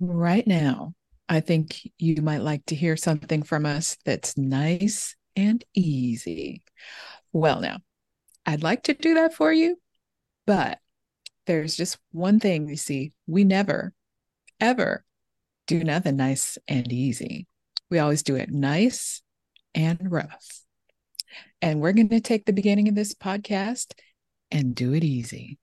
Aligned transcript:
right 0.00 0.46
now, 0.46 0.94
I 1.28 1.40
think 1.40 1.80
you 1.98 2.22
might 2.22 2.42
like 2.42 2.64
to 2.66 2.74
hear 2.74 2.96
something 2.96 3.42
from 3.42 3.66
us 3.66 3.96
that's 4.04 4.38
nice 4.38 5.14
and 5.36 5.62
easy. 5.74 6.62
Well, 7.32 7.60
now, 7.60 7.78
I'd 8.46 8.62
like 8.62 8.84
to 8.84 8.94
do 8.94 9.14
that 9.14 9.34
for 9.34 9.52
you, 9.52 9.78
but 10.46 10.78
there's 11.46 11.76
just 11.76 11.98
one 12.12 12.40
thing 12.40 12.68
you 12.68 12.76
see 12.76 13.12
we 13.26 13.44
never, 13.44 13.92
ever 14.60 15.04
do 15.66 15.84
nothing 15.84 16.16
nice 16.16 16.56
and 16.66 16.90
easy. 16.92 17.46
We 17.90 17.98
always 17.98 18.22
do 18.22 18.36
it 18.36 18.50
nice 18.50 19.22
and 19.74 19.98
rough. 20.10 20.62
And 21.60 21.80
we're 21.80 21.92
going 21.92 22.08
to 22.08 22.20
take 22.20 22.46
the 22.46 22.52
beginning 22.52 22.88
of 22.88 22.94
this 22.94 23.14
podcast 23.14 23.92
and 24.50 24.74
do 24.74 24.94
it 24.94 25.04
easy. 25.04 25.58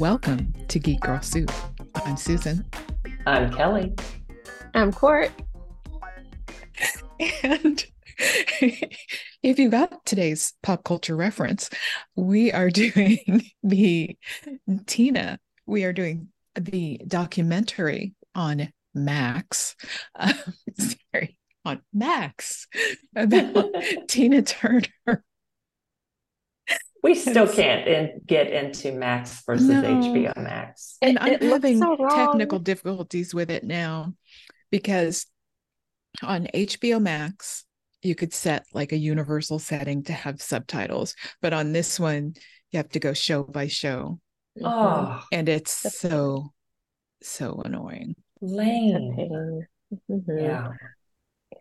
Welcome 0.00 0.52
to 0.66 0.80
Geek 0.80 1.00
Girl 1.00 1.22
Soup. 1.22 1.50
I'm 1.94 2.16
Susan. 2.16 2.64
I'm 3.26 3.52
Kelly. 3.52 3.94
I'm 4.74 4.92
Cort. 4.92 5.30
And 7.44 7.84
if 8.18 9.58
you 9.58 9.68
got 9.68 10.04
today's 10.04 10.54
pop 10.64 10.82
culture 10.82 11.14
reference, 11.14 11.70
we 12.16 12.50
are 12.50 12.70
doing 12.70 13.42
the 13.62 14.18
Tina, 14.86 15.38
we 15.64 15.84
are 15.84 15.92
doing 15.92 16.28
the 16.56 17.00
documentary 17.06 18.14
on 18.34 18.72
Max. 18.94 19.76
Uh, 20.18 20.32
sorry, 21.12 21.38
on 21.64 21.82
Max 21.92 22.66
about 23.14 23.72
Tina 24.08 24.42
Turner 24.42 25.24
we 27.04 27.14
still 27.14 27.46
can't 27.46 27.86
in, 27.86 28.22
get 28.26 28.50
into 28.50 28.90
Max 28.90 29.42
versus 29.44 29.68
no. 29.68 29.82
HBO 29.82 30.34
Max. 30.38 30.96
And 31.02 31.18
it, 31.18 31.42
I'm 31.42 31.50
having 31.50 31.78
so 31.78 31.96
technical 31.96 32.58
difficulties 32.58 33.34
with 33.34 33.50
it 33.50 33.62
now 33.62 34.14
because 34.70 35.26
on 36.22 36.48
HBO 36.54 37.02
Max, 37.02 37.66
you 38.00 38.14
could 38.14 38.32
set 38.32 38.64
like 38.72 38.92
a 38.92 38.96
universal 38.96 39.58
setting 39.58 40.02
to 40.04 40.14
have 40.14 40.40
subtitles, 40.40 41.14
but 41.42 41.52
on 41.52 41.72
this 41.72 42.00
one, 42.00 42.32
you 42.70 42.78
have 42.78 42.88
to 42.88 43.00
go 43.00 43.12
show 43.12 43.42
by 43.42 43.66
show. 43.66 44.18
Oh, 44.62 45.22
and 45.30 45.46
it's 45.46 45.98
so, 45.98 46.54
so 47.22 47.60
annoying. 47.66 48.16
Lame. 48.40 49.66
Mm-hmm. 50.10 50.38
Yeah. 50.38 50.68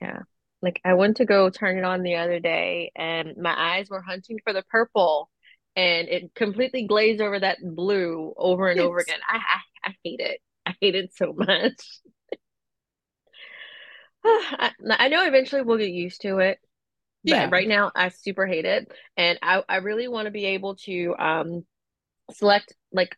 Yeah. 0.02 0.20
Like 0.62 0.80
I 0.86 0.94
went 0.94 1.18
to 1.18 1.26
go 1.26 1.50
turn 1.50 1.78
it 1.78 1.84
on 1.84 2.02
the 2.02 2.16
other 2.16 2.40
day 2.40 2.94
and 2.96 3.36
my 3.36 3.54
eyes 3.58 3.90
were 3.90 4.02
hunting 4.02 4.40
for 4.46 4.54
the 4.54 4.64
purple 4.70 5.30
and 5.76 6.08
it 6.08 6.36
completely 6.36 6.86
glazed 6.88 7.22
over 7.22 7.40
that 7.40 7.58
blue 7.64 8.34
over 8.38 8.68
and 8.68 8.78
yes. 8.78 8.86
over 8.86 9.00
again. 9.00 9.20
I, 9.28 9.38
I, 9.38 9.90
I 9.90 9.96
hate 10.04 10.20
it. 10.20 10.40
I 10.66 10.76
hate 10.80 10.96
it 10.96 11.14
so 11.16 11.34
much. 11.34 11.76
I, 14.26 14.72
I, 14.90 15.08
know 15.10 15.26
eventually 15.26 15.62
we'll 15.62 15.78
get 15.78 15.90
used 15.90 16.22
to 16.22 16.40
it. 16.40 16.60
But 17.26 17.32
yeah. 17.32 17.50
right 17.52 17.68
now 17.68 17.92
I 17.96 18.10
super 18.10 18.46
hate 18.46 18.66
it. 18.66 18.92
And 19.18 19.40
I, 19.42 19.64
I 19.68 19.78
really 19.78 20.08
want 20.08 20.26
to 20.26 20.32
be 20.32 20.46
able 20.46 20.76
to 20.78 21.16
um 21.18 21.66
select 22.32 22.74
like 22.92 23.16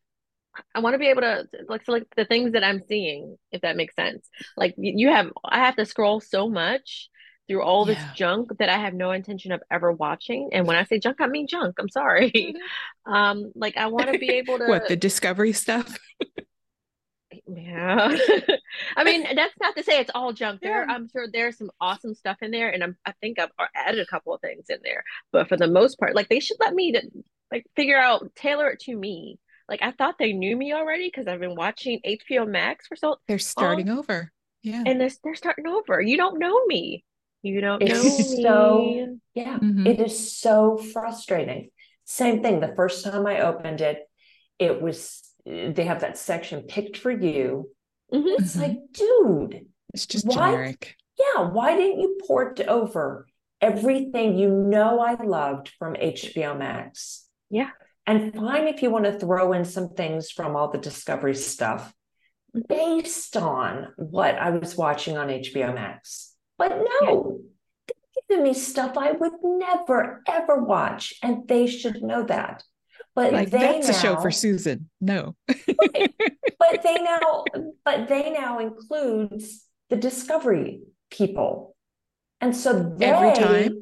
I 0.74 0.80
want 0.80 0.94
to 0.94 1.00
be 1.00 1.10
able 1.10 1.22
to 1.22 1.48
like 1.68 1.84
select 1.84 2.16
the 2.16 2.26
things 2.26 2.54
that 2.54 2.64
I'm 2.64 2.82
seeing, 2.88 3.38
if 3.52 3.62
that 3.62 3.76
makes 3.76 3.96
sense. 3.96 4.30
Like 4.56 4.76
you 4.78 5.10
have 5.10 5.32
I 5.44 5.60
have 5.60 5.76
to 5.76 5.86
scroll 5.86 6.22
so 6.22 6.48
much 6.50 7.10
through 7.48 7.62
all 7.62 7.88
yeah. 7.88 7.94
this 7.94 8.04
junk 8.16 8.58
that 8.58 8.70
I 8.70 8.78
have 8.78 8.94
no 8.94 9.12
intention 9.12 9.52
of 9.52 9.62
ever 9.70 9.92
watching. 9.92 10.50
And 10.52 10.66
when 10.66 10.78
I 10.78 10.84
say 10.86 11.00
junk, 11.00 11.18
I 11.20 11.28
mean 11.28 11.48
junk. 11.48 11.76
I'm 11.80 11.90
sorry. 11.90 12.56
Um, 13.08 13.52
like 13.54 13.78
I 13.78 13.86
want 13.86 14.12
to 14.12 14.18
be 14.18 14.32
able 14.32 14.58
to 14.58 14.66
what 14.66 14.88
the 14.88 14.96
discovery 14.96 15.54
stuff. 15.54 15.96
yeah. 17.48 18.18
I 18.98 19.04
mean, 19.04 19.28
that's 19.36 19.54
not 19.62 19.76
to 19.76 19.84
say 19.84 20.00
it's 20.00 20.10
all 20.16 20.34
junk. 20.34 20.62
There, 20.62 20.84
yeah. 20.84 20.92
I'm 20.92 21.08
sure 21.10 21.28
there's 21.32 21.56
some 21.56 21.70
awesome 21.80 22.16
stuff 22.16 22.38
in 22.42 22.50
there, 22.50 22.72
and 22.72 22.84
I'm, 22.84 22.98
I 23.06 23.14
think 23.22 23.38
I've 23.38 23.52
added 23.76 24.00
a 24.00 24.08
couple 24.08 24.34
of 24.34 24.42
things 24.42 24.66
in 24.70 24.80
there. 24.84 25.04
But 25.32 25.48
for 25.48 25.56
the 25.56 25.68
most 25.68 26.00
part, 26.00 26.16
like 26.16 26.30
they 26.30 26.40
should 26.40 26.58
let 26.60 26.74
me 26.74 26.94
to, 26.94 27.02
like 27.52 27.68
figure 27.76 28.00
out 28.00 28.36
tailor 28.36 28.70
it 28.70 28.80
to 28.82 28.98
me. 28.98 29.38
Like 29.70 29.84
I 29.84 29.92
thought 29.92 30.16
they 30.18 30.34
knew 30.34 30.58
me 30.58 30.74
already 30.74 31.08
because 31.08 31.28
I've 31.28 31.40
been 31.40 31.56
watching 31.56 32.00
HBO 32.04 32.48
Max 32.48 32.88
for 32.88 32.96
so. 32.96 33.18
They're 33.28 33.38
starting 33.38 33.90
over. 33.90 34.32
Yeah. 34.64 34.82
And 34.84 35.00
they're, 35.00 35.12
they're 35.24 35.36
starting 35.36 35.68
over. 35.68 36.02
You 36.02 36.18
don't 36.18 36.40
know 36.40 36.66
me. 36.66 37.06
You 37.46 37.62
don't 37.62 37.80
it's 37.80 38.40
know 38.40 38.42
so 38.42 39.18
yeah, 39.36 39.60
mm-hmm. 39.60 39.86
it 39.86 40.00
is 40.00 40.36
so 40.36 40.78
frustrating. 40.78 41.70
Same 42.04 42.42
thing. 42.42 42.60
The 42.60 42.74
first 42.76 43.06
time 43.06 43.28
I 43.28 43.42
opened 43.42 43.82
it, 43.82 44.00
it 44.58 44.82
was 44.82 45.22
they 45.46 45.86
have 45.86 46.02
that 46.02 46.18
section 46.18 46.64
picked 46.64 46.98
for 46.98 47.12
you. 47.12 47.70
Mm-hmm. 48.12 48.42
It's 48.44 48.56
like, 48.56 48.78
dude, 48.92 49.68
it's 49.94 50.08
just 50.08 50.26
why, 50.26 50.34
generic. 50.34 50.96
Yeah, 51.20 51.50
why 51.50 51.76
didn't 51.76 52.00
you 52.00 52.18
port 52.26 52.62
over 52.62 53.28
everything 53.62 54.40
you 54.40 54.50
know 54.50 55.00
I 55.00 55.24
loved 55.24 55.72
from 55.78 55.94
HBO 55.94 56.58
Max? 56.58 57.28
Yeah. 57.52 57.70
And 58.08 58.34
fine 58.34 58.68
if 58.68 58.82
you 58.82 58.90
want 58.90 59.06
to 59.06 59.20
throw 59.20 59.54
in 59.54 59.66
some 59.66 59.90
things 59.90 60.32
from 60.32 60.56
all 60.56 60.72
the 60.72 60.80
Discovery 60.80 61.36
stuff 61.36 61.94
mm-hmm. 62.56 62.62
based 62.68 63.38
on 63.38 63.90
what 63.98 64.34
I 64.34 64.50
was 64.50 64.76
watching 64.76 65.16
on 65.16 65.28
HBO 65.28 65.76
Max. 65.76 66.35
But 66.58 66.78
no, 67.02 67.40
they're 67.88 68.28
giving 68.30 68.44
me 68.44 68.54
stuff 68.54 68.98
I 68.98 69.12
would 69.12 69.34
never 69.44 70.22
ever 70.28 70.64
watch, 70.64 71.14
and 71.22 71.48
they 71.48 71.68
should 71.68 72.02
know 72.02 72.24
that. 72.24 72.64
But 73.14 73.34
like 73.34 73.50
they 73.50 73.60
that's 73.60 73.88
now, 73.88 73.96
a 73.96 74.00
show 74.00 74.22
for 74.22 74.32
Susan. 74.32 74.90
No, 75.00 75.36
right. 75.48 76.14
but 76.60 76.84
they 76.84 76.96
now, 76.96 77.44
but 77.84 78.08
they 78.08 78.32
now 78.32 78.60
includes 78.60 79.66
the 79.90 79.96
Discovery 79.96 80.82
people, 81.10 81.76
and 82.42 82.56
so 82.56 82.94
they, 82.98 83.06
every 83.06 83.34
time. 83.34 83.82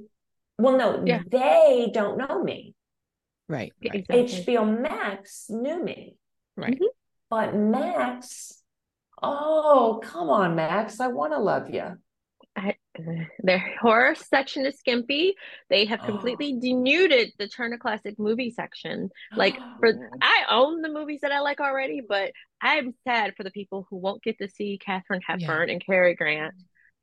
Well, 0.59 0.77
no, 0.77 1.03
yeah. 1.03 1.21
they 1.29 1.89
don't 1.91 2.17
know 2.17 2.43
me. 2.43 2.75
Right. 3.49 3.73
right. 3.83 4.07
HBO 4.07 4.81
Max 4.81 5.47
knew 5.49 5.83
me. 5.83 6.15
Right. 6.55 6.79
But 7.29 7.55
Max, 7.55 8.61
oh, 9.21 9.99
come 10.03 10.29
on, 10.29 10.55
Max. 10.55 10.99
I 10.99 11.07
want 11.07 11.33
to 11.33 11.39
love 11.39 11.69
you. 11.71 11.97
Their 13.43 13.75
horror 13.81 14.15
section 14.15 14.65
is 14.65 14.77
skimpy. 14.77 15.35
They 15.69 15.85
have 15.85 16.01
completely 16.01 16.53
oh. 16.55 16.59
denuded 16.61 17.33
the 17.37 17.47
Turner 17.47 17.77
Classic 17.77 18.17
movie 18.19 18.51
section. 18.51 19.09
Like 19.35 19.57
for 19.79 20.11
I 20.21 20.43
own 20.49 20.81
the 20.81 20.89
movies 20.89 21.21
that 21.21 21.31
I 21.31 21.39
like 21.39 21.59
already, 21.59 22.01
but 22.07 22.31
I'm 22.61 22.93
sad 23.03 23.33
for 23.35 23.43
the 23.43 23.51
people 23.51 23.87
who 23.89 23.97
won't 23.97 24.21
get 24.21 24.37
to 24.37 24.47
see 24.47 24.79
Katharine 24.83 25.21
Hepburn 25.25 25.67
yeah. 25.67 25.73
and 25.73 25.85
Cary 25.85 26.15
Grant 26.15 26.53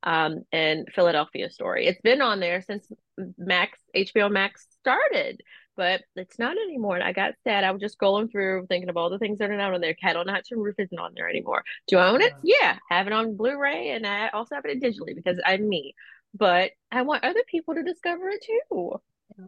um 0.03 0.45
and 0.53 0.87
Philadelphia 0.95 1.51
Story. 1.51 1.87
It's 1.87 2.01
been 2.01 2.23
on 2.23 2.41
there 2.41 2.63
since 2.63 2.91
Max 3.37 3.79
HBO 3.95 4.31
Max 4.31 4.67
started 4.81 5.43
but 5.77 6.03
it's 6.17 6.39
not 6.39 6.57
anymore. 6.57 6.97
And 6.97 7.05
I 7.05 7.13
got 7.13 7.35
sad. 7.45 7.65
I 7.65 7.71
was 7.71 7.81
just 7.81 7.99
scrolling 7.99 8.31
through 8.31 8.67
thinking 8.67 8.89
of 8.89 8.97
all 8.97 9.11
the 9.11 9.19
things 9.19 9.39
that 9.39 9.51
are 9.51 9.57
not 9.57 9.75
on 9.75 9.81
there. 9.81 9.95
Cat 9.95 10.17
on 10.17 10.29
Hot 10.29 10.45
Tin 10.45 10.59
Roof 10.59 10.77
isn't 10.79 10.99
on 10.99 11.13
there 11.15 11.29
anymore. 11.29 11.65
Do 11.87 11.99
I 11.99 12.09
own 12.09 12.21
it? 12.21 12.33
Yeah. 12.43 12.77
Have 12.89 13.07
it 13.07 13.13
on 13.13 13.37
Blu-ray 13.37 13.91
and 13.91 14.07
I 14.07 14.29
also 14.29 14.55
have 14.55 14.65
it 14.65 14.83
digitally 14.83 15.15
because 15.15 15.41
I'm 15.45 15.69
me. 15.69 15.95
But 16.35 16.73
I 16.93 17.03
want 17.03 17.25
other 17.25 17.43
people 17.49 17.75
to 17.75 17.83
discover 17.83 18.29
it 18.29 18.45
too. 18.45 19.01
Yeah. 19.39 19.45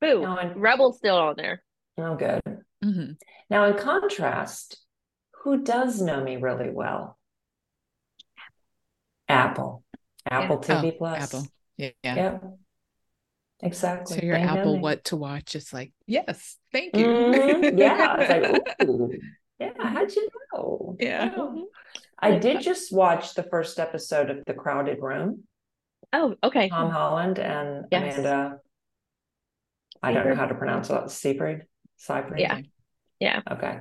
Boo. 0.00 0.22
No, 0.22 0.52
Rebel's 0.56 0.98
still 0.98 1.16
on 1.16 1.34
there. 1.36 1.62
Oh, 1.98 2.14
good. 2.14 2.40
Mm-hmm. 2.84 3.12
Now, 3.50 3.66
in 3.66 3.76
contrast, 3.76 4.78
who 5.42 5.62
does 5.62 6.00
know 6.00 6.22
me 6.22 6.36
really 6.36 6.70
well? 6.70 7.18
Apple. 9.28 9.84
Apple 10.28 10.62
yeah. 10.62 10.74
TV 10.74 10.92
oh, 10.92 10.96
Plus. 10.98 11.22
Apple. 11.22 11.48
Yeah. 11.76 11.90
Yep. 12.02 12.44
Exactly. 13.62 14.18
So 14.18 14.24
your 14.24 14.36
Apple 14.36 14.78
what 14.78 15.04
to 15.04 15.16
watch 15.16 15.56
is 15.56 15.72
like, 15.72 15.92
yes, 16.06 16.56
thank 16.72 16.96
you. 16.96 17.06
Mm-hmm. 17.06 17.78
Yeah. 17.78 18.60
like, 18.80 19.10
yeah, 19.58 19.72
how'd 19.78 20.14
you 20.14 20.28
know? 20.54 20.96
Yeah. 21.00 21.34
I 22.20 22.38
did 22.38 22.60
just 22.60 22.92
watch 22.92 23.34
the 23.34 23.42
first 23.42 23.78
episode 23.78 24.30
of 24.30 24.44
The 24.46 24.54
Crowded 24.54 24.98
Room. 25.00 25.44
Oh, 26.12 26.36
okay. 26.42 26.68
Tom 26.68 26.90
Holland 26.90 27.38
and 27.38 27.86
yes. 27.90 28.18
Amanda. 28.18 28.58
I 30.02 30.12
don't 30.12 30.28
know 30.28 30.36
how 30.36 30.46
to 30.46 30.54
pronounce 30.54 30.90
it. 30.90 31.10
Seyfried. 31.10 31.64
Seyfried. 31.96 32.40
Yeah. 32.40 32.60
Yeah. 33.18 33.42
Okay. 33.50 33.80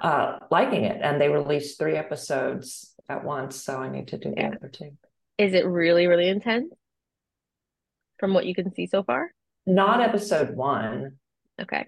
Uh, 0.00 0.38
liking 0.50 0.84
it, 0.84 1.00
and 1.02 1.20
they 1.20 1.28
released 1.28 1.78
three 1.78 1.96
episodes 1.96 2.94
at 3.08 3.24
once, 3.24 3.62
so 3.62 3.76
I 3.76 3.90
need 3.90 4.08
to 4.08 4.18
do 4.18 4.30
the 4.30 4.40
yeah. 4.40 4.50
other 4.56 4.68
two. 4.68 4.90
Is 5.38 5.52
it 5.52 5.66
really, 5.66 6.06
really 6.06 6.28
intense? 6.28 6.72
From 8.24 8.32
what 8.32 8.46
you 8.46 8.54
can 8.54 8.72
see 8.72 8.86
so 8.86 9.02
far? 9.02 9.30
Not 9.66 10.00
episode 10.00 10.56
one. 10.56 11.18
Okay. 11.60 11.86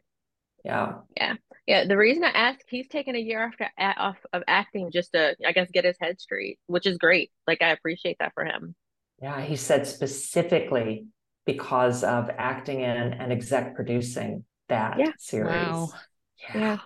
Yeah. 0.67 0.97
Yeah. 1.17 1.35
Yeah. 1.67 1.87
The 1.87 1.97
reason 1.97 2.25
I 2.25 2.29
asked, 2.29 2.65
he's 2.69 2.89
taken 2.89 3.17
a 3.17 3.19
year 3.19 3.43
after 3.43 3.71
off 3.79 4.19
of 4.35 4.43
acting 4.47 4.91
just 4.91 5.13
to, 5.13 5.35
I 5.47 5.53
guess, 5.53 5.71
get 5.71 5.87
his 5.87 5.97
head 5.99 6.21
straight, 6.21 6.59
which 6.67 6.85
is 6.87 6.99
great. 6.99 7.31
Like 7.47 7.63
I 7.63 7.71
appreciate 7.71 8.19
that 8.21 8.35
for 8.35 8.45
him. 8.45 8.75
Yeah, 9.23 9.41
he 9.41 9.57
said 9.57 9.87
specifically 9.87 11.07
because 11.47 12.05
of 12.05 12.29
acting 12.37 12.81
in 12.81 13.15
and 13.15 13.33
exec 13.33 13.75
producing 13.75 14.45
that 14.69 14.99
Yeah. 14.99 15.13
series. 15.17 15.53
Wow. 15.63 15.93
Yeah. 16.39 16.61
Yeah, 16.61 16.79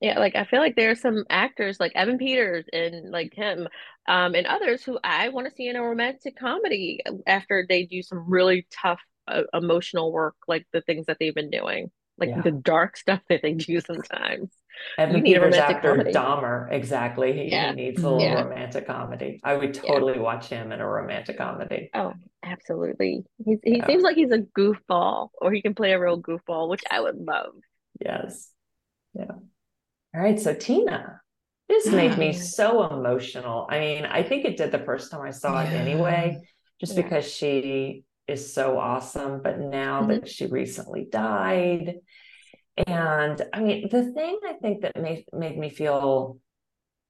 like 0.00 0.34
I 0.36 0.44
feel 0.44 0.60
like 0.60 0.76
there 0.76 0.90
are 0.90 0.94
some 0.96 1.24
actors 1.28 1.78
like 1.78 1.92
Evan 1.94 2.18
Peters 2.18 2.64
and 2.72 3.10
like 3.10 3.34
him, 3.34 3.68
um, 4.08 4.34
and 4.34 4.46
others 4.46 4.82
who 4.82 4.98
I 5.04 5.28
want 5.28 5.48
to 5.48 5.54
see 5.54 5.68
in 5.68 5.76
a 5.76 5.82
romantic 5.82 6.36
comedy 6.36 7.00
after 7.26 7.66
they 7.68 7.84
do 7.84 8.02
some 8.02 8.28
really 8.28 8.66
tough 8.70 9.00
uh, 9.28 9.42
emotional 9.52 10.12
work, 10.12 10.36
like 10.48 10.66
the 10.72 10.80
things 10.80 11.06
that 11.06 11.18
they've 11.20 11.34
been 11.34 11.50
doing, 11.50 11.90
like 12.18 12.30
Yeah. 12.30 12.42
the 12.42 12.50
dark 12.50 12.96
stuff 13.04 13.20
that 13.28 13.42
they 13.42 13.52
do 13.54 13.80
sometimes. 13.80 14.50
Evan 14.96 15.16
You 15.16 15.22
need 15.22 15.36
a 15.36 15.40
Peters 15.40 15.54
romantic 15.58 15.82
comedy. 15.82 16.12
Dahmer, 16.12 16.72
exactly. 16.72 17.32
He, 17.34 17.50
Yeah. 17.50 17.70
he 17.70 17.76
needs 17.76 18.02
a 18.02 18.08
little 18.10 18.24
Yeah. 18.24 18.42
romantic 18.42 18.86
comedy. 18.86 19.40
I 19.44 19.54
would 19.54 19.76
Yeah. 19.76 19.82
totally 19.82 20.18
watch 20.18 20.46
him 20.46 20.72
in 20.72 20.80
a 20.80 20.88
romantic 20.88 21.36
comedy. 21.36 21.90
Oh, 21.92 22.14
absolutely. 22.42 23.24
He's, 23.44 23.58
he 23.62 23.76
Yeah. 23.76 23.86
seems 23.86 24.02
like 24.02 24.16
he's 24.16 24.32
a 24.32 24.38
goofball, 24.38 25.30
or 25.40 25.52
he 25.52 25.60
can 25.60 25.74
play 25.74 25.92
a 25.92 26.00
real 26.00 26.20
goofball, 26.20 26.68
which 26.70 26.82
I 26.90 27.00
would 27.00 27.16
love. 27.18 27.52
Yes. 28.00 28.50
Yeah. 29.14 29.32
All 30.14 30.20
right. 30.20 30.40
So 30.40 30.54
Tina, 30.54 31.20
this 31.68 31.86
made 31.86 32.18
me 32.18 32.32
so 32.32 32.92
emotional. 32.92 33.66
I 33.70 33.78
mean, 33.78 34.04
I 34.04 34.22
think 34.22 34.44
it 34.44 34.56
did 34.56 34.72
the 34.72 34.78
first 34.80 35.10
time 35.10 35.22
I 35.22 35.30
saw 35.30 35.62
it 35.62 35.72
anyway, 35.72 36.40
just 36.80 36.96
Yeah. 36.96 37.02
because 37.02 37.30
she 37.32 38.04
is 38.26 38.52
so 38.52 38.78
awesome. 38.78 39.40
But 39.42 39.58
now 39.60 40.06
that 40.06 40.28
she 40.28 40.46
recently 40.46 41.04
died, 41.04 42.00
and 42.86 43.42
I 43.52 43.60
mean, 43.60 43.88
the 43.88 44.12
thing 44.12 44.38
I 44.44 44.54
think 44.54 44.82
that 44.82 44.96
made 45.00 45.26
made 45.32 45.56
me 45.56 45.70
feel 45.70 46.38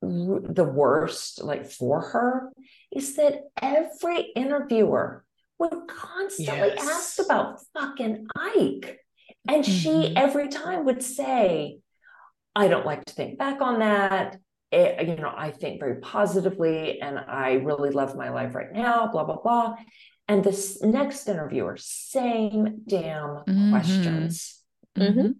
the 0.03 0.65
worst, 0.65 1.43
like 1.43 1.67
for 1.71 2.01
her, 2.01 2.53
is 2.91 3.17
that 3.17 3.43
every 3.61 4.23
interviewer 4.35 5.25
would 5.59 5.89
constantly 5.89 6.73
Yes. 6.75 6.89
ask 6.89 7.19
about 7.27 7.61
fucking 7.75 8.27
Ike. 8.35 8.99
And 9.47 9.65
she 9.65 9.91
Mhm. 9.91 10.13
every 10.17 10.49
time 10.49 10.87
would 10.87 11.03
say, 11.03 11.80
I 12.55 12.69
don't 12.69 12.87
like 12.87 13.05
to 13.05 13.15
think 13.15 13.39
back 13.39 13.61
on 13.61 13.79
that. 13.81 14.37
It- 14.71 15.09
you 15.09 15.17
know, 15.17 15.33
I 15.37 15.51
think 15.51 15.81
very 15.81 16.01
positively 16.01 17.01
and 17.01 17.19
I 17.19 17.55
really 17.55 17.91
love 17.91 18.17
my 18.17 18.31
life 18.31 18.55
right 18.55 18.73
now, 18.73 19.09
blah, 19.09 19.25
blah, 19.25 19.41
blah. 19.41 19.75
And 20.29 20.45
this 20.45 20.81
next 20.83 21.29
interviewer, 21.29 21.77
same 21.79 22.83
damn 22.87 23.43
Mhm. 23.49 23.71
questions. 23.71 24.63
Mhm. 24.97 25.35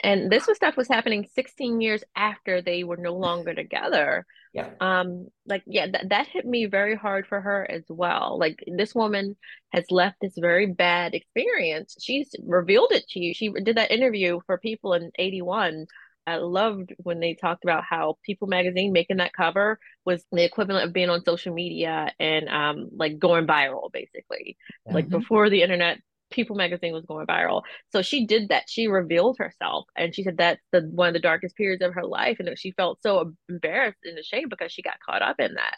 And 0.00 0.30
this 0.30 0.46
was 0.46 0.56
stuff 0.56 0.76
was 0.76 0.86
happening 0.86 1.26
16 1.34 1.80
years 1.80 2.04
after 2.14 2.62
they 2.62 2.84
were 2.84 2.96
no 2.96 3.14
longer 3.16 3.52
together. 3.52 4.24
Yeah. 4.52 4.70
Um, 4.80 5.26
like, 5.44 5.64
yeah, 5.66 5.88
that, 5.90 6.10
that 6.10 6.28
hit 6.28 6.46
me 6.46 6.66
very 6.66 6.94
hard 6.94 7.26
for 7.26 7.40
her 7.40 7.68
as 7.68 7.82
well. 7.88 8.38
Like, 8.38 8.62
this 8.68 8.94
woman 8.94 9.36
has 9.72 9.90
left 9.90 10.18
this 10.20 10.34
very 10.38 10.66
bad 10.66 11.14
experience. 11.14 11.96
She's 12.00 12.32
revealed 12.46 12.92
it 12.92 13.08
to 13.08 13.18
you. 13.20 13.34
She 13.34 13.48
did 13.50 13.76
that 13.76 13.90
interview 13.90 14.38
for 14.46 14.56
People 14.56 14.94
in 14.94 15.10
81. 15.18 15.86
I 16.28 16.36
loved 16.36 16.92
when 16.98 17.20
they 17.20 17.34
talked 17.34 17.64
about 17.64 17.84
how 17.84 18.18
People 18.24 18.48
magazine 18.48 18.92
making 18.92 19.18
that 19.18 19.32
cover 19.32 19.78
was 20.04 20.24
the 20.32 20.44
equivalent 20.44 20.86
of 20.86 20.92
being 20.92 21.10
on 21.10 21.24
social 21.24 21.54
media 21.54 22.12
and 22.20 22.48
um 22.48 22.88
like 22.96 23.18
going 23.18 23.46
viral 23.46 23.90
basically. 23.92 24.56
Like 24.92 25.06
Mhm. 25.06 25.10
before 25.10 25.50
the 25.50 25.62
internet, 25.62 25.98
People 26.30 26.56
magazine 26.56 26.92
was 26.92 27.06
going 27.06 27.26
viral. 27.26 27.62
So 27.90 28.02
she 28.02 28.26
did 28.26 28.50
that. 28.50 28.64
She 28.68 28.86
revealed 28.88 29.38
herself 29.38 29.86
and 29.96 30.14
she 30.14 30.22
said 30.22 30.36
that's 30.36 30.60
the 30.72 30.82
one 30.82 31.08
of 31.08 31.14
the 31.14 31.20
darkest 31.20 31.56
periods 31.56 31.82
of 31.82 31.94
her 31.94 32.04
life 32.04 32.36
and 32.38 32.48
that 32.48 32.58
she 32.58 32.72
felt 32.72 33.00
so 33.02 33.32
embarrassed 33.48 34.00
and 34.04 34.18
ashamed 34.18 34.50
because 34.50 34.70
she 34.72 34.82
got 34.82 35.00
caught 35.04 35.22
up 35.22 35.40
in 35.40 35.54
that. 35.54 35.76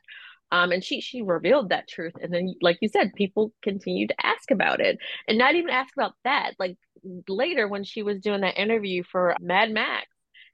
Um, 0.52 0.72
and 0.72 0.82
she 0.82 1.00
she 1.00 1.22
revealed 1.22 1.68
that 1.68 1.88
truth, 1.88 2.14
and 2.20 2.32
then, 2.34 2.54
like 2.60 2.78
you 2.80 2.88
said, 2.88 3.14
people 3.14 3.52
continued 3.62 4.08
to 4.08 4.26
ask 4.26 4.50
about 4.50 4.80
it, 4.80 4.98
and 5.28 5.38
not 5.38 5.54
even 5.54 5.70
ask 5.70 5.94
about 5.96 6.14
that. 6.24 6.54
Like 6.58 6.76
later, 7.28 7.68
when 7.68 7.84
she 7.84 8.02
was 8.02 8.18
doing 8.20 8.40
that 8.40 8.60
interview 8.60 9.04
for 9.04 9.36
Mad 9.40 9.70
Max, 9.70 10.08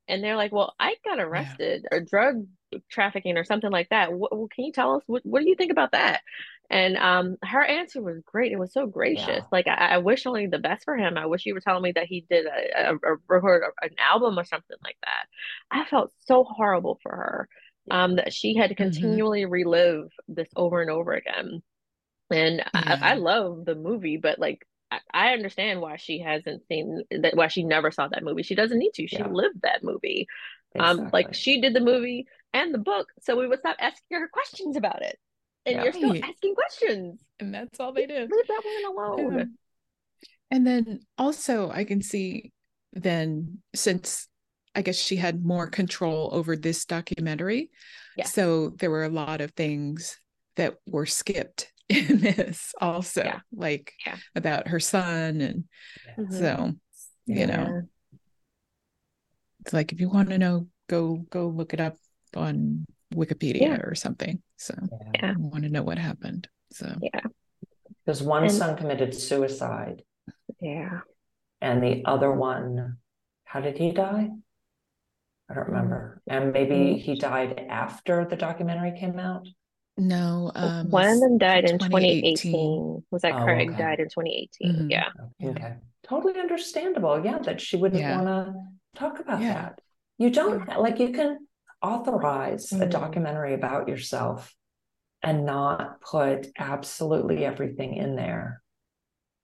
and 0.09 0.23
they're 0.23 0.37
like, 0.37 0.53
"Well, 0.53 0.75
I 0.79 0.97
got 1.05 1.21
arrested 1.21 1.87
or 1.93 2.01
drug 2.01 2.47
trafficking 2.91 3.37
or 3.39 3.45
something 3.45 3.71
like 3.71 3.89
that. 3.91 4.13
What, 4.13 4.37
what 4.37 4.51
can 4.51 4.65
you 4.65 4.73
tell 4.73 4.97
us? 4.97 5.03
What 5.07 5.23
What 5.25 5.43
do 5.43 5.49
you 5.49 5.57
think 5.57 5.73
about 5.73 5.93
that?" 5.93 6.23
And 6.69 6.97
um, 6.97 7.37
her 7.45 7.63
answer 7.63 8.03
was 8.03 8.21
great. 8.27 8.51
It 8.53 8.59
was 8.59 8.73
so 8.73 8.87
gracious. 8.87 9.45
Yeah. 9.45 9.47
Like 9.53 9.69
I, 9.69 9.75
I 9.95 9.99
wish 9.99 10.27
only 10.27 10.47
the 10.49 10.59
best 10.59 10.85
for 10.85 10.97
him. 10.97 11.17
I 11.17 11.27
wish 11.27 11.47
you 11.47 11.55
were 11.55 11.61
telling 11.61 11.83
me 11.83 11.93
that 11.93 12.07
he 12.07 12.27
did 12.29 12.47
a, 12.47 12.91
a, 12.91 12.95
a 12.97 13.17
record 13.29 13.63
an 13.83 13.91
album 13.99 14.39
or 14.39 14.45
something 14.45 14.77
like 14.83 14.97
that. 15.05 15.27
I 15.71 15.85
felt 15.85 16.13
so 16.27 16.45
horrible 16.45 16.99
for 17.03 17.13
her. 17.13 17.49
Um, 17.89 18.17
that 18.17 18.33
she 18.33 18.57
had 18.57 18.71
to 18.71 18.75
Mhm. 18.79 19.23
continually 19.23 19.45
relive 19.45 20.09
this 20.27 20.49
over 20.57 20.81
and 20.83 20.91
over 20.91 21.13
again. 21.13 21.63
And 22.31 22.63
Yeah. 22.73 22.83
I, 22.87 22.99
I 23.03 23.15
love 23.15 23.65
the 23.65 23.75
movie, 23.75 24.17
but 24.17 24.39
like 24.39 24.67
I, 24.91 25.01
I 25.13 25.33
understand 25.33 25.81
why 25.81 25.97
she 25.97 26.21
hasn't 26.21 26.67
seen 26.69 27.03
that, 27.11 27.37
why 27.37 27.49
she 27.49 27.65
never 27.65 27.91
saw 27.91 28.09
that 28.09 28.23
movie. 28.23 28.43
She 28.43 28.55
doesn't 28.55 28.79
need 28.79 28.93
to. 28.95 29.07
She 29.07 29.17
Yeah. 29.17 29.29
lived 29.29 29.63
that 29.63 29.83
movie. 29.83 30.27
Um, 30.79 31.09
like 31.13 31.35
she 31.35 31.61
did 31.61 31.75
the 31.75 31.81
movie 31.81 32.27
and 32.53 32.73
the 32.73 32.79
book, 32.79 33.09
so 33.23 33.37
we 33.37 33.49
would 33.49 33.61
stop 33.61 33.77
asking 33.81 34.19
her 34.21 34.29
questions 34.29 34.77
about 34.77 35.03
it. 35.03 35.19
And 35.65 35.77
Yeah. 35.77 35.85
you're 35.85 35.93
still 35.93 36.15
asking 36.23 36.55
questions. 36.55 37.21
And 37.41 37.55
that's 37.55 37.81
all 37.81 37.93
they 37.93 38.07
did. 38.07 38.31
Leave 38.31 38.49
that 38.49 38.63
woman 38.65 38.85
alone. 38.85 39.39
Yeah. 39.39 39.45
And 40.51 40.67
then 40.67 41.01
also, 41.19 41.71
I 41.71 41.85
can 41.85 42.03
see 42.03 42.53
then 42.93 43.59
since 43.75 44.29
I 44.75 44.83
guess 44.83 44.97
she 44.97 45.17
had 45.17 45.43
more 45.43 45.67
control 45.69 46.29
over 46.33 46.55
this 46.55 46.85
documentary. 46.85 47.71
Yeah. 48.17 48.27
So 48.27 48.71
there 48.71 48.91
were 48.91 49.05
a 49.05 49.09
lot 49.09 49.41
of 49.41 49.53
things 49.53 50.21
that 50.57 50.77
were 50.87 51.07
skipped 51.07 51.73
in 52.11 52.19
this 52.19 52.73
also, 52.81 53.23
Yeah. 53.23 53.41
like 53.53 53.93
Yeah. 54.07 54.17
about 54.35 54.69
her 54.69 54.81
son. 54.81 55.41
And 55.41 55.65
Mhm. 56.19 56.33
so, 56.33 56.73
you 57.27 57.47
know, 57.47 57.83
it's 59.61 59.73
like 59.73 59.93
if 59.93 60.01
you 60.01 60.09
want 60.09 60.31
to 60.31 60.39
know, 60.39 60.69
go 60.89 61.17
go 61.31 61.49
look 61.49 61.75
it 61.75 61.81
up 61.81 61.97
on 62.35 62.87
Wikipedia 63.15 63.61
Yeah. 63.63 63.81
or 63.83 63.95
something. 63.95 64.43
So 64.57 64.75
Yeah. 65.15 65.33
I 65.33 65.37
want 65.37 65.65
to 65.65 65.71
know 65.71 65.83
what 65.83 65.99
happened. 65.99 66.49
So 66.73 66.93
yeah 67.01 67.21
Because 68.05 68.23
one 68.23 68.45
And- 68.45 68.53
son 68.53 68.77
committed 68.77 69.15
suicide 69.15 70.03
Yeah. 70.61 71.01
and 71.61 71.83
the 71.83 72.05
other 72.05 72.31
one, 72.33 72.99
how 73.45 73.61
did 73.61 73.79
he 73.79 73.93
die? 73.93 74.31
I 75.49 75.55
don't 75.55 75.67
remember. 75.69 76.21
And 76.27 76.53
maybe 76.53 76.75
Mm. 76.95 76.99
he 77.01 77.15
died 77.15 77.59
after 77.69 78.25
the 78.25 78.37
documentary 78.37 78.99
came 78.99 79.19
out. 79.19 79.47
No, 79.97 80.51
um 80.55 80.91
One 80.91 81.09
of 81.09 81.21
them 81.21 81.39
died 81.39 81.65
in 81.65 81.79
2018. 81.79 82.37
2018. 82.37 83.05
Was 83.11 83.23
that 83.23 83.35
Oh, 83.35 83.45
Craig 83.45 83.71
okay. 83.71 83.79
died 83.79 84.01
in 84.01 84.09
2018? 84.09 84.73
Mhm. 84.75 84.91
Yeah. 84.91 85.09
Yeah. 85.39 85.51
Okay. 85.51 85.75
Totally 86.05 86.39
understandable. 86.39 87.25
Yeah, 87.25 87.39
that 87.39 87.61
she 87.61 87.77
wouldn't 87.77 88.01
Yeah. 88.01 88.23
want 88.23 88.27
to 88.29 88.99
talk 89.01 89.21
about 89.21 89.41
Yeah. 89.41 89.55
that. 89.55 89.81
You 90.19 90.31
don't 90.31 90.67
like 90.79 90.99
you 90.99 91.11
can 91.11 91.47
authorize 91.83 92.73
a 92.73 92.87
Mm. 92.87 92.91
documentary 92.91 93.55
about 93.55 93.89
yourself 93.89 94.55
and 95.23 95.45
not 95.45 96.01
put 96.01 96.49
absolutely 96.59 97.45
everything 97.45 97.95
in 97.95 98.17
there. 98.17 98.63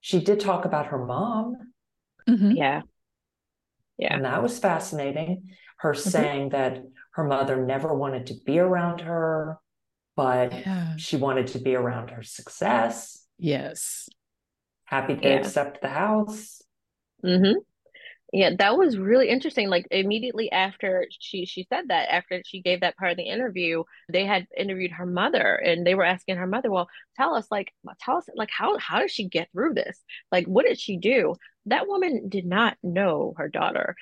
She 0.01 0.23
did 0.23 0.41
talk 0.41 0.65
about 0.65 0.87
her 0.87 1.05
mom, 1.05 1.73
Mhm. 2.29 2.57
Yeah. 2.57 2.83
Yeah. 3.99 4.15
and 4.15 4.25
that 4.25 4.43
was 4.43 4.59
fascinating. 4.59 5.51
Her 5.79 5.95
saying 5.95 6.51
that 6.51 6.83
her 7.15 7.25
mother 7.25 7.65
never 7.65 7.93
wanted 7.95 8.27
to 8.29 8.35
be 8.45 8.59
around 8.59 9.01
her, 9.03 9.59
but 10.17 10.53
Yeah. 10.53 10.97
she 10.97 11.17
wanted 11.17 11.49
to 11.49 11.59
be 11.59 11.75
around 11.75 12.11
her 12.11 12.23
success. 12.23 13.27
Yes. 13.39 14.09
Happy 14.85 15.17
to 15.17 15.29
Yeah. 15.29 15.35
accept 15.37 15.81
the 15.81 15.89
house. 15.89 16.63
Mm-hmm. 17.25 17.59
Yeah, 18.35 18.51
that 18.59 18.79
was 18.79 18.97
really 18.97 19.29
interesting. 19.29 19.69
Like 19.69 19.87
immediately 19.91 20.51
after 20.51 21.07
she 21.21 21.45
she 21.45 21.65
said 21.65 21.89
that, 21.89 22.09
after 22.11 22.43
she 22.47 22.63
gave 22.63 22.81
that 22.81 22.97
part 22.97 23.11
of 23.11 23.19
the 23.19 23.25
interview, 23.29 23.85
they 24.11 24.25
had 24.25 24.47
interviewed 24.57 24.93
her 24.93 25.05
mother 25.05 25.55
and 25.55 25.87
they 25.87 25.95
were 25.95 26.05
asking 26.05 26.37
her 26.37 26.47
mother, 26.47 26.71
well, 26.71 26.89
tell 27.17 27.35
us 27.35 27.47
like 27.51 27.73
tell 28.01 28.17
us 28.17 28.27
like 28.35 28.49
how 28.51 28.79
how 28.79 29.01
did 29.01 29.11
she 29.11 29.29
get 29.29 29.51
through 29.53 29.75
this? 29.75 30.03
Like 30.31 30.47
what 30.47 30.65
did 30.67 30.81
she 30.81 30.97
do? 30.97 31.37
That 31.67 31.87
woman 31.87 32.29
did 32.31 32.47
not 32.47 32.79
know 32.83 33.35
her 33.37 33.49
daughter 33.51 33.97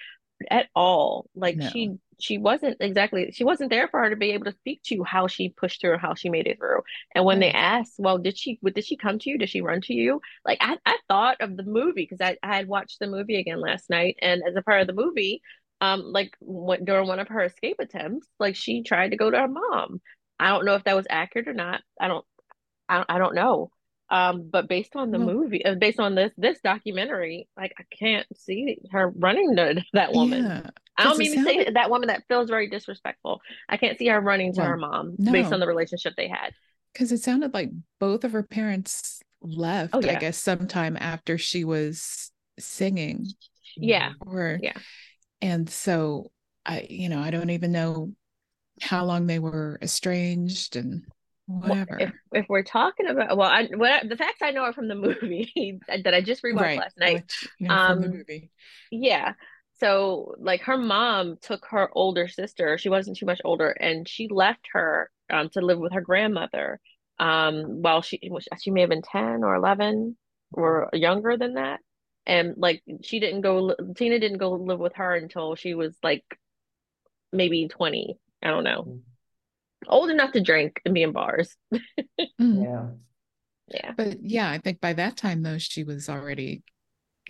at 0.48 0.68
all. 0.76 1.28
Like 1.34 1.56
No. 1.56 1.68
she 1.68 1.98
she 2.20 2.38
wasn't 2.38 2.76
exactly 2.80 3.30
she 3.32 3.44
wasn't 3.44 3.70
there 3.70 3.88
for 3.88 4.00
her 4.00 4.10
to 4.10 4.16
be 4.16 4.30
able 4.32 4.44
to 4.46 4.52
speak 4.58 4.82
to 4.84 5.02
how 5.04 5.26
she 5.26 5.48
pushed 5.48 5.80
through, 5.80 5.98
how 5.98 6.14
she 6.14 6.28
made 6.30 6.46
it 6.46 6.58
through. 6.58 6.82
And 7.14 7.24
when 7.24 7.40
they 7.40 7.50
asked, 7.50 7.94
well, 7.98 8.18
did 8.18 8.36
she 8.38 8.58
what 8.60 8.74
did 8.74 8.84
she 8.84 8.96
come 8.96 9.18
to 9.18 9.30
you? 9.30 9.38
Did 9.38 9.50
she 9.50 9.60
run 9.62 9.80
to 9.82 9.94
you? 9.94 10.20
Like 10.44 10.58
I, 10.60 10.76
I 10.86 10.98
thought 11.08 11.36
of 11.40 11.56
the 11.56 11.62
movie 11.64 12.02
because 12.08 12.20
I, 12.20 12.36
I 12.42 12.56
had 12.56 12.68
watched 12.68 12.98
the 13.00 13.06
movie 13.06 13.36
again 13.36 13.60
last 13.60 13.90
night, 13.90 14.16
and 14.22 14.42
as 14.46 14.54
a 14.56 14.62
part 14.62 14.80
of 14.80 14.86
the 14.86 14.92
movie, 14.92 15.42
um, 15.80 16.02
like 16.12 16.36
what, 16.40 16.84
during 16.84 17.08
one 17.08 17.20
of 17.20 17.28
her 17.28 17.42
escape 17.42 17.76
attempts, 17.80 18.26
like 18.38 18.56
she 18.56 18.82
tried 18.82 19.10
to 19.10 19.16
go 19.16 19.30
to 19.30 19.38
her 19.38 19.48
mom. 19.48 20.00
I 20.38 20.48
don't 20.48 20.64
know 20.64 20.74
if 20.74 20.84
that 20.84 20.96
was 20.96 21.06
accurate 21.10 21.48
or 21.48 21.54
not. 21.54 21.82
I 22.00 22.08
don't, 22.08 22.24
I 22.88 22.96
don't, 22.96 23.10
I 23.10 23.18
don't 23.18 23.34
know. 23.34 23.70
Um, 24.10 24.48
but 24.50 24.68
based 24.68 24.96
on 24.96 25.12
the 25.12 25.18
Well- 25.18 25.34
movie, 25.34 25.64
uh, 25.64 25.76
based 25.76 26.00
on 26.00 26.14
this 26.16 26.32
this 26.36 26.60
documentary, 26.60 27.48
like 27.56 27.72
I 27.78 27.84
can't 27.96 28.26
see 28.36 28.78
her 28.90 29.08
running 29.08 29.54
to 29.56 29.82
that 29.92 30.12
woman. 30.12 30.44
Yeah. 30.44 30.70
I 30.96 31.04
don't 31.04 31.18
mean 31.18 31.32
to 31.32 31.42
say 31.42 31.70
that 31.70 31.90
woman 31.90 32.08
that 32.08 32.24
feels 32.28 32.48
very 32.50 32.68
disrespectful. 32.68 33.40
I 33.68 33.76
can't 33.78 33.98
see 33.98 34.08
her 34.08 34.20
running 34.20 34.52
to 34.54 34.60
Well, 34.60 34.70
her 34.70 34.76
mom 34.76 35.16
based 35.30 35.52
on 35.52 35.60
the 35.60 35.66
relationship 35.66 36.14
they 36.16 36.28
had. 36.28 36.52
because 36.92 37.12
it 37.12 37.22
sounded 37.22 37.54
like 37.54 37.70
both 37.98 38.24
of 38.24 38.32
her 38.32 38.42
parents 38.42 39.22
left, 39.42 39.94
Oh, 39.94 39.98
I 40.00 40.16
guess, 40.16 40.36
sometime 40.36 40.96
after 41.00 41.38
she 41.38 41.64
was 41.64 42.30
singing. 42.58 43.26
Yeah. 43.76 44.12
Or 44.26 44.58
Yeah. 44.62 44.74
and 45.40 45.68
so 45.70 46.30
I, 46.66 46.86
you 46.90 47.08
know, 47.08 47.20
I 47.20 47.30
don't 47.30 47.50
even 47.50 47.72
know 47.72 48.12
how 48.82 49.04
long 49.04 49.26
they 49.26 49.38
were 49.38 49.78
estranged 49.82 50.76
and 50.76 51.04
whatever. 51.46 51.98
if 52.00 52.12
if 52.32 52.46
we're 52.48 52.62
talking 52.62 53.06
about 53.08 53.36
well, 53.36 53.48
I, 53.48 53.68
what 53.74 54.08
the 54.08 54.16
facts 54.16 54.42
I 54.42 54.50
know 54.50 54.62
are 54.62 54.72
from 54.72 54.88
the 54.88 54.94
movie 54.96 55.80
that 55.88 56.14
I 56.14 56.20
just 56.20 56.42
rewatched 56.42 56.76
last 56.76 56.98
night. 56.98 57.22
which, 57.22 57.48
you 57.58 57.68
know, 57.68 57.78
from 57.78 58.00
the 58.00 58.08
Um, 58.08 58.12
movie. 58.12 58.50
Yeah. 58.90 59.34
So 59.80 60.34
like 60.38 60.62
her 60.62 60.76
mom 60.76 61.36
took 61.40 61.66
her 61.66 61.88
older 61.92 62.28
sister, 62.28 62.78
she 62.78 62.88
wasn't 62.88 63.16
too 63.16 63.26
much 63.26 63.40
older, 63.44 63.70
and 63.70 64.08
she 64.08 64.28
left 64.28 64.68
her 64.72 65.10
um 65.30 65.48
to 65.50 65.60
live 65.60 65.78
with 65.78 65.92
her 65.92 66.00
grandmother. 66.00 66.80
Um 67.18 67.82
while 67.82 68.02
she 68.02 68.20
she 68.60 68.70
may 68.70 68.82
have 68.82 68.90
been 68.90 69.02
10 69.02 69.42
or 69.44 69.54
11 69.54 70.16
or 70.52 70.90
younger 70.92 71.36
than 71.36 71.54
that. 71.54 71.80
And 72.26 72.54
like 72.56 72.82
she 73.02 73.20
didn't 73.20 73.40
go 73.42 73.74
Tina 73.96 74.18
didn't 74.18 74.38
go 74.38 74.52
live 74.52 74.78
with 74.80 74.94
her 74.96 75.14
until 75.14 75.54
she 75.54 75.74
was 75.74 75.96
like 76.02 76.24
maybe 77.32 77.68
20. 77.68 78.18
I 78.42 78.48
don't 78.48 78.64
know. 78.64 78.84
Mhm. 78.84 79.00
Old 79.88 80.10
enough 80.10 80.32
to 80.32 80.40
drink 80.40 80.80
and 80.84 80.94
be 80.94 81.02
in 81.02 81.12
bars. 81.12 81.56
Mm. 82.40 82.64
Yeah. 82.64 82.86
Yeah. 83.68 83.92
But 83.96 84.22
yeah, 84.22 84.50
I 84.50 84.58
think 84.58 84.80
by 84.80 84.94
that 84.94 85.16
time 85.16 85.42
though, 85.42 85.58
she 85.58 85.84
was 85.84 86.08
already 86.08 86.62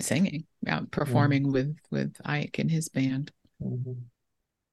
singing, 0.02 0.46
out 0.66 0.90
performing 0.90 1.52
with 1.52 1.76
with 1.90 2.16
Ike 2.24 2.58
and 2.58 2.70
his 2.70 2.88
band. 2.88 3.32
Mhm. 3.62 3.96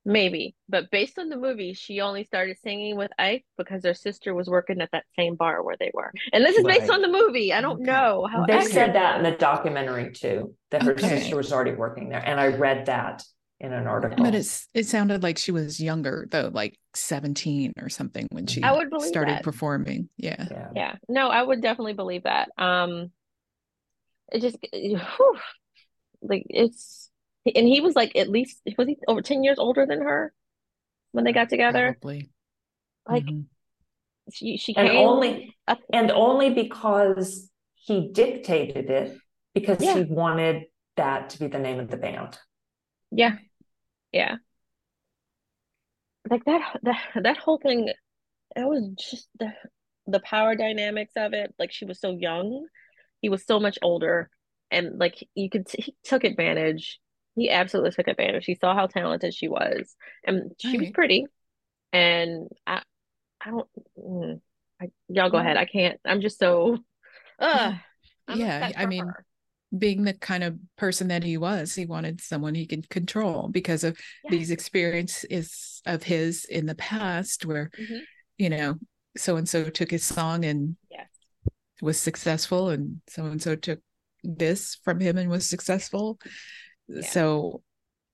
Maybe. 0.06 0.56
But 0.70 0.90
based 0.90 1.20
on 1.20 1.28
the 1.28 1.36
movie, 1.36 1.74
she 1.74 2.00
only 2.00 2.24
started 2.24 2.58
singing 2.64 2.96
with 2.96 3.12
Ike 3.20 3.46
because 3.58 3.84
her 3.84 3.94
sister 3.94 4.34
was 4.34 4.48
working 4.48 4.80
at 4.80 4.90
that 4.92 5.04
same 5.18 5.36
bar 5.36 5.62
where 5.62 5.76
they 5.78 5.92
were. 5.94 6.14
And 6.32 6.46
this 6.46 6.56
is 6.56 6.64
based 6.64 6.90
on 6.90 7.02
the 7.02 7.10
movie. 7.10 7.52
I 7.52 7.60
don't 7.60 7.82
Okay. 7.82 7.92
know 7.92 8.26
how 8.32 8.46
They 8.46 8.54
accurate 8.54 8.72
said 8.72 8.96
that 8.96 9.18
in 9.18 9.24
the 9.24 9.38
documentary 9.38 10.14
too, 10.14 10.56
that 10.72 10.84
her 10.84 10.94
Okay. 10.94 11.20
sister 11.20 11.36
was 11.36 11.52
already 11.52 11.74
working 11.74 12.08
there. 12.08 12.24
And 12.26 12.40
I 12.40 12.48
read 12.48 12.86
that 12.86 13.26
in 13.60 13.74
an 13.74 13.86
article. 13.86 14.24
But 14.24 14.34
it's 14.36 14.68
it 14.74 14.86
sounded 14.86 15.24
like 15.24 15.38
she 15.38 15.52
was 15.52 15.82
younger 15.82 16.28
though, 16.32 16.52
like 16.54 16.80
17 16.94 17.74
or 17.82 17.90
something 17.90 18.28
when 18.32 18.48
she 18.48 18.64
I 18.64 18.72
would 18.72 18.90
believe 18.90 19.10
started 19.10 19.36
that. 19.36 19.44
performing. 19.44 20.08
Yeah. 20.16 20.48
yeah. 20.50 20.70
Yeah. 20.74 20.96
No, 21.10 21.28
I 21.28 21.42
would 21.42 21.62
definitely 21.62 21.94
believe 21.96 22.24
that. 22.24 22.50
Um 22.58 23.12
it 24.32 24.42
just 24.42 24.58
whew, 24.74 25.38
like 26.22 26.44
it's 26.50 27.10
and 27.46 27.68
he 27.68 27.82
was 27.82 27.96
like 27.96 28.16
at 28.16 28.30
least 28.30 28.62
was 28.78 28.88
he 28.88 28.98
over 29.08 29.22
10 29.22 29.44
years 29.44 29.60
older 29.60 29.86
than 29.86 30.02
her 30.02 30.34
when 31.12 31.24
they 31.26 31.34
got 31.34 31.50
together? 31.50 31.98
Probably. 32.02 32.30
Like 33.08 33.26
Mhm. 33.26 33.46
she 34.32 34.58
she 34.58 34.76
And 34.76 34.90
only 34.90 35.56
up 35.68 35.80
and 35.94 36.12
only 36.12 36.54
because 36.54 37.50
he 37.76 38.10
dictated 38.12 38.90
it 38.90 39.18
because 39.54 39.82
Yeah. 39.82 39.96
he 39.96 40.04
wanted 40.04 40.64
that 40.98 41.30
to 41.32 41.40
be 41.40 41.48
the 41.48 41.60
name 41.60 41.80
of 41.80 41.90
the 41.90 41.98
band. 41.98 42.38
Yeah. 43.12 43.38
Yeah. 44.12 44.38
Like 46.30 46.44
that 46.46 46.80
that 46.84 47.24
that 47.24 47.38
whole 47.38 47.58
thing, 47.58 47.88
it 48.56 48.68
was 48.68 48.90
just 48.98 49.30
the 49.40 49.54
the 50.08 50.20
power 50.22 50.56
dynamics 50.56 51.14
of 51.16 51.34
it. 51.34 51.54
Like 51.60 51.72
she 51.72 51.86
was 51.86 52.00
so 52.00 52.12
young, 52.18 52.68
he 53.22 53.30
was 53.30 53.46
so 53.46 53.60
much 53.60 53.78
older, 53.82 54.30
and 54.72 55.00
like 55.00 55.28
you 55.36 55.50
could 55.50 55.68
he 55.72 55.96
took 56.04 56.24
advantage. 56.24 57.00
He 57.36 57.50
absolutely 57.50 57.92
took 57.92 58.08
advantage. 58.08 58.46
He 58.46 58.56
saw 58.56 58.74
how 58.74 58.88
talented 58.88 59.34
she 59.34 59.48
was, 59.48 59.96
and 60.26 60.52
she 60.58 60.78
was 60.80 60.90
pretty. 60.90 61.26
And 61.94 62.50
I 62.66 62.82
I 63.42 63.52
don't 63.52 63.70
mm, 63.98 64.42
I, 64.82 64.90
y'all 65.10 65.30
go 65.30 65.38
ahead. 65.38 65.58
I 65.58 65.66
can't. 65.66 66.00
I'm 66.06 66.22
just 66.22 66.40
so 66.40 66.78
uh 67.40 67.74
Yeah, 68.28 68.72
I 68.76 68.86
mean, 68.86 69.06
her. 69.08 69.26
Being 69.78 70.04
the 70.04 70.14
kind 70.14 70.44
of 70.44 70.58
person 70.78 71.10
that 71.10 71.24
he 71.24 71.38
was, 71.38 71.76
he 71.76 71.86
wanted 71.86 72.22
someone 72.22 72.56
he 72.56 72.66
could 72.66 72.90
control 72.90 73.50
because 73.50 73.84
of 73.84 74.00
Yeah. 74.24 74.32
these 74.32 74.50
experiences 74.52 75.82
of 75.86 76.04
his 76.04 76.46
in 76.46 76.66
the 76.66 76.76
past 76.76 77.46
where, 77.46 77.70
Mhm. 77.78 78.06
you 78.38 78.50
know, 78.50 78.76
so 79.18 79.36
and 79.36 79.48
so 79.48 79.70
took 79.70 79.92
his 79.92 80.06
song 80.06 80.46
and. 80.46 80.78
Was 81.82 82.00
successful 82.00 82.70
and 82.70 83.02
so 83.08 83.26
and 83.26 83.42
so 83.42 83.56
took 83.56 83.80
this 84.24 84.76
from 84.84 85.00
him 85.00 85.18
and 85.18 85.30
was 85.30 85.48
successful. 85.48 86.20
So 87.02 87.62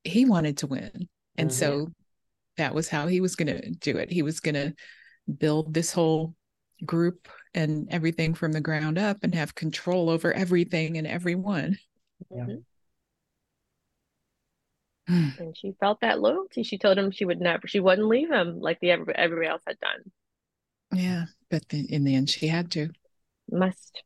he 0.04 0.26
wanted 0.26 0.58
to 0.60 0.68
win. 0.68 1.10
And 1.38 1.50
Mhm. 1.50 1.54
so 1.54 1.94
that 2.58 2.76
was 2.76 2.90
how 2.90 3.08
he 3.08 3.22
was 3.22 3.36
going 3.36 3.48
to 3.48 3.72
do 3.72 3.98
it. 3.98 4.12
He 4.12 4.22
was 4.22 4.40
going 4.40 4.56
to 4.56 4.74
build 5.38 5.74
this 5.74 5.92
whole 5.94 6.36
group 6.86 7.30
and 7.54 7.88
everything 7.90 8.34
from 8.34 8.52
the 8.52 8.62
ground 8.62 8.98
up 8.98 9.24
and 9.24 9.34
have 9.36 9.56
control 9.56 10.10
over 10.10 10.34
everything 10.34 10.98
and 10.98 11.08
everyone. 11.08 11.78
Yeah. 12.30 12.46
Mhm. 12.46 12.64
Mm. 15.10 15.34
And 15.40 15.58
she 15.58 15.74
felt 15.80 16.02
that 16.02 16.20
loyalty. 16.20 16.64
She 16.64 16.78
told 16.78 16.98
him 16.98 17.12
she 17.12 17.26
would 17.26 17.40
never, 17.42 17.68
she 17.68 17.80
wouldn't 17.80 18.08
leave 18.08 18.32
him 18.32 18.60
like 18.60 18.80
the 18.80 18.92
everybody 18.92 19.48
else 19.48 19.64
had 19.68 19.80
done. 19.80 20.12
Yeah, 20.94 21.26
but 21.50 21.68
the, 21.70 21.92
in 21.92 22.04
the 22.04 22.16
end, 22.16 22.30
she 22.30 22.48
had 22.48 22.72
to. 22.72 22.90
Must. 23.54 24.04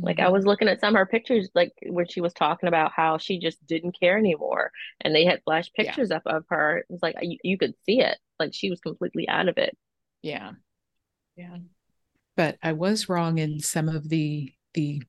Like 0.00 0.18
I 0.20 0.28
Mhm. 0.28 0.30
was 0.30 0.44
looking 0.46 0.68
at 0.68 0.80
some 0.80 0.94
of 0.94 0.98
her 0.98 1.06
pictures, 1.06 1.48
like 1.54 1.72
when 1.86 2.06
she 2.08 2.20
was 2.20 2.32
talking 2.34 2.68
about 2.68 2.92
how 2.92 3.18
she 3.18 3.38
just 3.38 3.64
didn't 3.66 3.98
care 3.98 4.18
anymore, 4.18 4.72
and 5.00 5.14
they 5.14 5.24
had 5.24 5.42
flash 5.44 5.70
Yeah. 5.76 5.98
pictures 5.98 6.10
up 6.10 6.22
of 6.26 6.44
her. 6.50 6.78
It 6.78 6.86
was 6.88 7.02
like 7.02 7.16
you, 7.22 7.38
you 7.44 7.56
could 7.58 7.74
see 7.86 8.00
it, 8.00 8.18
like 8.38 8.52
she 8.54 8.68
was 8.70 8.80
completely 8.80 9.28
out 9.28 9.48
of 9.48 9.58
it. 9.58 9.76
Yeah, 10.22 10.52
yeah. 11.36 11.58
But 12.36 12.58
I 12.62 12.72
was 12.74 13.08
wrong 13.08 13.38
in 13.38 13.60
some 13.60 13.88
of 13.88 14.08
the 14.08 14.52
the 14.74 15.02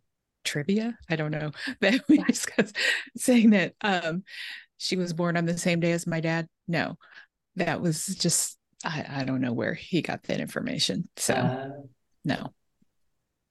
trivia. 0.46 0.98
I 1.10 1.16
don't 1.18 1.32
know 1.32 1.52
that 1.82 2.02
we 2.10 2.24
discussed 2.24 2.78
saying 3.18 3.52
that 3.52 3.76
um 3.82 4.24
she 4.78 4.98
was 4.98 5.14
born 5.14 5.38
on 5.38 5.46
the 5.46 5.58
same 5.58 5.80
day 5.82 5.94
as 5.94 6.08
my 6.08 6.22
dad. 6.22 6.48
No, 6.68 6.98
that 7.58 7.82
was 7.82 8.08
just 8.08 8.58
I 8.86 9.06
I 9.10 9.26
don't 9.26 9.42
know 9.42 9.54
where 9.54 9.76
he 9.76 10.02
got 10.04 10.24
that 10.26 10.42
information. 10.42 11.10
So 11.18 11.52
Uh, 11.52 11.84
no, 12.26 12.54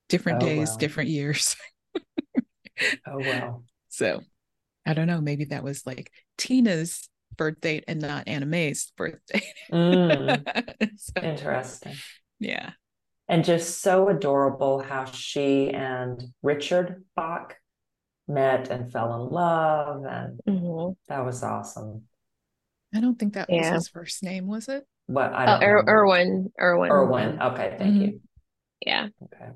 different 0.08 0.40
Oh, 0.40 0.46
days, 0.46 0.70
wow. 0.70 0.76
different 0.78 1.10
years. 1.10 1.56
oh 3.06 3.20
wow 3.20 3.62
So 3.88 4.20
I 4.86 4.94
don't 4.94 5.06
know. 5.06 5.20
Maybe 5.20 5.46
that 5.46 5.62
was 5.62 5.86
like 5.86 6.10
Tina's 6.38 7.08
birth 7.36 7.60
date 7.60 7.84
and 7.86 8.00
not 8.00 8.24
Anna 8.26 8.46
Mae's 8.46 8.92
birthday. 8.96 9.42
Mm, 9.72 10.44
So, 10.96 11.22
interesting. 11.22 11.98
yeah. 12.40 12.72
And 13.28 13.44
just 13.44 13.80
so 13.80 14.08
adorable 14.08 14.80
how 14.82 15.04
she 15.04 15.70
and 15.70 16.22
Richard 16.42 17.04
Bach 17.16 17.56
met 18.28 18.70
and 18.70 18.90
fell 18.92 19.14
in 19.14 19.30
love. 19.32 20.04
And 20.04 20.40
Mhm. 20.46 20.96
that 21.08 21.24
was 21.24 21.42
awesome. 21.42 22.02
I 22.94 23.00
don't 23.00 23.18
think 23.18 23.34
that 23.34 23.48
was 23.48 23.68
his 23.68 23.88
first 23.88 24.22
name, 24.22 24.46
was 24.46 24.68
it? 24.68 24.86
What 25.06 25.32
I 25.32 25.46
Oh, 25.46 25.52
don't 25.60 25.62
Ir- 25.62 25.84
know. 25.86 25.92
Erwin, 25.92 26.52
Erwin, 26.60 26.90
Erwin. 26.90 27.40
Okay, 27.40 27.76
thank 27.78 27.94
Mhm. 27.94 28.02
you. 28.12 28.20
Yeah, 28.84 29.08
Okay. 29.22 29.50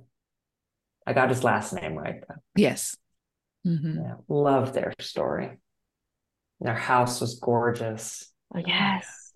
I 1.07 1.13
got 1.13 1.29
his 1.29 1.45
last 1.45 1.73
name 1.73 1.95
right 1.95 2.21
though. 2.29 2.35
Yes. 2.57 2.97
Mhm. 3.67 3.97
Yeah. 3.97 4.15
Love 4.29 4.73
their 4.73 4.93
story. 5.01 5.59
Their 6.61 6.75
house 6.75 7.21
was 7.21 7.39
gorgeous. 7.39 8.33
oh, 8.55 8.59
yes, 8.65 9.33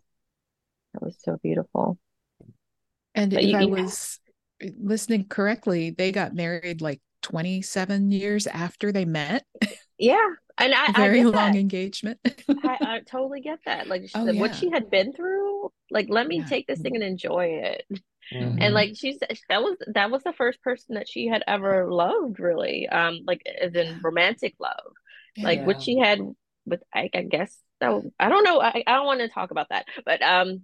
that 0.94 1.02
was 1.02 1.16
so 1.20 1.36
beautiful. 1.42 1.98
And 3.14 3.32
But 3.32 3.42
if 3.42 3.50
you- 3.50 3.56
I 3.56 3.60
you- 3.62 3.68
was 3.68 4.20
listening 4.78 5.26
correctly, 5.28 5.90
they 5.90 6.12
got 6.12 6.34
married 6.34 6.80
like 6.80 7.00
27 7.22 8.10
years 8.12 8.46
after 8.46 8.92
they 8.92 9.04
met. 9.04 9.44
Yeah, 9.98 10.16
and 10.58 10.72
I, 10.74 10.86
I 10.88 10.92
Very 10.92 11.18
get 11.18 11.24
long 11.26 11.52
that. 11.52 11.56
engagement. 11.56 12.18
I, 12.24 12.78
I 12.80 13.00
totally 13.06 13.40
get 13.40 13.58
that. 13.66 13.88
Like 13.88 14.02
she 14.02 14.12
Oh, 14.14 14.26
said, 14.26 14.36
what 14.36 14.52
yeah. 14.52 14.56
she 14.56 14.70
had 14.70 14.90
been 14.90 15.12
through, 15.12 15.72
like 15.90 16.06
let 16.08 16.26
me 16.26 16.38
Yeah. 16.38 16.46
take 16.46 16.66
this 16.66 16.80
thing 16.80 16.94
and 16.94 17.04
enjoy 17.04 17.46
it. 17.62 17.84
Mhm. 18.32 18.58
And 18.60 18.74
like 18.74 18.92
she 18.96 19.14
said, 19.18 19.36
that 19.48 19.62
was 19.62 19.76
that 19.94 20.10
was 20.10 20.22
the 20.22 20.32
first 20.32 20.62
person 20.62 20.94
that 20.94 21.08
she 21.08 21.26
had 21.26 21.42
ever 21.46 21.90
loved, 21.90 22.38
really. 22.40 22.88
Um, 22.88 23.20
like 23.26 23.42
as 23.60 23.74
in 23.74 24.00
romantic 24.02 24.54
love. 24.60 24.92
Yeah. 25.36 25.44
Like 25.44 25.66
what 25.66 25.82
she 25.82 25.98
had 25.98 26.20
with 26.66 26.82
Ike, 26.92 27.12
I 27.14 27.22
guess. 27.22 27.56
So 27.82 28.10
I 28.20 28.28
don't 28.28 28.44
know. 28.44 28.60
I, 28.60 28.82
I 28.86 28.92
don't 28.94 29.06
want 29.06 29.20
to 29.20 29.28
talk 29.28 29.50
about 29.50 29.68
that, 29.70 29.86
but 30.04 30.22
um, 30.22 30.62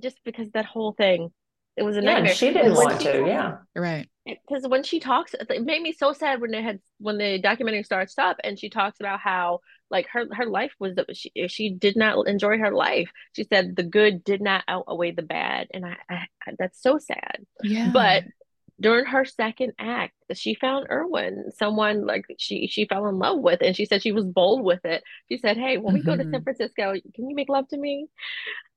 just 0.00 0.18
because 0.24 0.48
that 0.52 0.64
whole 0.64 0.92
thing, 0.92 1.30
it 1.76 1.82
was 1.82 1.96
a 1.96 2.02
yeah, 2.02 2.14
nightmare. 2.14 2.34
she 2.34 2.52
didn't 2.52 2.74
want 2.74 3.00
she- 3.02 3.08
to. 3.12 3.24
Yeah. 3.26 3.56
Right. 3.74 4.08
because 4.24 4.66
when 4.68 4.82
she 4.84 5.00
talks 5.00 5.34
it 5.34 5.64
made 5.64 5.82
me 5.82 5.92
so 5.92 6.12
sad 6.12 6.40
when 6.40 6.50
they 6.50 6.62
had 6.62 6.80
when 6.98 7.18
the 7.18 7.38
documentary 7.38 7.82
starts 7.82 8.18
up 8.18 8.36
and 8.44 8.58
she 8.58 8.68
talks 8.70 9.00
about 9.00 9.20
how 9.20 9.60
like 9.90 10.06
her 10.12 10.26
her 10.32 10.46
life 10.46 10.72
was 10.78 10.94
that 10.96 11.06
she 11.16 11.32
she 11.48 11.70
did 11.70 11.96
not 11.96 12.26
enjoy 12.28 12.58
her 12.58 12.72
life 12.72 13.10
she 13.34 13.44
said 13.44 13.74
the 13.76 13.82
good 13.82 14.22
did 14.24 14.40
not 14.40 14.64
outweigh 14.68 15.12
the 15.12 15.22
bad 15.22 15.68
and 15.72 15.84
I, 15.86 15.96
I 16.10 16.26
that's 16.58 16.80
so 16.82 16.98
sad 16.98 17.44
Yeah. 17.62 17.90
but 17.92 18.24
during 18.80 19.06
her 19.06 19.24
second 19.24 19.72
act 19.78 20.14
she 20.34 20.54
found 20.54 20.86
Erwin 20.90 21.50
someone 21.56 22.06
like 22.06 22.24
she 22.38 22.68
she 22.68 22.84
fell 22.86 23.08
in 23.08 23.18
love 23.18 23.40
with 23.40 23.60
and 23.62 23.74
she 23.74 23.86
said 23.86 24.02
she 24.02 24.12
was 24.12 24.24
bold 24.24 24.62
with 24.62 24.84
it 24.84 25.02
she 25.28 25.38
said 25.38 25.56
hey 25.56 25.78
when 25.78 25.94
we 25.94 26.02
go 26.02 26.16
to 26.16 26.22
San 26.22 26.40
Mhm. 26.40 26.44
Francisco 26.44 26.92
can 27.14 27.28
you 27.28 27.34
make 27.34 27.48
love 27.48 27.66
to 27.68 27.76
me 27.78 28.06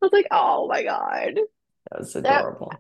I 0.02 0.06
was 0.06 0.14
like 0.14 0.28
oh 0.32 0.68
my 0.68 0.84
god 0.84 1.36
That 1.92 2.00
was 2.00 2.16
adorable. 2.16 2.74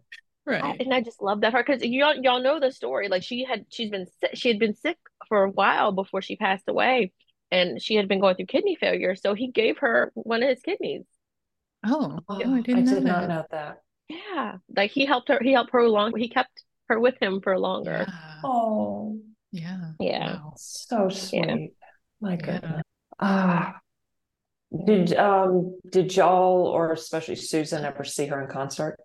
Right. 0.43 0.63
I, 0.63 0.77
and 0.79 0.91
I 0.91 1.01
just 1.01 1.21
love 1.21 1.41
that 1.41 1.51
part 1.51 1.67
because 1.67 1.83
y'all 1.83 2.15
y'all 2.15 2.41
know 2.41 2.59
the 2.59 2.71
story. 2.71 3.09
Like 3.09 3.21
she 3.21 3.43
had 3.43 3.65
she's 3.69 3.91
been 3.91 4.07
sick, 4.19 4.31
she 4.33 4.47
had 4.49 4.57
been 4.57 4.73
sick 4.73 4.97
for 5.29 5.43
a 5.43 5.51
while 5.51 5.91
before 5.91 6.23
she 6.23 6.35
passed 6.35 6.63
away, 6.67 7.11
and 7.51 7.81
she 7.81 7.95
had 7.95 8.07
been 8.07 8.19
going 8.19 8.35
through 8.35 8.45
kidney 8.47 8.75
failure. 8.75 9.15
So 9.15 9.33
he 9.33 9.47
gave 9.51 9.79
her 9.79 10.11
one 10.15 10.43
of 10.43 10.49
his 10.49 10.61
kidneys. 10.61 11.03
Oh, 11.85 12.19
Oh, 12.29 12.37
no, 12.37 12.55
I 12.55 12.61
didn't 12.61 12.85
know 12.85 12.95
did 12.95 13.03
not 13.03 13.21
that. 13.21 13.29
know 13.29 13.45
that. 13.51 13.81
Yeah, 14.09 14.57
like 14.75 14.91
he 14.91 15.05
helped 15.05 15.29
her. 15.29 15.39
He 15.41 15.53
helped 15.53 15.71
her 15.71 15.79
along. 15.79 16.17
He 16.17 16.29
kept 16.29 16.63
her 16.89 16.99
with 16.99 17.15
him 17.21 17.41
for 17.41 17.57
longer. 17.57 18.05
Yeah. 18.07 18.41
Oh, 18.43 19.19
Yeah. 19.51 19.91
Yeah. 19.99 20.33
Wow. 20.33 20.53
so 20.57 21.09
sweet. 21.09 21.73
My 22.19 22.35
Yeah. 22.35 22.37
goodness. 22.37 22.81
Ah. 23.19 23.79
Did 24.85 25.13
um 25.15 25.77
did 25.89 26.15
y'all 26.15 26.65
or 26.67 26.93
especially 26.93 27.35
Susan 27.35 27.83
ever 27.83 28.03
see 28.03 28.27
her 28.27 28.41
in 28.41 28.47
concert? 28.49 28.97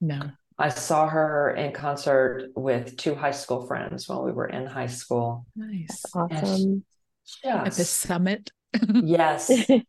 No. 0.00 0.30
I 0.58 0.68
saw 0.70 1.06
her 1.08 1.50
in 1.54 1.72
concert 1.72 2.50
with 2.56 2.96
two 2.96 3.14
high 3.14 3.32
school 3.32 3.66
friends 3.66 4.08
while 4.08 4.24
we 4.24 4.32
were 4.32 4.46
in 4.46 4.66
high 4.66 4.86
school. 4.86 5.46
Nice. 5.54 6.04
Awesome. 6.14 6.84
At 7.44 7.64
the 7.76 7.84
summit. 7.84 8.50
yes, 8.72 9.50
it 9.68 9.86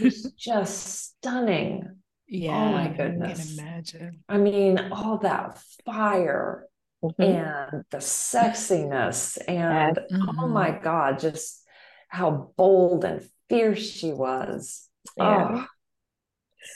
was 0.00 0.32
just 0.38 1.16
stunning. 1.18 1.96
Yeah. 2.28 2.56
Oh 2.56 2.72
my 2.72 2.84
I 2.84 2.88
can 2.88 2.96
goodness. 2.96 3.58
imagine. 3.58 4.24
I 4.28 4.38
mean, 4.38 4.78
all 4.90 5.18
that 5.18 5.58
fire 5.84 6.66
Mhm. 7.02 7.18
and 7.20 7.84
the 7.90 7.98
sexiness 7.98 9.38
and 9.46 9.98
oh 9.98 10.32
Mhm. 10.32 10.52
my 10.52 10.70
God, 10.70 11.18
just 11.18 11.62
how 12.08 12.52
bold 12.56 13.04
and 13.04 13.28
fierce 13.48 13.82
she 13.90 14.12
was. 14.12 14.88
Yeah. 15.16 15.48
Oh, 15.50 15.66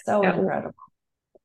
so 0.05 0.23
Yeah. 0.23 0.35
incredible. 0.37 0.75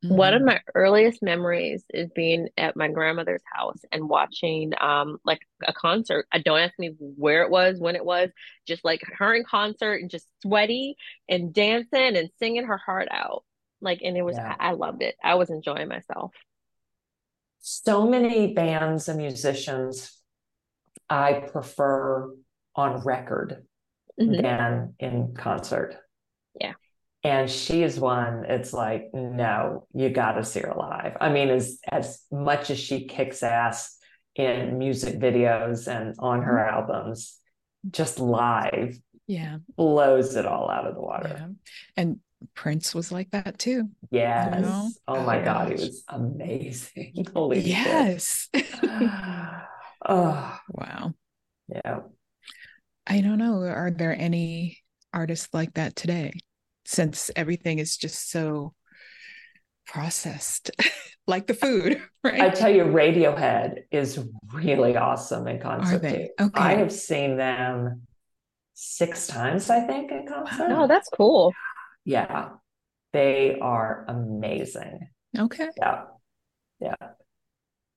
One 0.07 0.33
Mhm. 0.33 0.35
of 0.35 0.43
my 0.43 0.61
earliest 0.75 1.23
memories 1.23 1.83
is 1.91 2.09
being 2.15 2.49
at 2.57 2.75
my 2.75 2.89
grandmother's 2.89 3.41
house 3.51 3.79
and 3.91 4.07
watching 4.07 4.73
um 4.79 5.17
like 5.25 5.39
a 5.67 5.73
concert. 5.73 6.27
I 6.31 6.39
don't 6.39 6.59
ask 6.59 6.73
me 6.77 6.95
where 6.99 7.43
it 7.43 7.49
was, 7.49 7.79
when 7.79 7.95
it 7.95 8.05
was, 8.05 8.29
just 8.67 8.85
like 8.85 9.01
her 9.17 9.33
in 9.33 9.43
concert 9.43 9.95
and 10.01 10.09
just 10.11 10.27
sweaty 10.43 10.95
and 11.27 11.53
dancing 11.53 12.15
and 12.17 12.29
singing 12.39 12.65
her 12.65 12.77
heart 12.77 13.07
out. 13.11 13.43
Like 13.81 14.01
and 14.03 14.15
it 14.17 14.21
was 14.23 14.37
Yeah. 14.37 14.53
I, 14.59 14.69
I 14.69 14.71
loved 14.73 15.01
it. 15.01 15.15
I 15.23 15.35
was 15.35 15.49
enjoying 15.49 15.87
myself. 15.87 16.31
So 17.59 18.07
many 18.07 18.53
bands 18.53 19.09
and 19.09 19.17
musicians 19.17 20.21
I 21.09 21.33
prefer 21.33 22.31
on 22.75 23.01
record 23.03 23.65
Mhm. 24.17 24.41
than 24.41 24.95
in 24.99 25.33
concert. 25.35 25.97
Yeah. 26.59 26.73
And 27.25 27.49
she 27.49 27.81
is 27.83 27.99
one, 27.99 28.45
it's 28.47 28.71
like, 28.71 29.09
no, 29.13 29.87
you 29.93 30.09
got 30.09 30.33
to 30.33 30.43
see 30.45 30.59
her 30.59 30.73
live. 30.77 31.17
I 31.19 31.29
mean, 31.29 31.49
as 31.49 31.79
as 31.91 32.21
much 32.31 32.69
as 32.69 32.79
she 32.79 33.05
kicks 33.07 33.41
ass 33.43 33.97
in 34.35 34.77
music 34.77 35.17
videos 35.19 35.87
and 35.87 36.15
on 36.19 36.43
her 36.43 36.53
Mm-hmm. 36.55 36.75
albums, 36.91 37.37
just 37.89 38.19
live 38.19 38.97
Yeah. 39.27 39.57
blows 39.75 40.35
it 40.35 40.45
all 40.45 40.69
out 40.69 40.85
of 40.87 40.93
the 40.95 41.01
water. 41.01 41.33
Yeah. 41.35 41.47
And 41.97 42.19
Prince 42.53 42.93
was 42.93 43.11
like 43.11 43.31
that 43.31 43.57
too. 43.57 43.89
Yes. 44.11 44.61
know? 44.61 44.91
Oh 45.07 45.25
my 45.25 45.41
Oh, 45.41 45.45
God, 45.45 45.67
he 45.69 45.73
was 45.75 46.03
amazing. 46.07 47.25
Holy. 47.33 47.59
Yes. 47.61 48.49
oh, 50.07 50.59
wow. 50.69 51.13
yeah. 51.69 51.99
I 53.07 53.21
don't 53.21 53.37
know. 53.39 53.61
Are 53.61 53.91
there 53.91 54.15
any 54.15 54.79
artists 55.13 55.49
like 55.53 55.73
that 55.75 55.95
today? 55.95 56.33
Since 56.85 57.31
everything 57.35 57.79
is 57.79 57.97
just 57.97 58.29
so 58.29 58.73
processed, 59.87 60.71
like 61.27 61.47
the 61.47 61.53
food, 61.53 62.01
right? 62.23 62.41
I 62.41 62.49
tell 62.49 62.73
you, 62.73 62.83
Radiohead 62.83 63.83
is 63.91 64.19
really 64.53 64.95
awesome 64.95 65.47
in 65.47 65.59
concert. 65.59 66.01
they? 66.01 66.29
too. 66.37 66.49
I 66.53 66.75
have 66.75 66.91
seen 66.91 67.37
them 67.37 68.03
six 68.73 69.27
times, 69.27 69.69
I 69.69 69.81
think, 69.81 70.11
in 70.11 70.27
concert. 70.27 70.67
Oh, 70.69 70.87
that's 70.87 71.09
cool. 71.09 71.53
Yeah, 72.03 72.49
they 73.13 73.57
are 73.59 74.05
amazing. 74.07 75.09
okay. 75.37 75.69
Yeah, 75.77 76.03
yeah. 76.79 76.95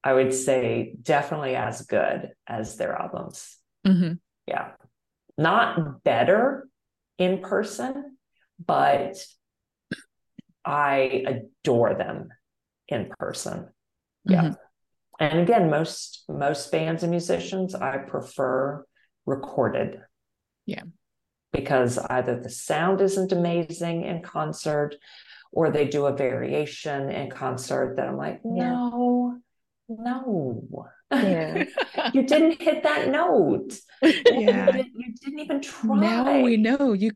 I 0.03 0.13
would 0.13 0.33
say 0.33 0.97
definitely 1.03 1.57
as 1.57 1.83
good 1.83 2.31
as 2.47 2.77
their 2.77 2.95
albums. 2.95 3.59
hmm 3.85 4.13
Yeah, 4.47 4.73
not 5.37 6.05
better 6.05 6.69
in 7.19 7.41
person, 7.41 8.18
but 8.65 9.17
I 10.65 11.25
adore 11.27 11.95
them 11.95 12.29
in 12.89 13.11
person. 13.19 13.69
Yeah. 14.25 14.43
Mhm. 14.43 14.57
And 15.21 15.39
again, 15.41 15.71
most 15.71 16.25
most 16.29 16.71
bands 16.71 17.03
and 17.03 17.11
musicians 17.11 17.75
I 17.75 17.99
prefer 17.99 18.85
recorded. 19.27 20.01
Yeah. 20.67 20.83
Because 21.53 21.99
either 21.99 22.39
the 22.41 22.51
sound 22.51 23.01
isn't 23.01 23.33
amazing 23.33 24.05
in 24.05 24.23
concert 24.23 24.95
or 25.51 25.71
they 25.71 25.89
do 25.89 26.07
a 26.07 26.13
variation 26.17 27.11
in 27.11 27.31
concert 27.31 27.97
that 27.97 28.07
I'm 28.09 28.17
like, 28.17 28.41
Yeah. 28.45 28.71
no, 28.71 29.39
no. 29.89 30.89
Yeah. 31.11 31.65
you 32.13 32.23
didn't 32.25 32.61
hit 32.61 32.83
that 32.83 33.09
note. 33.09 33.73
Yeah. 34.03 34.67
You, 34.67 34.73
didn't, 34.73 34.95
you 34.95 35.15
didn't 35.25 35.41
even 35.41 35.61
try. 35.63 35.97
Now 35.99 36.41
we 36.43 36.57
know 36.59 36.93
you 36.93 37.13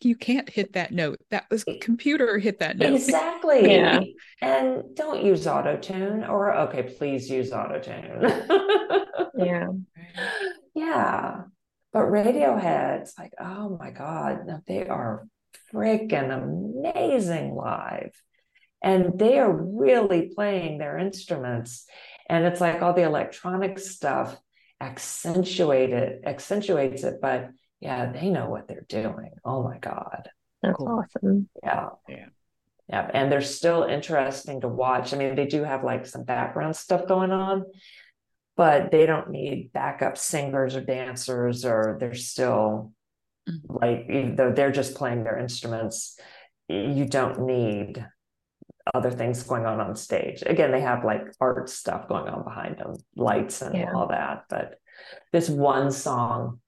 you 0.00 0.16
can't 0.16 0.48
hit 0.48 0.74
that 0.74 0.92
note. 0.92 1.20
That 1.30 1.46
was 1.50 1.64
computer 1.80 2.38
hit 2.38 2.58
that 2.60 2.76
note. 2.78 2.94
Exactly. 2.94 3.32
Yeah. 3.72 4.00
And 4.40 4.94
don't 4.94 5.24
use 5.24 5.46
auto 5.46 5.76
tune 5.76 6.24
or 6.24 6.54
okay, 6.54 6.82
please 6.82 7.28
use 7.30 7.52
auto 7.52 7.78
tune. 7.80 9.06
Yeah. 9.34 9.68
yeah. 10.74 11.42
But 11.92 12.02
Radiohead, 12.02 13.00
it's 13.00 13.18
like, 13.18 13.32
oh 13.40 13.76
my 13.80 13.90
God, 13.90 14.62
they 14.66 14.86
are 14.86 15.26
freaking 15.72 16.30
amazing 16.32 17.54
live. 17.54 18.12
And 18.82 19.18
they 19.18 19.38
are 19.38 19.52
really 19.52 20.32
playing 20.34 20.78
their 20.78 20.98
instruments. 20.98 21.86
And 22.28 22.44
it's 22.44 22.60
like 22.60 22.82
all 22.82 22.92
the 22.94 23.02
electronic 23.02 23.78
stuff 23.78 24.36
accentuated, 24.80 26.24
accentuates 26.24 27.04
it, 27.04 27.20
but 27.22 27.50
yeah, 27.82 28.12
they 28.12 28.30
know 28.30 28.48
what 28.48 28.68
they're 28.68 28.86
doing. 28.88 29.32
Oh 29.44 29.64
my 29.64 29.78
God. 29.78 30.28
That's 30.62 30.76
Cool. 30.76 31.04
awesome. 31.04 31.48
Yeah. 31.62 31.88
Yeah. 32.08 32.26
Yeah. 32.88 33.10
And 33.12 33.30
they're 33.30 33.40
still 33.40 33.82
interesting 33.82 34.60
to 34.60 34.68
watch. 34.68 35.12
I 35.12 35.16
mean, 35.16 35.34
they 35.34 35.46
do 35.46 35.64
have 35.64 35.82
like 35.82 36.06
some 36.06 36.22
background 36.22 36.76
stuff 36.76 37.08
going 37.08 37.32
on, 37.32 37.64
but 38.56 38.92
they 38.92 39.04
don't 39.04 39.30
need 39.30 39.72
backup 39.72 40.16
singers 40.16 40.76
or 40.76 40.80
dancers, 40.80 41.64
or 41.64 41.96
they're 41.98 42.14
still 42.14 42.92
Mhm. 43.48 43.80
like, 43.80 44.06
even 44.08 44.36
though 44.36 44.52
they're 44.52 44.70
just 44.70 44.94
playing 44.94 45.24
their 45.24 45.38
instruments, 45.38 46.16
you 46.68 47.04
don't 47.06 47.40
need 47.40 48.06
other 48.94 49.10
things 49.10 49.42
going 49.42 49.66
on 49.66 49.80
on 49.80 49.96
stage. 49.96 50.42
Again, 50.46 50.70
they 50.70 50.80
have 50.80 51.04
like 51.04 51.22
art 51.40 51.68
stuff 51.68 52.06
going 52.08 52.28
on 52.28 52.44
behind 52.44 52.78
them, 52.78 52.94
lights 53.16 53.60
and 53.62 53.74
Yeah. 53.74 53.92
all 53.92 54.06
that. 54.08 54.44
But 54.48 54.78
this 55.32 55.48
one 55.50 55.90
song 55.90 56.60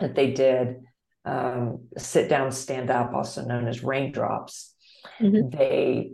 that 0.00 0.14
they 0.14 0.32
did, 0.32 0.82
um, 1.24 1.88
Sit 1.96 2.28
Down, 2.28 2.52
Stand 2.52 2.90
Up, 2.90 3.14
also 3.14 3.44
known 3.44 3.66
as 3.66 3.82
Raindrops, 3.84 4.74
Mhm. 5.20 5.50
they, 5.56 6.12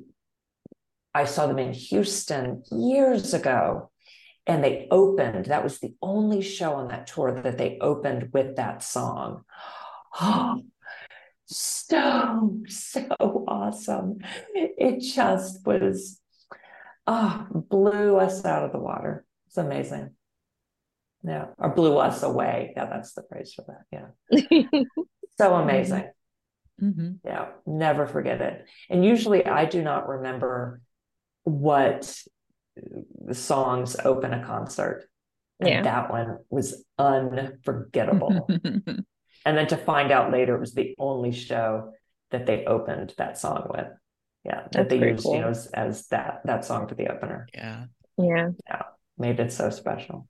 I 1.15 1.25
saw 1.25 1.47
them 1.47 1.59
in 1.59 1.73
Houston 1.73 2.63
years 2.71 3.35
ago. 3.35 3.91
And 4.47 4.65
they 4.65 4.89
opened, 4.91 5.47
that 5.47 5.63
was 5.63 5.79
the 5.79 5.95
only 6.03 6.41
show 6.41 6.73
on 6.75 6.89
that 6.89 7.07
tour 7.07 7.41
that 7.43 7.59
they 7.59 7.79
opened 7.81 8.33
with 8.33 8.57
that 8.57 8.83
song. 8.83 9.45
Oh, 10.21 10.63
so, 11.47 12.61
so 12.67 13.45
awesome. 13.47 14.19
It 14.55 15.01
just 15.01 15.65
was, 15.67 16.21
oh, 17.07 17.47
blew 17.53 18.17
us 18.17 18.45
out 18.45 18.65
of 18.65 18.73
the 18.73 18.79
water. 18.79 19.25
It's 19.47 19.59
amazing. 19.59 20.11
Yeah, 21.23 21.47
or 21.59 21.71
blew 21.71 21.99
us 21.99 22.23
away. 22.23 22.73
Yeah, 22.77 22.87
that's 22.87 23.13
the 23.13 23.23
phrase 23.29 23.53
for 23.55 23.65
that. 23.69 23.85
Yeah. 23.93 24.83
So 25.39 25.55
amazing. 25.55 26.05
hmm 26.79 27.13
Yeah, 27.25 27.47
never 27.67 28.07
forget 28.07 28.43
it. 28.43 28.67
And 28.91 29.03
usually 29.03 29.47
I 29.47 29.65
do 29.65 29.81
not 29.83 30.07
remember 30.07 30.83
what 31.45 32.15
the 33.25 33.35
songs 33.35 33.97
open 34.05 34.35
a 34.35 34.45
concert. 34.45 35.09
And 35.61 35.69
Yeah. 35.71 35.83
that 35.83 36.11
one 36.11 36.39
was 36.51 36.85
unforgettable. 36.99 38.49
and 39.47 39.57
then 39.57 39.67
to 39.69 39.79
find 39.79 40.13
out 40.13 40.31
later 40.31 40.57
it 40.57 40.61
was 40.61 40.75
the 40.75 40.95
only 40.99 41.33
show 41.33 41.93
that 42.33 42.45
they 42.45 42.67
opened 42.67 43.15
that 43.17 43.39
song 43.39 43.69
with. 43.71 43.87
Yeah, 44.45 44.63
that 44.63 44.73
That's 44.73 44.89
they 44.91 44.99
used, 45.11 45.25
cool. 45.25 45.35
you 45.37 45.41
know, 45.41 45.49
as, 45.49 45.67
as 45.69 46.07
that 46.09 46.41
that 46.45 46.67
song 46.67 46.87
for 46.87 46.95
the 46.97 47.09
opener. 47.09 47.47
yeah 47.55 47.87
yeah. 48.19 48.51
Yeah. 48.69 48.83
Made 49.17 49.41
it 49.41 49.53
so 49.53 49.71
special. 49.71 50.29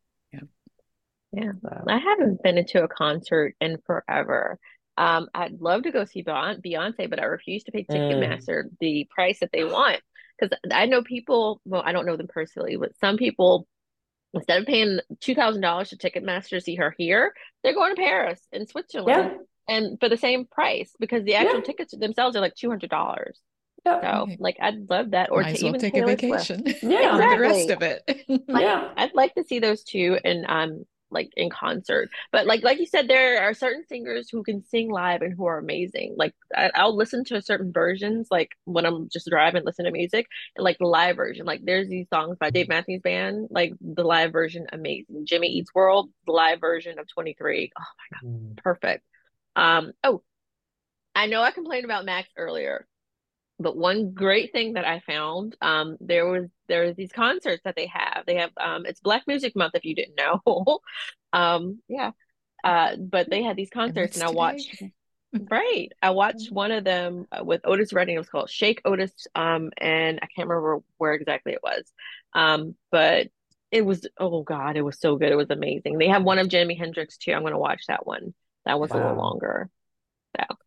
Yeah. 1.32 1.44
Yeah. 1.44 1.52
So, 1.62 1.84
I 1.88 1.98
haven't 1.98 2.42
been 2.42 2.64
to 2.64 2.82
a 2.84 2.88
concert 2.88 3.54
in 3.60 3.78
forever. 3.86 4.58
Um, 4.96 5.28
I'd 5.34 5.60
love 5.60 5.84
to 5.84 5.92
go 5.92 6.04
see 6.04 6.22
Beyonce, 6.24 6.60
Beyonce, 6.64 7.08
but 7.08 7.20
I 7.20 7.24
refuse 7.24 7.64
to 7.64 7.72
pay 7.72 7.84
Mm. 7.84 7.94
Ticketmaster 7.96 8.64
the 8.80 9.06
price 9.14 9.40
that 9.40 9.50
they 9.52 9.64
want. 9.64 10.00
because 10.38 10.56
I 10.72 10.86
know 10.86 11.02
people. 11.02 11.60
Well, 11.64 11.82
I 11.84 11.92
don't 11.92 12.06
know 12.06 12.16
them 12.16 12.28
personally, 12.28 12.76
but 12.76 12.96
some 12.98 13.16
people 13.16 13.66
instead 14.34 14.60
of 14.60 14.66
paying 14.66 15.00
two 15.20 15.34
thousand 15.34 15.60
dollars 15.62 15.90
to 15.90 15.96
Ticketmaster 15.96 16.50
to 16.50 16.60
see 16.60 16.76
her 16.76 16.94
here, 16.98 17.32
they're 17.62 17.74
going 17.74 17.94
to 17.94 18.00
Paris 18.00 18.40
in 18.52 18.66
Switzerland, 18.66 19.32
Yeah. 19.68 19.74
and 19.76 19.98
for 20.00 20.08
the 20.08 20.16
same 20.16 20.46
price 20.46 20.94
because 21.00 21.24
the 21.24 21.34
actual 21.34 21.56
Yeah. 21.56 21.62
tickets 21.62 21.94
themselves 21.96 22.36
are 22.36 22.40
like 22.40 22.54
two 22.54 22.68
hundred 22.68 22.90
dollars. 22.90 23.38
Yeah. 23.86 24.00
So, 24.00 24.26
Right. 24.26 24.40
like, 24.40 24.56
I'd 24.60 24.88
love 24.90 25.12
that, 25.12 25.30
or 25.30 25.40
Might 25.42 25.50
to 25.50 25.54
as 25.56 25.62
well 25.62 25.68
even 25.70 25.80
take 25.80 25.94
Taylor 25.94 26.12
a 26.12 26.18
Swift. 26.18 26.48
vacation. 26.48 26.90
Yeah. 26.90 27.16
for 27.16 27.34
the 27.36 27.40
rest 27.40 27.70
of 27.70 27.82
it. 27.82 28.02
Like, 28.48 28.62
Yeah. 28.62 28.92
I'd 28.96 29.14
like 29.14 29.34
to 29.36 29.44
see 29.44 29.58
those 29.58 29.82
two 29.84 30.18
and 30.24 30.44
um 30.48 30.84
like 31.10 31.30
in 31.36 31.50
concert. 31.50 32.10
But 32.32 32.46
like 32.46 32.62
like 32.62 32.78
you 32.78 32.86
said, 32.86 33.08
there 33.08 33.42
are 33.42 33.54
certain 33.54 33.84
singers 33.88 34.28
who 34.30 34.42
can 34.42 34.64
sing 34.64 34.90
live 34.90 35.22
and 35.22 35.34
who 35.34 35.46
are 35.46 35.58
amazing. 35.58 36.14
Like 36.16 36.34
I, 36.54 36.70
I'll 36.74 36.96
listen 36.96 37.24
to 37.26 37.42
certain 37.42 37.72
versions, 37.72 38.28
like 38.30 38.50
when 38.64 38.86
I'm 38.86 39.08
just 39.08 39.28
driving, 39.28 39.64
listen 39.64 39.84
to 39.86 39.90
music, 39.90 40.26
and 40.56 40.64
like 40.64 40.78
the 40.78 40.86
live 40.86 41.16
version. 41.16 41.46
Like 41.46 41.60
there's 41.64 41.88
these 41.88 42.08
songs 42.12 42.36
by 42.38 42.50
Dave 42.50 42.68
Matthews 42.68 43.02
Band, 43.02 43.48
like 43.50 43.72
the 43.80 44.04
live 44.04 44.32
version, 44.32 44.66
amazing. 44.72 45.24
Jimmy 45.26 45.48
Eats 45.48 45.74
World, 45.74 46.10
the 46.26 46.32
live 46.32 46.60
version 46.60 46.98
of 46.98 47.08
23. 47.08 47.72
Oh, 47.78 47.82
my 47.82 48.16
god, 48.18 48.24
Mm. 48.24 48.56
perfect. 48.58 49.04
Um, 49.56 49.92
oh, 50.04 50.22
I 51.14 51.26
know 51.26 51.42
I 51.42 51.50
complained 51.50 51.84
about 51.84 52.04
Max 52.04 52.28
earlier, 52.36 52.86
but 53.60 53.76
one 53.76 54.12
great 54.12 54.52
thing 54.52 54.72
that 54.72 54.86
I 54.86 55.00
found, 55.00 55.56
um, 55.60 55.96
there 56.00 56.26
was 56.26 56.48
there 56.66 56.86
was 56.86 56.96
these 56.96 57.12
concerts 57.12 57.62
that 57.64 57.76
they 57.76 57.86
have. 57.86 58.24
They 58.26 58.36
have 58.36 58.50
um, 58.56 58.86
it's 58.86 59.00
Black 59.00 59.24
Music 59.26 59.54
Month 59.54 59.74
if 59.74 59.84
you 59.84 59.94
didn't 59.94 60.16
know. 60.16 60.80
um, 61.32 61.80
yeah. 61.88 62.12
Uh, 62.64 62.96
but 62.96 63.30
they 63.30 63.42
had 63.42 63.56
these 63.56 63.70
concerts, 63.70 64.16
and 64.16 64.24
I 64.24 64.30
watched. 64.30 64.70
today? 64.78 64.92
Right, 65.32 65.92
I 66.02 66.10
watched 66.10 66.50
one 66.50 66.72
of 66.72 66.84
them 66.84 67.26
uh, 67.30 67.44
with 67.44 67.60
Otis 67.64 67.92
Redding. 67.92 68.16
It 68.16 68.18
was 68.18 68.28
called 68.28 68.50
Shake 68.50 68.82
Otis, 68.84 69.12
um, 69.34 69.70
and 69.78 70.18
I 70.20 70.26
can't 70.26 70.48
remember 70.48 70.80
where 70.98 71.14
exactly 71.14 71.52
it 71.52 71.62
was, 71.62 71.84
um, 72.34 72.74
but 72.90 73.28
it 73.70 73.84
was 73.84 74.06
oh 74.18 74.42
god, 74.42 74.76
it 74.76 74.82
was 74.82 74.98
so 74.98 75.16
good. 75.16 75.30
It 75.30 75.36
was 75.36 75.50
amazing. 75.50 75.98
They 75.98 76.08
have 76.08 76.24
one 76.24 76.38
of 76.38 76.48
Jimi 76.48 76.76
Hendrix 76.76 77.16
too. 77.16 77.32
I'm 77.32 77.42
gonna 77.44 77.58
watch 77.58 77.84
that 77.88 78.06
one. 78.06 78.34
That 78.66 78.80
was 78.80 78.90
a 78.90 78.94
little 78.94 79.14
Wow. 79.14 79.22
longer. 79.22 79.70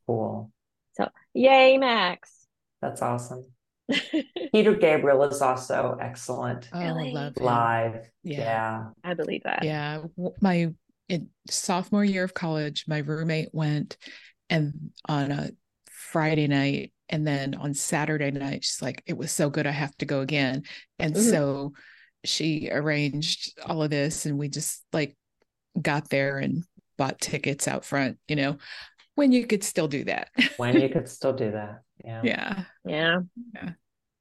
Cool. 0.08 0.52
So 0.94 1.10
yay, 1.34 1.78
Max! 1.78 2.43
That's 2.84 3.02
awesome. 3.02 3.46
Peter 4.52 4.76
Gabriel 4.76 5.24
is 5.24 5.42
also 5.42 5.98
excellent 6.02 6.68
Oh, 6.74 6.80
Really? 6.82 7.14
love 7.14 7.38
him. 7.38 7.46
live. 7.46 8.10
Yeah. 8.24 8.40
Yeah. 8.40 8.84
I 9.06 9.14
believe 9.14 9.44
that. 9.44 9.64
Yeah, 9.64 10.04
my 10.42 10.74
in 11.08 11.30
sophomore 11.50 12.04
year 12.04 12.26
of 12.26 12.34
college, 12.34 12.84
my 12.88 12.98
roommate 12.98 13.50
went 13.54 13.96
and 14.50 14.92
on 15.08 15.32
a 15.32 15.52
Friday 15.90 16.48
night, 16.48 16.92
and 17.08 17.26
then 17.26 17.56
on 17.56 17.74
Saturday 17.74 18.32
night, 18.32 18.66
she's 18.66 18.82
like, 18.82 19.02
"It 19.06 19.18
was 19.18 19.32
so 19.32 19.50
good, 19.50 19.66
I 19.66 19.72
have 19.72 19.96
to 19.98 20.06
go 20.06 20.20
again." 20.20 20.64
And 21.00 21.16
Mhm. 21.16 21.22
so 21.32 21.74
she 22.26 22.68
arranged 22.70 23.58
all 23.66 23.82
of 23.82 23.90
this, 23.92 24.26
and 24.26 24.38
we 24.38 24.50
just 24.50 24.84
like 24.92 25.16
got 25.82 26.10
there 26.10 26.38
and 26.38 26.64
bought 26.98 27.22
tickets 27.22 27.66
out 27.68 27.86
front. 27.86 28.18
You 28.28 28.36
know, 28.36 28.58
when 29.16 29.32
you 29.32 29.48
could 29.48 29.64
still 29.64 29.88
do 29.88 30.04
that. 30.04 30.30
When 30.58 30.80
you 30.82 30.90
could 30.94 31.08
still 31.08 31.34
do 31.34 31.52
that. 31.52 31.82
Yeah. 32.04 32.22
yeah, 32.24 32.64
Yeah. 32.86 33.20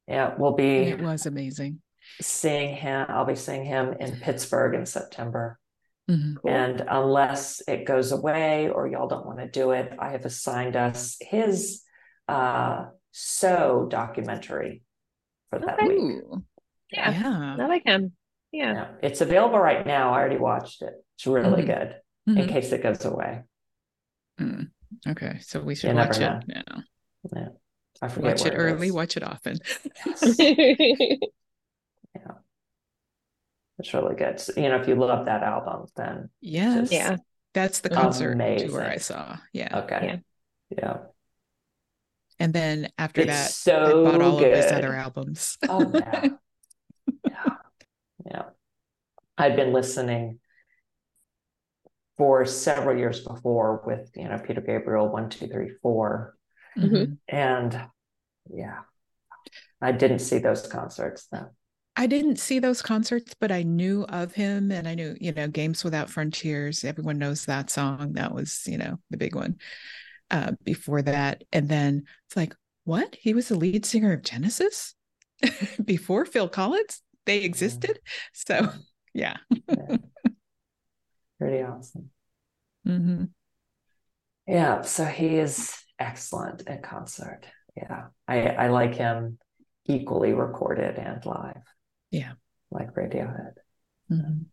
Yeah. 0.07 0.35
We'll 0.37 0.53
be 0.53 0.77
it 0.89 1.01
was 1.01 1.25
amazing. 1.25 1.81
seeing 2.21 2.75
him. 2.75 3.05
I'll 3.09 3.25
be 3.25 3.35
seeing 3.35 3.65
him 3.65 3.93
in 3.99 4.17
Pittsburgh 4.19 4.75
in 4.75 4.85
September. 4.85 5.59
Mhm. 6.09 6.35
Cool. 6.41 6.51
And 6.51 6.83
unless 6.89 7.61
it 7.67 7.85
goes 7.85 8.11
away 8.11 8.69
or 8.69 8.87
y'all 8.87 9.07
don't 9.07 9.25
want 9.25 9.39
to 9.39 9.47
do 9.47 9.71
it, 9.71 9.93
I 9.99 10.09
have 10.11 10.25
assigned 10.25 10.75
us 10.75 11.17
his 11.21 11.83
uh 12.27 12.87
so 13.11 13.87
documentary 13.89 14.83
for 15.49 15.59
that 15.59 15.75
Okay. 15.79 15.87
week. 15.87 15.99
Ooh, 15.99 16.43
Yeah. 16.91 17.11
yeah. 17.11 17.55
I 17.59 17.67
like 17.67 17.83
him. 17.85 18.13
Yeah. 18.51 18.73
Yeah. 18.73 18.87
It's 19.01 19.21
available 19.21 19.59
right 19.59 19.85
now. 19.85 20.13
I 20.13 20.19
already 20.19 20.37
watched 20.37 20.81
it. 20.81 20.93
It's 21.15 21.25
really 21.27 21.63
Mhm. 21.63 21.67
good 21.67 22.01
in 22.27 22.45
Mhm. 22.45 22.49
case 22.49 22.71
it 22.71 22.83
goes 22.83 23.03
away. 23.05 23.43
Mm. 24.39 24.71
Okay, 25.07 25.39
so 25.39 25.61
we 25.61 25.75
should 25.75 25.95
never 25.95 26.09
watch 26.09 26.19
know. 26.19 26.39
it 26.39 26.47
now. 26.67 26.83
Yeah. 27.35 27.47
I 28.03 28.07
forget 28.09 28.37
Watch 28.39 28.45
it 28.45 28.53
where 28.57 28.67
early, 28.67 28.87
is. 28.87 28.93
watch 28.93 29.17
it 29.17 29.23
often. 29.23 29.59
Yes. 30.05 30.37
It's 33.79 33.93
really 33.93 34.15
good. 34.15 34.39
So, 34.39 34.53
you 34.55 34.69
know, 34.69 34.75
if 34.75 34.87
you 34.87 34.95
love 34.95 35.25
that 35.25 35.41
album, 35.43 35.87
then 35.95 36.29
Yes. 36.41 36.91
Yeah. 36.91 37.17
That's 37.53 37.79
the 37.81 37.89
concert 37.89 38.33
Amazing. 38.33 38.69
tour 38.69 38.83
I 38.83 38.97
saw. 38.97 39.37
Yeah. 39.51 39.79
okay. 39.83 40.21
Yeah. 40.69 40.97
And 42.39 42.53
then 42.53 42.89
after 42.97 43.21
It's 43.21 43.29
that, 43.31 43.51
so 43.51 44.05
I 44.07 44.11
bought 44.11 44.21
all 44.21 44.43
of 44.43 44.51
his 44.51 44.71
other 44.71 44.93
albums. 44.95 45.57
Oh 45.67 45.91
yeah. 45.93 46.27
yeah. 47.27 47.55
Yeah. 48.25 48.43
I'd 49.37 49.55
been 49.55 49.73
listening 49.73 50.39
for 52.17 52.45
several 52.45 52.97
years 52.97 53.21
before 53.21 53.81
with, 53.85 54.11
you 54.15 54.27
know, 54.29 54.37
Peter 54.37 54.61
Gabriel, 54.61 55.09
one, 55.09 55.29
two, 55.29 55.47
three, 55.47 55.71
four. 55.81 56.35
Mhm. 56.77 57.17
And 57.27 57.89
yeah. 58.49 58.79
I 59.81 59.91
didn't 59.91 60.19
see 60.19 60.39
those 60.39 60.67
concerts 60.67 61.27
though. 61.31 61.49
I 61.95 62.07
didn't 62.07 62.37
see 62.37 62.59
those 62.59 62.81
concerts, 62.81 63.35
but 63.39 63.51
I 63.51 63.61
knew 63.61 64.03
of 64.09 64.33
him 64.33 64.71
and 64.71 64.87
I 64.87 64.95
knew, 64.95 65.15
you 65.19 65.31
know, 65.31 65.47
Games 65.47 65.83
Without 65.83 66.09
Frontiers. 66.09 66.83
Everyone 66.83 67.19
knows 67.19 67.45
that 67.45 67.69
song. 67.69 68.13
That 68.13 68.33
was, 68.33 68.63
you 68.65 68.79
know, 68.79 68.97
the 69.11 69.17
big 69.17 69.35
one 69.35 69.57
uh, 70.31 70.53
before 70.63 71.03
that. 71.03 71.43
And 71.51 71.69
then 71.69 72.05
it's 72.25 72.35
like, 72.35 72.55
what? 72.85 73.15
He 73.19 73.33
was 73.33 73.49
the 73.49 73.55
lead 73.55 73.85
singer 73.85 74.11
of 74.11 74.23
Genesis 74.23 74.95
before 75.85 76.25
Phil 76.25 76.49
Collins? 76.49 77.01
They 77.25 77.43
existed. 77.43 77.99
So, 78.33 78.69
yeah. 79.13 79.37
Yeah. 79.69 79.97
Pretty 81.39 81.63
awesome. 81.63 82.09
Mm-hmm. 82.85 83.23
Yeah, 84.45 84.81
so 84.81 85.05
he 85.05 85.37
is 85.37 85.82
excellent 86.03 86.67
at 86.67 86.83
concert. 86.83 87.41
Yeah, 87.75 88.07
I, 88.27 88.41
I 88.49 88.67
like 88.67 88.95
him 88.95 89.39
equally 89.85 90.33
recorded 90.33 90.97
and 90.97 91.25
live. 91.25 91.63
Yeah. 92.11 92.33
Like 92.69 92.93
Radiohead. 92.93 93.53
Mhm. 94.11 94.45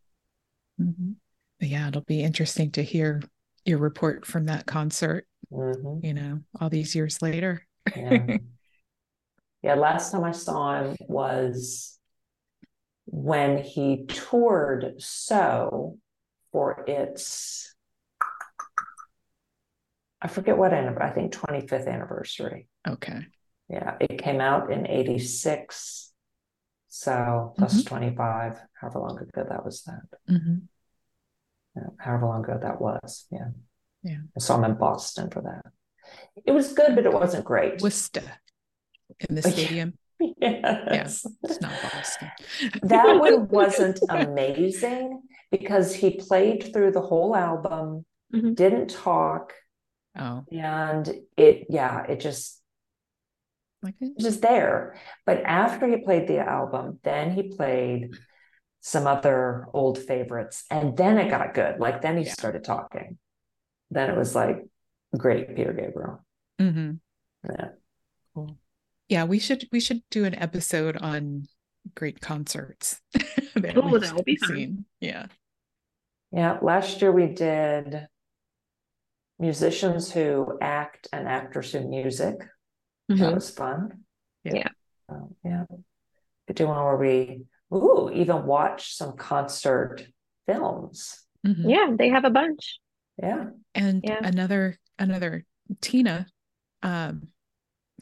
Mhm. 0.81 1.15
But 1.59 1.69
yeah, 1.69 1.89
it'll 1.89 2.03
be 2.03 2.23
interesting 2.23 2.71
to 2.73 2.83
hear 2.83 3.21
your 3.65 3.79
report 3.79 4.25
from 4.25 4.47
that 4.47 4.67
concert, 4.67 5.27
Mhm, 5.53 6.03
you 6.03 6.15
know, 6.15 6.41
all 6.59 6.71
these 6.71 6.95
years 6.95 7.21
later. 7.21 7.67
Yeah. 7.95 8.39
yeah, 9.63 9.75
last 9.75 10.13
time 10.13 10.25
I 10.25 10.33
saw 10.33 10.83
him 10.83 10.97
was 11.09 11.99
when 13.07 13.63
he 13.63 14.07
toured 14.07 14.95
So 14.99 15.99
for 16.53 16.85
its, 16.87 17.70
I 20.23 20.29
forget 20.29 20.57
what, 20.59 20.73
annib- 20.73 21.01
I 21.01 21.11
think 21.11 21.33
25th 21.33 21.87
anniversary. 21.89 22.69
Okay. 22.87 23.21
Yeah, 23.69 23.97
it 24.01 24.23
came 24.23 24.41
out 24.41 24.71
in 24.73 24.87
86. 24.87 26.13
So 26.89 27.55
plus 27.57 27.85
25, 27.85 28.59
however 28.81 28.99
long 28.99 29.19
ago 29.19 29.47
that 29.49 29.65
was 29.65 29.83
that. 29.85 30.03
Mhm. 30.29 30.63
Yeah, 31.77 31.83
however 31.99 32.27
long 32.27 32.45
ago 32.45 32.59
that 32.61 32.81
was. 32.81 33.27
Yeah. 33.31 33.51
Yeah. 34.03 34.19
So 34.39 34.55
I'm 34.57 34.65
in 34.65 34.75
Boston 34.75 35.31
for 35.31 35.43
that. 35.43 35.67
It 36.45 36.51
was 36.53 36.73
good, 36.73 36.97
but 36.97 37.07
it 37.07 37.13
wasn't 37.13 37.45
great. 37.45 37.81
Worcester 37.81 38.23
in 39.29 39.37
the 39.37 39.43
yeah. 39.45 39.51
stadium. 39.51 39.95
yes. 40.19 41.25
It's 41.45 41.61
not 41.61 41.73
Boston. 41.93 42.31
That 42.83 43.19
one 43.21 43.49
wasn't 43.61 44.01
amazing 44.09 45.23
because 45.53 45.95
he 45.95 46.11
played 46.17 46.73
through 46.73 46.91
the 46.93 47.01
whole 47.01 47.37
album, 47.37 48.05
Mhm. 48.35 48.55
didn't 48.57 48.91
talk, 48.91 49.55
Oh, 50.17 50.45
and 50.53 51.09
it, 51.37 51.67
yeah, 51.69 52.05
it 52.05 52.21
just 52.21 52.61
like 53.83 53.95
it? 54.01 54.19
just 54.19 54.43
there. 54.43 54.97
But 55.27 55.43
after 55.45 55.87
he 55.89 55.99
played 55.99 56.29
the 56.29 56.39
album, 56.39 56.99
then 57.03 57.33
he 57.33 57.45
played 57.45 58.11
some 58.81 59.07
other 59.07 59.67
old 59.73 59.99
favorites, 59.99 60.65
and 60.71 60.97
then 60.97 61.19
it 61.19 61.31
got 61.31 61.55
good. 61.55 61.79
Like 61.81 62.03
then 62.03 62.17
he 62.19 62.25
Yeah. 62.25 62.33
started 62.33 62.65
talking. 62.65 63.19
Then 63.91 64.11
it 64.11 64.17
was 64.17 64.35
like 64.35 64.65
great, 65.17 65.55
Peter 65.57 65.73
Gabriel. 65.73 66.25
hmm 66.59 66.93
Yeah. 67.45 67.69
Cool. 68.35 68.59
Yeah, 69.09 69.25
we 69.25 69.39
should 69.39 69.69
we 69.73 69.81
should 69.81 70.03
do 70.11 70.25
an 70.25 70.35
episode 70.35 70.97
on 70.97 71.49
great 71.95 72.21
concerts 72.21 73.01
that 73.57 73.77
Oh, 73.77 73.99
that 73.99 74.15
would 74.15 74.25
be 74.25 74.37
fun. 74.37 74.57
seen. 74.57 74.85
Yeah. 75.01 75.27
Yeah. 76.33 76.59
Last 76.63 77.01
year 77.03 77.11
we 77.13 77.27
did 77.27 78.07
musicians 79.41 80.13
who 80.13 80.59
act 80.61 81.09
and 81.13 81.27
actors 81.27 81.73
who 81.73 81.81
music. 81.89 82.37
That 83.09 83.19
Mhm. 83.19 83.35
was 83.35 83.51
fun. 83.51 84.05
Yeah. 84.45 84.55
Yeah. 84.55 84.69
Um, 85.09 85.35
yeah. 85.45 85.65
Could 86.47 86.57
do 86.57 86.69
one 86.69 86.85
where 86.85 86.97
we 86.97 87.45
ooh 87.75 88.11
even 88.13 88.45
watch 88.47 88.95
some 88.95 89.17
concert 89.17 90.07
films. 90.47 91.25
Mhm. 91.47 91.69
Yeah, 91.71 91.97
they 91.97 92.11
have 92.11 92.25
a 92.25 92.31
bunch. 92.31 92.81
Yeah. 93.17 93.51
And 93.75 94.05
Yeah. 94.05 94.21
another 94.23 94.79
another 94.99 95.45
Tina 95.81 96.27
um 96.83 97.33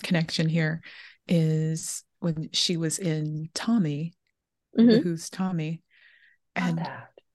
connection 0.03 0.48
here 0.48 0.83
is 1.27 2.05
when 2.20 2.51
she 2.53 2.77
was 2.77 2.98
in 2.98 3.48
Tommy, 3.55 4.14
mm-hmm. 4.77 5.03
Who's 5.03 5.31
Tommy, 5.31 5.83
and 6.57 6.79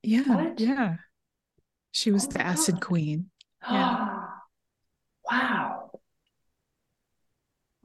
yeah, 0.02 0.24
what? 0.24 0.60
yeah, 0.60 0.98
she 1.92 2.12
was 2.12 2.26
oh 2.26 2.32
the 2.32 2.42
acid 2.42 2.76
God. 2.76 2.82
queen. 2.82 3.30
Yeah. 3.70 4.26
wow. 5.32 5.92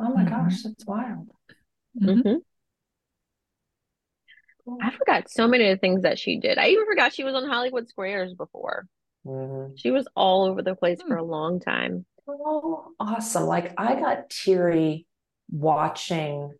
Oh 0.00 0.14
my 0.14 0.22
mm-hmm. 0.22 0.28
gosh, 0.28 0.62
that's 0.62 0.86
wild. 0.86 1.28
Mm-hmm. 2.00 2.10
mm-hmm. 2.10 2.36
I 4.82 4.90
forgot 4.90 5.30
so 5.30 5.48
many 5.48 5.68
of 5.68 5.76
the 5.76 5.80
things 5.80 6.02
that 6.02 6.18
she 6.18 6.38
did. 6.38 6.58
I 6.58 6.68
even 6.68 6.84
forgot 6.84 7.14
she 7.14 7.24
was 7.24 7.34
on 7.34 7.48
Hollywood 7.48 7.88
Squares 7.88 8.34
before. 8.34 8.86
Mm-hmm. 9.26 9.76
She 9.76 9.90
was 9.90 10.06
all 10.14 10.44
over 10.44 10.62
the 10.62 10.74
place 10.74 11.00
for 11.00 11.16
hmm. 11.16 11.22
a 11.22 11.24
long 11.24 11.60
time. 11.60 12.04
Oh, 12.28 12.88
awesome. 13.00 13.44
Like 13.44 13.72
I 13.78 13.94
got 13.94 14.28
teary 14.28 15.06
watching 15.50 16.52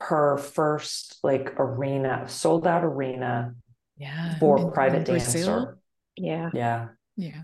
her 0.00 0.38
first 0.38 1.18
like 1.22 1.54
arena, 1.58 2.28
sold 2.28 2.66
out 2.66 2.84
arena 2.84 3.54
yeah 3.96 4.38
for 4.38 4.58
in, 4.58 4.70
private 4.70 5.08
in 5.08 5.16
dancer. 5.16 5.78
Yeah. 6.16 6.50
Yeah. 6.52 6.88
Yeah. 7.16 7.42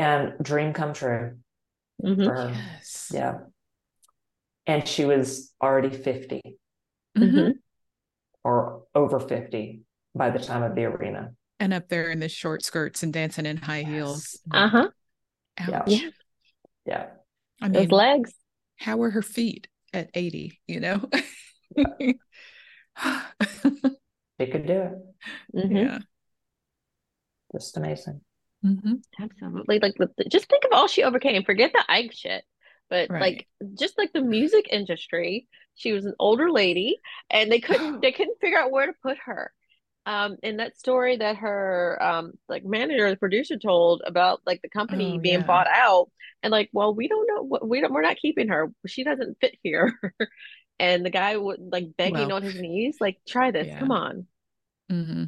And 0.00 0.32
dream 0.40 0.72
come 0.72 0.94
true. 0.94 1.36
Mm-hmm. 2.02 2.54
Yes. 2.54 3.12
Yeah. 3.12 3.34
And 4.66 4.88
she 4.88 5.04
was 5.04 5.52
already 5.62 5.90
50 5.90 6.40
mm-hmm. 7.18 7.50
or 8.42 8.84
over 8.94 9.20
50 9.20 9.82
by 10.14 10.30
the 10.30 10.38
time 10.38 10.62
of 10.62 10.74
the 10.74 10.84
arena. 10.84 11.32
And 11.58 11.74
up 11.74 11.90
there 11.90 12.10
in 12.10 12.18
the 12.18 12.30
short 12.30 12.64
skirts 12.64 13.02
and 13.02 13.12
dancing 13.12 13.44
in 13.44 13.58
high 13.58 13.80
yes. 13.80 13.88
heels. 13.90 14.40
Uh 14.50 14.68
huh. 14.68 14.88
Yeah. 15.68 15.82
yeah. 15.86 16.08
Yeah. 16.86 17.06
I 17.60 17.68
mean, 17.68 17.72
Those 17.74 17.90
legs. 17.90 18.32
How 18.76 18.96
were 18.96 19.10
her 19.10 19.20
feet 19.20 19.68
at 19.92 20.08
80? 20.14 20.62
You 20.66 20.80
know? 20.80 21.10
they 21.76 22.14
could 24.46 24.66
do 24.66 24.80
it. 24.80 24.92
Mm-hmm. 25.54 25.76
Yeah. 25.76 25.98
Just 27.52 27.76
amazing. 27.76 28.22
Mm-hmm. 28.64 28.94
Absolutely. 29.22 29.78
Like, 29.78 29.94
just 30.28 30.48
think 30.48 30.64
of 30.64 30.72
all 30.72 30.88
she 30.88 31.02
overcame. 31.02 31.44
Forget 31.44 31.72
the 31.72 31.84
Ike 31.88 32.12
shit, 32.12 32.44
but 32.88 33.10
right. 33.10 33.20
like, 33.20 33.48
just 33.78 33.96
like 33.96 34.12
the 34.12 34.22
music 34.22 34.68
industry, 34.70 35.48
she 35.74 35.92
was 35.92 36.04
an 36.04 36.14
older 36.18 36.50
lady, 36.50 36.98
and 37.30 37.50
they 37.50 37.60
couldn't 37.60 38.00
they 38.02 38.12
couldn't 38.12 38.40
figure 38.40 38.58
out 38.58 38.70
where 38.70 38.86
to 38.86 38.92
put 39.02 39.18
her 39.24 39.52
um 40.06 40.36
in 40.42 40.56
that 40.56 40.78
story 40.78 41.16
that 41.16 41.36
her 41.36 41.98
um 42.02 42.32
like 42.48 42.64
manager 42.64 43.06
or 43.06 43.10
the 43.10 43.16
producer 43.16 43.58
told 43.58 44.02
about 44.06 44.40
like 44.46 44.62
the 44.62 44.68
company 44.68 45.14
oh, 45.16 45.20
being 45.20 45.40
yeah. 45.40 45.46
bought 45.46 45.66
out 45.66 46.10
and 46.42 46.50
like 46.50 46.70
well 46.72 46.94
we 46.94 47.06
don't 47.06 47.26
know 47.26 47.42
what 47.42 47.68
we 47.68 47.80
don't 47.80 47.92
we're 47.92 48.00
not 48.00 48.16
keeping 48.16 48.48
her 48.48 48.72
she 48.86 49.04
doesn't 49.04 49.36
fit 49.40 49.56
here 49.62 49.98
and 50.78 51.04
the 51.04 51.10
guy 51.10 51.36
would 51.36 51.60
like 51.60 51.88
begging 51.98 52.28
well, 52.28 52.36
on 52.36 52.42
his 52.42 52.58
knees 52.58 52.96
like 52.98 53.18
try 53.28 53.50
this 53.50 53.66
yeah. 53.66 53.78
come 53.78 53.90
on 53.90 54.26
mm-hmm. 54.90 55.24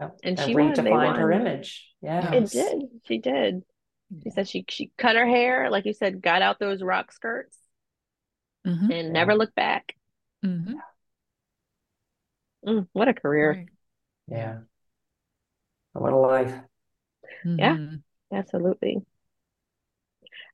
Yep. 0.00 0.18
and, 0.22 0.38
she 0.38 0.54
redefined 0.54 1.16
her 1.16 1.32
image 1.32 1.86
yeah 2.02 2.32
it 2.32 2.50
did 2.50 2.82
she 3.06 3.18
did 3.18 3.62
she 4.22 4.30
said 4.30 4.48
she 4.48 4.64
she 4.68 4.90
cut 4.98 5.16
her 5.16 5.26
hair 5.26 5.70
like 5.70 5.86
you 5.86 5.92
said 5.92 6.22
got 6.22 6.42
out 6.42 6.58
those 6.58 6.82
rock 6.82 7.12
skirts 7.12 7.56
mm-hmm. 8.66 8.90
and 8.90 9.12
never 9.12 9.34
looked 9.34 9.54
back 9.54 9.94
mm-hmm. 10.44 10.74
Mm, 12.66 12.88
what 12.92 13.08
a 13.08 13.14
career. 13.14 13.66
Yeah. 14.28 14.58
What 15.92 16.12
a 16.12 16.16
life. 16.16 16.54
Mm-hmm. 17.44 17.58
Yeah, 17.58 17.76
absolutely. 18.32 18.98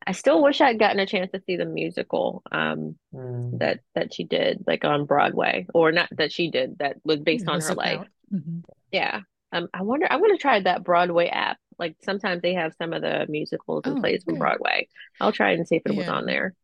I 0.07 0.13
still 0.13 0.43
wish 0.43 0.61
I'd 0.61 0.79
gotten 0.79 0.99
a 0.99 1.07
chance 1.07 1.31
to 1.33 1.43
see 1.47 1.57
the 1.57 1.67
musical 1.67 2.43
um, 2.51 2.97
mm. 3.15 3.59
that 3.59 3.81
that 3.95 4.13
she 4.13 4.25
did, 4.25 4.65
like 4.67 4.85
on 4.85 5.07
Broadway, 5.07 5.67
or 5.73 5.93
not 5.93 6.09
that 6.13 6.33
she 6.33 6.51
did, 6.51 6.79
that 6.79 6.97
was 7.05 7.21
based 7.21 7.49
on 7.49 7.61
her 7.61 7.75
life. 7.75 8.07
Mm-hmm. 8.33 8.61
Yeah, 8.93 9.21
um, 9.53 9.69
I 9.73 9.83
wonder. 9.83 10.07
I 10.11 10.17
want 10.17 10.33
to 10.33 10.43
try 10.43 10.61
that 10.61 10.85
Broadway 10.85 11.29
app. 11.29 11.59
Like 11.79 11.97
sometimes 12.03 12.43
they 12.43 12.55
have 12.55 12.75
some 12.77 12.93
of 12.93 13.03
the 13.03 13.27
musicals 13.29 13.83
and 13.87 13.99
oh, 13.99 14.01
plays 14.01 14.23
from 14.25 14.37
Broadway. 14.37 14.89
I'll 15.21 15.33
try 15.33 15.53
and 15.53 15.67
see 15.67 15.77
if 15.77 15.83
it 15.87 15.93
yeah. 15.93 15.99
was 15.99 16.09
on 16.09 16.27
there. 16.27 16.55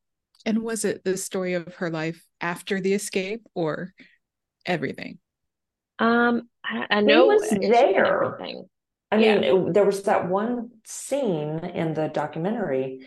And 0.45 0.63
was 0.63 0.85
it 0.85 1.03
the 1.03 1.17
story 1.17 1.55
of 1.55 1.75
her 1.77 1.91
life 1.91 2.23
after 2.41 2.81
the 2.81 2.95
escape, 2.95 3.43
or 3.55 3.93
everything? 4.65 5.19
Um, 5.99 6.49
I, 6.65 6.87
I 6.91 7.01
know 7.01 7.31
it 7.31 7.41
was 7.41 7.51
there. 7.51 8.41
I 9.11 9.19
yeah. 9.19 9.39
mean, 9.39 9.45
it, 9.45 9.75
there 9.75 9.85
was 9.85 10.03
that 10.03 10.29
one 10.29 10.71
scene 10.85 11.61
in 11.61 11.95
the 11.95 12.09
documentary 12.09 13.07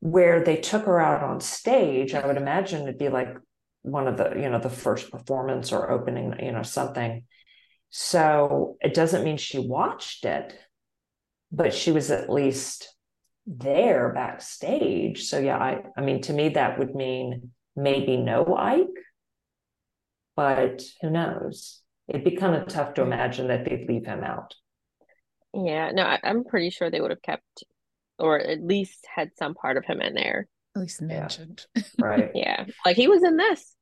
where 0.00 0.44
they 0.44 0.56
took 0.56 0.84
her 0.84 1.00
out 1.00 1.22
on 1.22 1.40
stage. 1.40 2.14
I 2.14 2.26
would 2.26 2.36
imagine 2.36 2.82
it'd 2.82 2.98
be 2.98 3.08
like 3.08 3.36
one 3.82 4.06
of 4.06 4.16
the, 4.16 4.34
you 4.34 4.50
know, 4.50 4.58
the 4.58 4.68
first 4.68 5.10
performance 5.10 5.72
or 5.72 5.90
opening, 5.90 6.34
you 6.40 6.52
know, 6.52 6.62
something. 6.62 7.24
So 7.98 8.76
it 8.82 8.92
doesn't 8.92 9.24
mean 9.24 9.38
she 9.38 9.58
watched 9.58 10.26
it, 10.26 10.54
but 11.50 11.72
she 11.72 11.92
was 11.92 12.10
at 12.10 12.28
least 12.28 12.94
there 13.46 14.12
backstage. 14.12 15.24
So 15.24 15.38
yeah, 15.38 15.56
I, 15.56 15.82
I 15.96 16.02
mean, 16.02 16.20
to 16.22 16.34
me, 16.34 16.50
that 16.50 16.78
would 16.78 16.94
mean 16.94 17.52
maybe 17.74 18.18
no 18.18 18.54
Ike, 18.54 18.86
but 20.34 20.82
who 21.00 21.08
knows? 21.08 21.80
it'd 22.08 22.24
be 22.24 22.36
kind 22.36 22.54
of 22.54 22.68
tough 22.68 22.94
to 22.94 23.02
imagine 23.02 23.48
that 23.48 23.64
they'd 23.64 23.88
leave 23.88 24.06
him 24.06 24.22
out. 24.22 24.54
Yeah, 25.54 25.90
no, 25.92 26.02
I, 26.02 26.20
am 26.22 26.44
pretty 26.44 26.70
sure 26.70 26.90
they 26.90 27.00
would 27.00 27.10
have 27.10 27.22
kept, 27.22 27.64
or 28.18 28.38
at 28.38 28.62
least 28.62 29.06
had 29.12 29.30
some 29.38 29.54
part 29.54 29.76
of 29.76 29.84
him 29.84 30.00
in 30.00 30.14
there. 30.14 30.48
At 30.76 30.82
least 30.82 31.02
mentioned. 31.02 31.64
Yeah. 31.74 31.82
Right. 31.98 32.30
yeah, 32.34 32.66
like 32.84 32.96
he 32.96 33.08
was 33.08 33.24
in 33.24 33.36
this. 33.36 33.74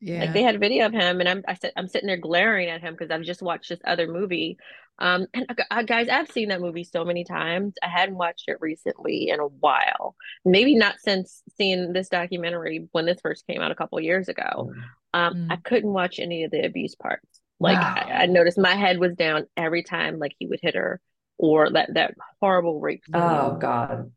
Yeah. 0.00 0.20
Like 0.20 0.32
they 0.32 0.42
had 0.42 0.54
a 0.54 0.58
video 0.58 0.86
of 0.86 0.92
him, 0.92 1.20
and 1.20 1.28
I'm 1.28 1.42
I 1.48 1.54
said 1.54 1.72
I'm 1.76 1.88
sitting 1.88 2.06
there 2.06 2.16
glaring 2.16 2.68
at 2.68 2.80
him 2.80 2.94
because 2.94 3.10
I've 3.10 3.22
just 3.22 3.42
watched 3.42 3.68
this 3.68 3.80
other 3.84 4.06
movie. 4.06 4.58
Um, 5.00 5.26
and 5.32 5.46
uh, 5.48 5.62
uh, 5.70 5.82
guys, 5.82 6.08
I've 6.08 6.30
seen 6.30 6.48
that 6.48 6.60
movie 6.60 6.84
so 6.84 7.04
many 7.04 7.24
times. 7.24 7.74
I 7.82 7.88
hadn't 7.88 8.16
watched 8.16 8.44
it 8.48 8.58
recently 8.60 9.28
in 9.28 9.40
a 9.40 9.46
while. 9.46 10.16
Maybe 10.44 10.74
not 10.74 10.96
since 10.98 11.42
seeing 11.56 11.92
this 11.92 12.08
documentary 12.08 12.88
when 12.92 13.06
this 13.06 13.20
first 13.20 13.46
came 13.46 13.60
out 13.60 13.70
a 13.70 13.76
couple 13.76 14.00
years 14.00 14.28
ago. 14.28 14.72
Mm. 14.72 14.82
Um, 15.14 15.34
mm. 15.34 15.52
I 15.52 15.56
couldn't 15.56 15.92
watch 15.92 16.18
any 16.18 16.44
of 16.44 16.50
the 16.50 16.64
abuse 16.64 16.94
parts. 16.94 17.40
Like 17.60 17.78
wow. 17.78 17.94
I, 18.06 18.22
I, 18.22 18.26
noticed 18.26 18.58
my 18.58 18.74
head 18.74 18.98
was 18.98 19.14
down 19.14 19.46
every 19.56 19.82
time 19.82 20.18
like 20.18 20.34
he 20.38 20.46
would 20.46 20.60
hit 20.62 20.76
her 20.76 21.00
or 21.38 21.70
that 21.70 21.94
that 21.94 22.14
horrible 22.40 22.80
rape. 22.80 23.04
Scene. 23.04 23.20
Oh 23.20 23.56
God. 23.60 24.12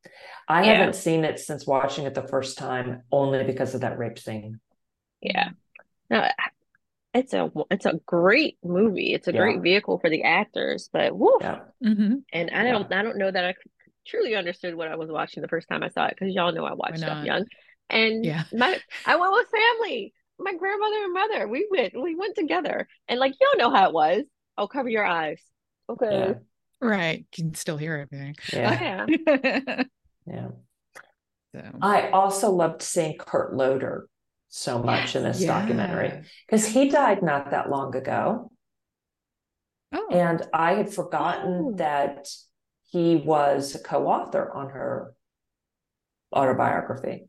I 0.47 0.63
yeah. 0.63 0.73
haven't 0.73 0.95
seen 0.95 1.23
it 1.25 1.39
since 1.39 1.65
watching 1.65 2.05
it 2.05 2.13
the 2.13 2.27
first 2.27 2.57
time 2.57 3.01
only 3.11 3.43
because 3.43 3.73
of 3.73 3.81
that 3.81 3.97
rape 3.97 4.19
scene. 4.19 4.59
Yeah. 5.21 5.49
No, 6.11 6.27
it's 7.13 7.33
a 7.33 7.51
it's 7.71 7.85
a 7.85 7.99
great 8.05 8.57
movie. 8.63 9.13
It's 9.13 9.27
a 9.27 9.33
yeah. 9.33 9.39
great 9.39 9.61
vehicle 9.61 9.99
for 9.99 10.09
the 10.09 10.23
actors, 10.23 10.89
but 10.93 11.17
woof. 11.17 11.41
Yeah. 11.41 11.59
Mm-hmm. 11.83 12.15
And 12.31 12.51
I 12.51 12.69
don't 12.69 12.93
I 12.93 13.01
don't 13.01 13.17
know 13.17 13.31
that 13.31 13.45
I 13.45 13.55
truly 14.05 14.35
understood 14.35 14.75
what 14.75 14.87
I 14.87 14.95
was 14.95 15.09
watching 15.09 15.41
the 15.41 15.47
first 15.47 15.67
time 15.67 15.83
I 15.83 15.89
saw 15.89 16.05
it 16.05 16.15
because 16.19 16.35
y'all 16.35 16.51
know 16.51 16.65
I 16.65 16.73
watched 16.73 16.99
stuff 16.99 17.25
young. 17.25 17.45
And 17.89 18.23
yeah. 18.23 18.43
my 18.53 18.79
I 19.05 19.15
went 19.15 19.33
with 19.33 19.47
family 19.47 20.13
my 20.43 20.53
grandmother 20.55 21.03
and 21.03 21.13
mother. 21.13 21.47
We 21.47 21.67
went, 21.69 21.93
we 22.01 22.15
went 22.15 22.35
together, 22.35 22.87
and 23.07 23.19
like 23.19 23.33
you 23.39 23.47
don't 23.51 23.59
know 23.59 23.75
how 23.75 23.87
it 23.87 23.93
was. 23.93 24.23
Oh, 24.57 24.67
cover 24.67 24.89
your 24.89 25.05
eyes. 25.05 25.41
Okay. 25.89 26.11
Yeah. 26.11 26.33
Right. 26.87 27.19
You 27.19 27.25
can 27.31 27.53
still 27.53 27.77
hear 27.77 27.95
everything. 27.95 28.35
Yeah. 28.51 29.05
Oh, 29.07 29.33
yeah. 29.43 29.83
yeah. 30.27 30.47
So. 31.53 31.63
I 31.81 32.09
also 32.09 32.51
loved 32.51 32.81
seeing 32.81 33.17
Kurt 33.17 33.55
Loder 33.55 34.07
so 34.51 34.83
much 34.83 35.15
in 35.15 35.23
this 35.23 35.41
yeah. 35.41 35.59
documentary 35.59 36.21
because 36.45 36.67
he 36.67 36.89
died 36.89 37.23
not 37.23 37.49
that 37.51 37.69
long 37.69 37.95
ago. 37.95 38.51
Oh. 39.93 40.07
And 40.11 40.41
I 40.53 40.75
had 40.75 40.93
forgotten 40.93 41.71
oh. 41.73 41.77
that 41.77 42.27
he 42.91 43.15
was 43.15 43.73
a 43.73 43.79
co 43.79 44.07
author 44.07 44.51
on 44.53 44.69
her 44.69 45.15
autobiography. 46.33 47.27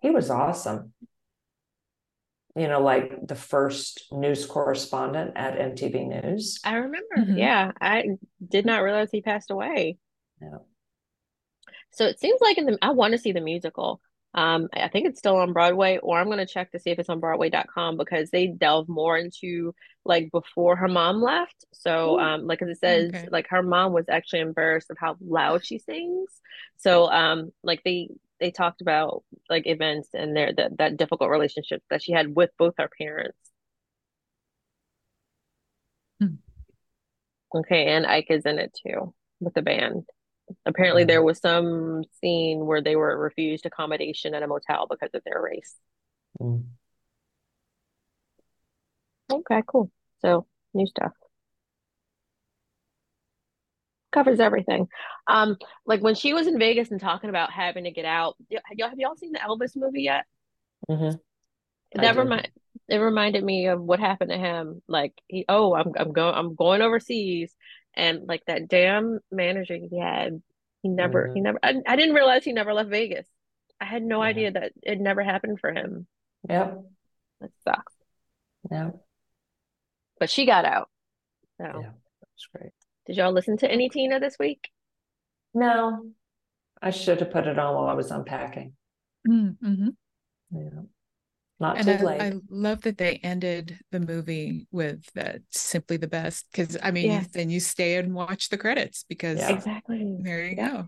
He 0.00 0.10
was 0.10 0.28
awesome 0.28 0.92
you 2.54 2.68
know, 2.68 2.80
like 2.80 3.26
the 3.26 3.34
first 3.34 4.06
news 4.12 4.44
correspondent 4.44 5.32
at 5.36 5.58
MTV 5.58 6.22
News. 6.22 6.60
I 6.64 6.74
remember. 6.74 7.16
Mm-hmm. 7.18 7.38
Yeah. 7.38 7.72
I 7.80 8.04
did 8.46 8.66
not 8.66 8.82
realize 8.82 9.08
he 9.10 9.22
passed 9.22 9.50
away. 9.50 9.96
Yeah. 10.40 10.58
So 11.92 12.06
it 12.06 12.20
seems 12.20 12.40
like 12.40 12.58
in 12.58 12.66
the 12.66 12.78
I 12.82 12.90
want 12.90 13.12
to 13.12 13.18
see 13.18 13.32
the 13.32 13.40
musical. 13.40 14.00
Um, 14.34 14.68
I 14.72 14.88
think 14.88 15.06
it's 15.06 15.18
still 15.18 15.36
on 15.36 15.52
Broadway, 15.52 15.98
or 16.02 16.18
I'm 16.18 16.28
gonna 16.28 16.46
check 16.46 16.72
to 16.72 16.78
see 16.78 16.90
if 16.90 16.98
it's 16.98 17.08
on 17.08 17.20
Broadway.com 17.20 17.96
because 17.96 18.30
they 18.30 18.46
delve 18.46 18.88
more 18.88 19.18
into 19.18 19.74
like 20.04 20.30
before 20.32 20.76
her 20.76 20.88
mom 20.88 21.20
left. 21.20 21.64
So, 21.72 22.18
um, 22.18 22.46
like 22.46 22.62
as 22.62 22.68
it 22.68 22.78
says, 22.78 23.08
okay. 23.10 23.28
like 23.30 23.48
her 23.50 23.62
mom 23.62 23.92
was 23.92 24.08
actually 24.08 24.40
embarrassed 24.40 24.90
of 24.90 24.96
how 24.98 25.16
loud 25.20 25.64
she 25.64 25.78
sings. 25.78 26.30
So, 26.78 27.10
um, 27.10 27.52
like 27.62 27.82
they 27.84 28.08
they 28.40 28.50
talked 28.50 28.80
about 28.80 29.22
like 29.50 29.66
events 29.66 30.08
and 30.14 30.34
their 30.34 30.52
that, 30.54 30.78
that 30.78 30.96
difficult 30.96 31.30
relationship 31.30 31.82
that 31.90 32.02
she 32.02 32.12
had 32.12 32.34
with 32.34 32.50
both 32.58 32.74
her 32.78 32.90
parents. 32.98 33.38
Hmm. 36.20 36.36
Okay, 37.54 37.88
and 37.88 38.06
Ike 38.06 38.30
is 38.30 38.46
in 38.46 38.58
it 38.58 38.76
too 38.86 39.14
with 39.40 39.54
the 39.54 39.62
band. 39.62 40.04
Apparently, 40.66 41.04
there 41.04 41.22
was 41.22 41.38
some 41.38 42.04
scene 42.20 42.66
where 42.66 42.82
they 42.82 42.96
were 42.96 43.18
refused 43.18 43.66
accommodation 43.66 44.34
at 44.34 44.42
a 44.42 44.46
motel 44.46 44.86
because 44.88 45.10
of 45.14 45.22
their 45.24 45.40
race. 45.40 45.74
Mm. 46.40 46.64
Okay, 49.30 49.62
cool. 49.66 49.90
So 50.20 50.46
new 50.74 50.86
stuff. 50.86 51.12
Covers 54.12 54.40
everything. 54.40 54.88
Um, 55.26 55.56
like 55.86 56.02
when 56.02 56.14
she 56.14 56.34
was 56.34 56.46
in 56.46 56.58
Vegas 56.58 56.90
and 56.90 57.00
talking 57.00 57.30
about 57.30 57.50
having 57.50 57.84
to 57.84 57.90
get 57.90 58.04
out. 58.04 58.36
Y'all 58.50 58.60
have 58.88 58.98
y'all 58.98 59.16
seen 59.16 59.32
the 59.32 59.38
Elvis 59.38 59.74
movie 59.74 60.02
yet? 60.02 60.26
Mhm. 60.90 61.18
I 61.96 62.02
That 62.02 62.16
remind 62.16 62.48
it 62.88 62.96
reminded 62.98 63.44
me 63.44 63.68
of 63.68 63.80
what 63.80 64.00
happened 64.00 64.30
to 64.30 64.38
him. 64.38 64.82
Like 64.86 65.14
he, 65.28 65.44
oh, 65.48 65.74
I'm 65.74 65.92
I'm 65.96 66.12
going 66.12 66.34
I'm 66.34 66.54
going 66.54 66.82
overseas, 66.82 67.54
and 67.94 68.26
like 68.26 68.44
that 68.46 68.68
damn 68.68 69.20
manager 69.30 69.74
he 69.76 69.98
had, 69.98 70.42
he 70.82 70.88
never 70.88 71.28
he 71.34 71.40
Mhm. 71.40 71.44
never. 71.44 71.58
I, 71.62 71.74
I 71.86 71.96
didn't 71.96 72.14
realize 72.14 72.44
he 72.44 72.52
never 72.52 72.72
left 72.74 72.90
Vegas. 72.90 73.26
I 73.80 73.84
had 73.84 74.02
no 74.02 74.22
Yeah. 74.22 74.28
idea 74.28 74.50
that 74.52 74.72
it 74.82 75.00
never 75.00 75.22
happened 75.22 75.60
for 75.60 75.72
him. 75.72 76.06
Yep. 76.48 76.82
That 77.40 77.50
sucks. 77.64 77.94
yeah 78.70 78.90
But 80.18 80.30
she 80.30 80.46
got 80.46 80.64
out. 80.64 80.88
So 81.58 81.64
Yeah. 81.64 81.90
That's 82.20 82.46
great. 82.54 82.72
did 83.06 83.16
y'all 83.16 83.32
listen 83.32 83.56
to 83.58 83.70
any 83.70 83.88
Tina 83.88 84.20
this 84.20 84.38
week? 84.38 84.70
No, 85.54 86.12
I 86.80 86.90
should 86.90 87.20
have 87.20 87.30
put 87.30 87.46
it 87.46 87.58
on 87.58 87.74
while 87.74 87.86
I 87.88 87.94
was 87.94 88.10
unpacking. 88.10 88.74
Mm-hmm. 89.28 89.88
Yeah. 90.50 90.82
Not 91.62 91.78
And 91.78 91.86
too 91.86 91.92
I, 91.92 92.02
late. 92.02 92.20
I 92.20 92.32
love 92.50 92.82
that 92.82 92.98
they 92.98 93.20
ended 93.22 93.78
the 93.92 94.00
movie 94.00 94.66
with 94.72 95.06
that 95.14 95.42
simply 95.50 95.96
the 95.96 96.08
best 96.08 96.46
because 96.50 96.76
I 96.82 96.90
mean, 96.90 97.06
Yeah. 97.10 97.24
then 97.32 97.50
you 97.50 97.60
stay 97.60 97.96
and 97.98 98.14
watch 98.14 98.48
the 98.48 98.58
credits 98.58 99.04
because 99.08 99.38
Yeah. 99.38 99.50
Exactly. 99.54 100.16
there 100.20 100.44
you 100.44 100.56
Yeah. 100.56 100.70
go. 100.70 100.86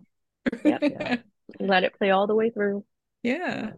Yep. 0.64 0.82
Yeah. 0.82 1.16
Let 1.60 1.84
it 1.84 1.94
play 1.96 2.10
all 2.10 2.26
the 2.26 2.34
way 2.34 2.50
through. 2.50 2.84
yeah. 3.22 3.72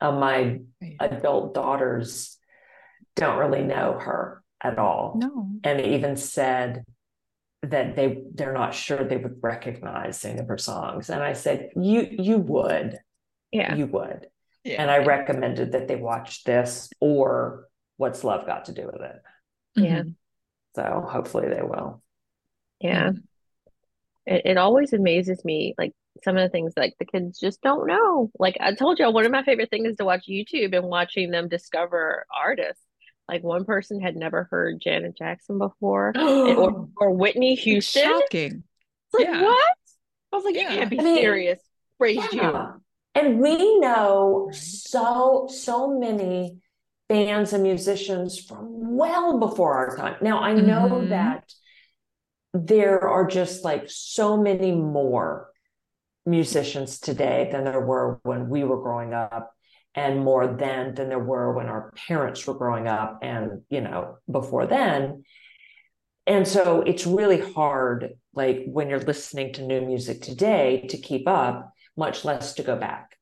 Uh, 0.00 0.12
my 0.12 0.60
adult 1.00 1.54
daughters 1.54 2.36
don't 3.16 3.38
really 3.38 3.64
know 3.64 3.98
her 3.98 4.42
at 4.62 4.78
all. 4.78 5.14
No. 5.16 5.48
And 5.64 5.80
even 5.80 6.16
said 6.16 6.84
that 7.62 7.96
they 7.96 8.22
they're 8.34 8.52
not 8.52 8.74
sure 8.74 9.02
they 9.02 9.16
would 9.16 9.38
recognize 9.42 10.24
any 10.24 10.38
of 10.38 10.48
her 10.48 10.58
songs. 10.58 11.08
And 11.10 11.22
I 11.22 11.32
said, 11.32 11.70
You 11.74 12.06
you 12.10 12.38
would. 12.38 12.98
Yeah. 13.50 13.74
You 13.74 13.86
would. 13.86 14.28
Yeah. 14.66 14.82
And 14.82 14.90
I 14.90 14.98
recommended 14.98 15.72
that 15.72 15.88
they 15.88 15.96
watch 15.96 16.44
this 16.44 16.90
or 17.00 17.68
What's 17.96 18.24
Love 18.24 18.46
Got 18.46 18.66
to 18.66 18.72
Do 18.72 18.86
with 18.92 19.00
It. 19.00 19.22
Yeah. 19.76 20.02
Mhm. 20.02 20.14
So 20.74 21.06
hopefully 21.08 21.48
they 21.48 21.62
will. 21.62 22.02
Yeah. 22.80 23.12
It, 24.26 24.42
it 24.44 24.56
always 24.58 24.92
amazes 24.92 25.44
me, 25.44 25.74
like 25.78 25.92
some 26.24 26.36
of 26.36 26.42
the 26.42 26.48
things 26.48 26.72
like 26.76 26.94
the 26.98 27.04
kids 27.04 27.38
just 27.38 27.60
don't 27.62 27.86
know. 27.86 28.30
Like 28.38 28.56
I 28.60 28.74
told 28.74 28.98
you, 28.98 29.10
one 29.10 29.24
of 29.24 29.32
my 29.32 29.42
favorite 29.44 29.70
things 29.70 29.88
is 29.90 29.96
to 29.98 30.04
watch 30.04 30.26
YouTube 30.28 30.76
and 30.76 30.86
watching 30.86 31.30
them 31.30 31.48
discover 31.48 32.26
artists. 32.34 32.82
Like 33.28 33.42
one 33.42 33.64
person 33.64 34.00
had 34.00 34.16
never 34.16 34.44
heard 34.50 34.80
Janet 34.80 35.16
Jackson 35.16 35.58
before, 35.58 36.08
and- 36.14 36.58
or 36.58 36.88
or 36.96 37.10
Whitney 37.12 37.54
It's 37.54 37.62
Houston. 37.62 38.02
shocking. 38.02 38.62
It's 39.12 39.14
like 39.14 39.26
Yeah. 39.26 39.42
what? 39.42 39.74
I 40.32 40.36
was 40.36 40.44
like, 40.44 40.54
you 40.56 40.66
can't 40.66 40.90
be 40.90 40.98
I 41.00 41.02
mean, 41.02 41.16
serious. 41.18 41.60
Praised 41.98 42.32
you. 42.32 42.42
And 43.16 43.40
we 43.40 43.78
know 43.80 44.50
so 44.52 45.48
so 45.50 45.98
many 45.98 46.58
bands 47.08 47.52
and 47.54 47.62
musicians 47.62 48.38
from 48.38 48.96
well 48.96 49.38
before 49.38 49.72
our 49.74 49.96
time. 49.96 50.16
Now 50.20 50.40
I 50.40 50.52
know 50.52 50.88
Mhm. 50.88 51.08
that 51.08 51.54
there 52.52 53.08
are 53.08 53.26
just 53.26 53.64
like 53.64 53.84
so 53.88 54.36
many 54.36 54.72
more 54.72 55.50
musicians 56.26 57.00
today 57.00 57.48
than 57.50 57.64
there 57.64 57.80
were 57.80 58.20
when 58.22 58.50
we 58.50 58.64
were 58.64 58.82
growing 58.82 59.14
up 59.14 59.52
and 59.94 60.22
more 60.22 60.46
then 60.46 60.94
than 60.94 61.08
there 61.08 61.18
were 61.18 61.52
when 61.54 61.66
our 61.68 61.92
parents 62.08 62.46
were 62.46 62.54
growing 62.54 62.86
up 62.88 63.20
and 63.22 63.62
you 63.70 63.80
know 63.80 64.18
before 64.30 64.66
then 64.66 65.22
and 66.26 66.46
so 66.48 66.82
it's 66.82 67.06
really 67.06 67.38
hard 67.52 68.14
like 68.34 68.64
when 68.66 68.90
you're 68.90 68.98
listening 69.12 69.52
to 69.52 69.62
new 69.62 69.80
music 69.80 70.20
today 70.20 70.86
to 70.88 70.98
keep 70.98 71.28
up 71.28 71.72
much 71.96 72.24
less 72.24 72.54
to 72.54 72.62
go 72.62 72.76
back 72.76 73.16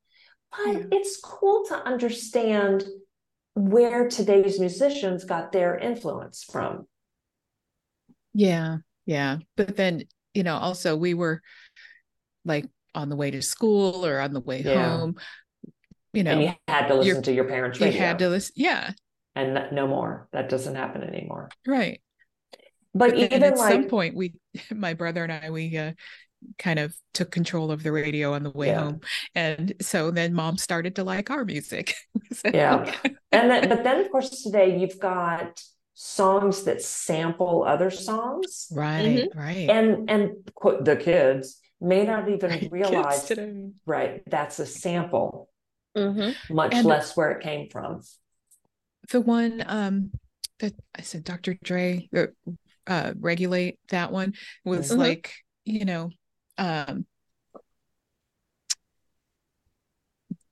but 0.51 0.73
Yeah. 0.73 0.83
it's 0.93 1.21
cool 1.21 1.65
to 1.69 1.75
understand 1.75 2.85
where 3.55 4.09
today's 4.09 4.59
musicians 4.61 5.25
got 5.25 5.53
their 5.53 5.77
influence 5.79 6.43
from 6.45 6.87
Yeah. 8.33 8.79
Yeah. 9.07 9.39
But 9.57 9.77
then, 9.77 10.03
you 10.33 10.43
know, 10.43 10.57
also 10.57 10.97
we 10.97 11.15
were 11.15 11.41
like 12.45 12.67
on 12.95 13.09
the 13.09 13.17
way 13.17 13.31
to 13.31 13.43
school 13.43 14.05
or 14.05 14.19
on 14.21 14.33
the 14.33 14.41
way 14.41 14.63
Yeah. 14.63 14.99
home, 14.99 15.17
you 16.13 16.25
know, 16.25 16.33
and 16.33 16.43
you 16.43 16.53
had 16.67 16.89
to 16.89 16.95
listen 16.95 17.23
to 17.23 17.33
your 17.33 17.45
parents 17.45 17.79
you 17.79 17.87
radio 17.87 18.01
had 18.01 18.19
to 18.21 18.29
listen. 18.29 18.53
Yeah. 18.57 18.91
and 19.37 19.57
th- 19.57 19.73
no 19.73 19.87
more 19.87 20.29
that 20.33 20.49
doesn't 20.49 20.77
happen 20.77 21.03
anymore 21.03 21.49
Right. 21.67 22.01
but, 22.95 23.11
But 23.11 23.19
even 23.19 23.43
at 23.43 23.59
some 23.59 23.85
point, 23.89 24.15
we, 24.17 24.35
my 24.75 24.95
brother 24.95 25.23
and 25.25 25.33
I, 25.33 25.51
we 25.51 25.77
uh, 25.77 25.93
kind 26.59 26.79
of 26.79 26.95
took 27.13 27.31
control 27.31 27.71
of 27.71 27.83
the 27.83 27.93
radio 27.93 28.35
on 28.35 28.43
the 28.43 28.51
way 28.51 28.69
Yeah. 28.69 28.81
home, 28.85 29.01
and 29.35 29.73
so 29.81 30.11
then 30.11 30.35
mom 30.35 30.59
started 30.59 30.97
to 30.97 31.05
like 31.05 31.31
our 31.31 31.45
music. 31.45 31.95
So- 32.33 32.51
Yeah. 32.53 32.93
and 33.33 33.51
then 33.51 33.69
but 33.69 33.85
then 33.85 34.01
of 34.01 34.11
course 34.11 34.43
today 34.43 34.79
you've 34.79 34.99
got 34.99 35.61
songs 35.95 36.65
that 36.65 36.83
sample 36.83 37.65
other 37.65 37.89
songs 37.91 38.67
right, 38.73 39.29
right. 39.37 39.71
and 39.71 40.11
and 40.11 40.33
quote 40.55 40.85
the 40.85 40.97
kids 40.97 41.61
may 41.81 42.05
not 42.05 42.29
even 42.29 42.51
Right, 42.51 42.69
realize 42.73 43.31
right 43.87 44.23
that's 44.27 44.59
a 44.59 44.67
sample 44.67 45.49
hmm 45.97 46.31
much 46.51 46.75
And- 46.75 46.87
less 46.87 47.17
where 47.17 47.31
it 47.31 47.43
came 47.45 47.69
from 47.71 48.01
the 49.13 49.21
one 49.21 49.63
um 49.67 50.11
that 50.59 50.73
I 50.99 51.03
said 51.03 51.23
Dr. 51.23 51.55
Dre 51.63 52.09
uh, 52.17 52.27
uh 52.89 53.13
regulate 53.19 53.79
that 53.91 54.11
one 54.11 54.33
was 54.65 54.91
Mhm. 54.91 54.99
like 54.99 55.33
you 55.65 55.85
know 55.85 56.11
um 56.59 57.07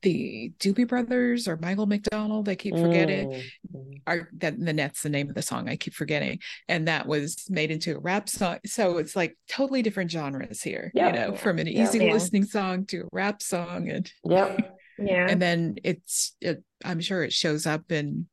the 0.02 0.52
Doobie 0.58 0.88
Brothers 0.88 1.46
or 1.46 1.56
Michael 1.56 1.86
McDonald 1.86 2.48
I 2.48 2.56
keep 2.56 2.76
forgetting 2.76 3.28
Mm, 3.28 3.42
mm. 3.76 4.00
are 4.06 4.28
that 4.38 4.54
then 4.58 4.74
that's 4.76 5.02
the 5.02 5.08
name 5.08 5.28
of 5.28 5.36
the 5.36 5.42
song 5.42 5.68
I 5.68 5.76
keep 5.76 5.94
forgetting 5.94 6.40
and 6.68 6.88
that 6.88 7.06
was 7.06 7.46
made 7.48 7.70
into 7.70 7.94
a 7.96 8.00
rap 8.00 8.28
song 8.28 8.58
so 8.66 8.98
it's 8.98 9.14
like 9.14 9.36
totally 9.48 9.80
different 9.80 10.10
genres 10.10 10.60
here 10.60 10.90
Yeah. 10.92 11.06
you 11.06 11.12
know 11.12 11.36
from 11.36 11.58
an 11.60 11.68
Yeah. 11.68 11.84
easy 11.84 11.98
Yeah. 12.04 12.12
listening 12.12 12.44
song 12.46 12.84
to 12.86 13.02
a 13.02 13.08
rap 13.12 13.40
song 13.42 13.88
and 13.90 14.10
yep 14.24 14.76
Yeah. 14.98 15.28
and 15.28 15.40
then 15.40 15.76
it's 15.84 16.34
it, 16.40 16.64
i'm 16.84 17.00
sure 17.00 17.22
it 17.22 17.32
shows 17.32 17.64
up 17.64 17.92
in 17.92 18.26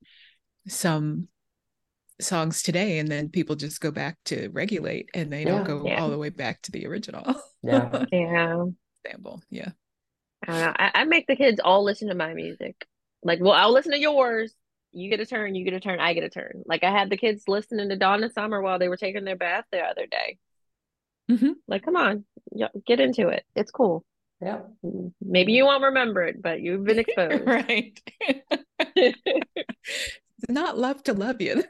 some 0.67 1.27
songs 2.21 2.62
today 2.63 2.99
and 2.99 3.10
then 3.10 3.29
people 3.29 3.55
just 3.55 3.79
go 3.82 3.91
back 3.91 4.17
to 4.25 4.49
regulate 4.49 5.10
and 5.13 5.32
they 5.32 5.43
don't 5.45 5.63
go 5.65 5.86
Yeah. 5.86 6.01
all 6.01 6.10
the 6.10 6.17
way 6.17 6.29
back 6.29 6.62
to 6.63 6.71
the 6.71 6.86
original 6.88 7.41
yeah 7.63 8.05
Yeah. 8.12 8.65
sample 9.05 9.41
yeah 9.49 9.69
I 10.47 10.51
don't 10.51 10.62
know. 10.62 10.73
I, 10.77 10.91
I 10.95 11.03
make 11.05 11.27
the 11.27 11.36
kids 11.36 11.60
all 11.63 11.84
listen 11.84 12.08
to 12.08 12.15
my 12.15 12.34
music. 12.34 12.88
Like, 13.21 13.39
well, 13.41 13.51
I'll 13.51 13.73
listen 13.73 13.91
to 13.91 13.99
yours. 13.99 14.53
You 14.93 15.10
get 15.10 15.19
a 15.19 15.25
turn. 15.25 15.53
You 15.53 15.65
get 15.65 15.73
a 15.73 15.82
turn. 15.82 15.99
I 15.99 16.13
get 16.13 16.23
a 16.23 16.29
turn. 16.29 16.63
Like, 16.65 16.86
I 16.86 16.91
had 16.91 17.10
the 17.10 17.17
kids 17.17 17.43
listening 17.45 17.89
to 17.89 17.97
Donna 17.97 18.29
Summer 18.32 18.62
while 18.62 18.79
they 18.79 18.88
were 18.88 18.95
taking 18.95 19.25
their 19.25 19.36
bath 19.36 19.65
the 19.69 19.79
other 19.82 20.05
day. 20.08 20.38
Mhm. 21.29 21.55
Like, 21.67 21.84
come 21.84 21.97
on, 21.97 22.23
y- 22.51 22.69
get 22.88 23.01
into 23.01 23.27
it. 23.27 23.43
It's 23.53 23.69
cool. 23.71 24.05
yeah 24.41 24.60
Maybe 25.21 25.51
you 25.51 25.65
won't 25.65 25.84
remember 25.84 26.23
it, 26.23 26.41
but 26.41 26.62
you've 26.62 26.86
been 26.86 26.99
exposed. 27.05 27.45
right 27.45 27.99
not 30.47 30.77
love 30.77 31.03
to 31.03 31.13
love 31.13 31.41
you 31.41 31.63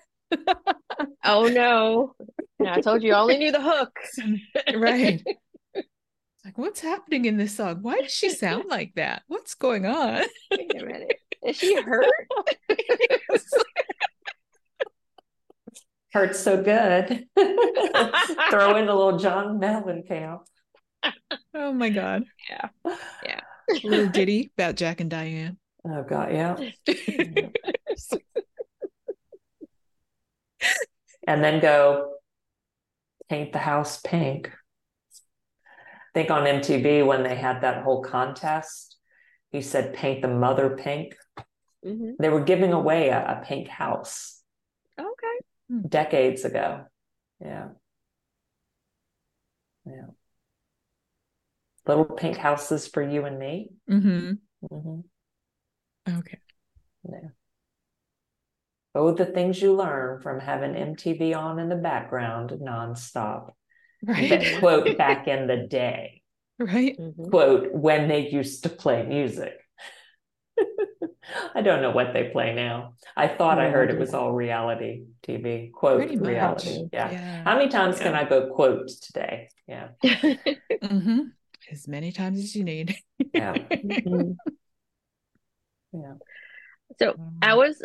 oh 1.24 1.48
no. 1.48 2.14
Yeah, 2.60 2.76
I 2.76 2.82
told 2.82 3.04
you 3.04 3.14
I 3.14 3.20
only 3.20 3.38
knew 3.38 3.52
the 3.52 3.62
hook. 3.62 3.98
right 4.76 5.24
like 6.46 6.58
what's 6.58 6.80
happening 6.80 7.26
in 7.26 7.38
this 7.38 7.56
song 7.58 7.80
why 7.82 8.00
does 8.02 8.12
she 8.14 8.30
sound 8.30 8.66
like 8.70 8.94
that 8.96 9.24
what's 9.28 9.56
going 9.56 9.86
on 9.86 10.24
Wait 10.52 10.72
a 10.82 10.86
minute. 10.86 11.18
Is 11.46 11.58
she 11.58 11.80
hurt? 11.82 12.06
hurts 16.12 16.40
so 16.40 16.62
good 16.64 17.28
throw 18.50 18.76
in 18.78 18.88
a 18.90 18.96
little 18.96 19.18
john 19.20 19.60
mellencamp 19.60 20.40
oh 21.54 21.72
my 21.74 21.90
god 21.90 22.24
Yeah. 22.50 22.70
Yeah. 23.24 23.42
little 23.84 24.08
ditty 24.08 24.50
about 24.58 24.76
jack 24.76 25.02
and 25.02 25.10
diane 25.10 25.58
oh 25.88 26.04
god 26.04 26.32
yeah 26.32 26.56
and 31.30 31.44
then 31.44 31.60
go 31.60 32.16
paint 33.30 33.54
the 33.54 33.60
house 33.60 34.02
pink. 34.02 34.50
I 34.50 36.12
think 36.16 36.32
on 36.32 36.46
MTV 36.48 37.06
when 37.06 37.22
they 37.22 37.36
had 37.36 37.62
that 37.62 37.84
whole 37.84 38.02
contest, 38.02 38.98
he 39.52 39.62
said 39.62 39.94
paint 39.94 40.24
the 40.24 40.28
mother 40.28 40.76
pink. 40.76 41.16
hmm 41.84 42.14
They 42.20 42.30
were 42.30 42.44
giving 42.44 42.74
away 42.74 43.10
a, 43.10 43.20
a 43.20 43.46
pink 43.46 43.68
house 43.68 44.42
Okay. 45.00 45.88
decades 45.88 46.46
ago. 46.46 46.86
Yeah. 47.40 47.68
Yeah. 49.86 50.08
Little 51.86 52.06
pink 52.06 52.38
houses 52.38 52.88
for 52.88 53.04
you 53.04 53.26
and 53.26 53.38
me. 53.38 53.70
hmm 53.88 54.32
Mhm. 54.72 55.04
Okay. 56.10 56.40
Yeah. 57.08 57.30
Oh, 58.96 59.12
the 59.14 59.26
things 59.26 59.62
you 59.62 59.76
learn 59.76 60.22
from 60.22 60.40
having 60.40 60.74
MTV 60.76 61.34
on 61.38 61.60
in 61.60 61.70
the 61.70 61.76
background 61.76 62.52
nonstop. 62.62 63.52
Right. 64.04 64.30
Ba- 64.30 64.60
quote 64.60 64.98
back 64.98 65.28
in 65.28 65.48
the 65.48 65.58
day. 65.58 66.22
right. 66.58 66.98
Mhm. 67.00 67.30
Quote 67.30 67.74
when 67.74 68.08
they 68.08 68.30
used 68.30 68.64
to 68.64 68.70
play 68.70 69.04
music. 69.06 69.54
I 71.56 71.62
don't 71.62 71.82
know 71.82 71.92
what 71.92 72.14
they 72.14 72.30
play 72.30 72.56
now. 72.56 72.96
I 73.16 73.28
thought 73.28 73.60
I 73.60 73.70
heard 73.70 73.92
it 73.92 74.00
was 74.00 74.14
all 74.14 74.34
reality 74.34 75.04
TV. 75.24 75.72
Quote 75.72 76.00
Pretty 76.00 76.18
reality. 76.18 76.88
Yeah. 76.92 77.12
Yeah. 77.12 77.44
How 77.44 77.56
many 77.58 77.70
times 77.70 78.00
can 78.00 78.16
I 78.16 78.24
go 78.28 78.48
quote 78.54 78.88
today? 78.88 79.50
Yeah. 79.68 79.90
hmm 80.82 81.20
As 81.72 81.88
many 81.88 82.12
times 82.12 82.40
as 82.40 82.56
you 82.56 82.64
need. 82.64 82.96
Yeah. 83.34 83.60
Mhm. 83.86 84.38
Yeah. 85.94 86.14
So 86.98 87.16
I 87.42 87.56
was 87.56 87.82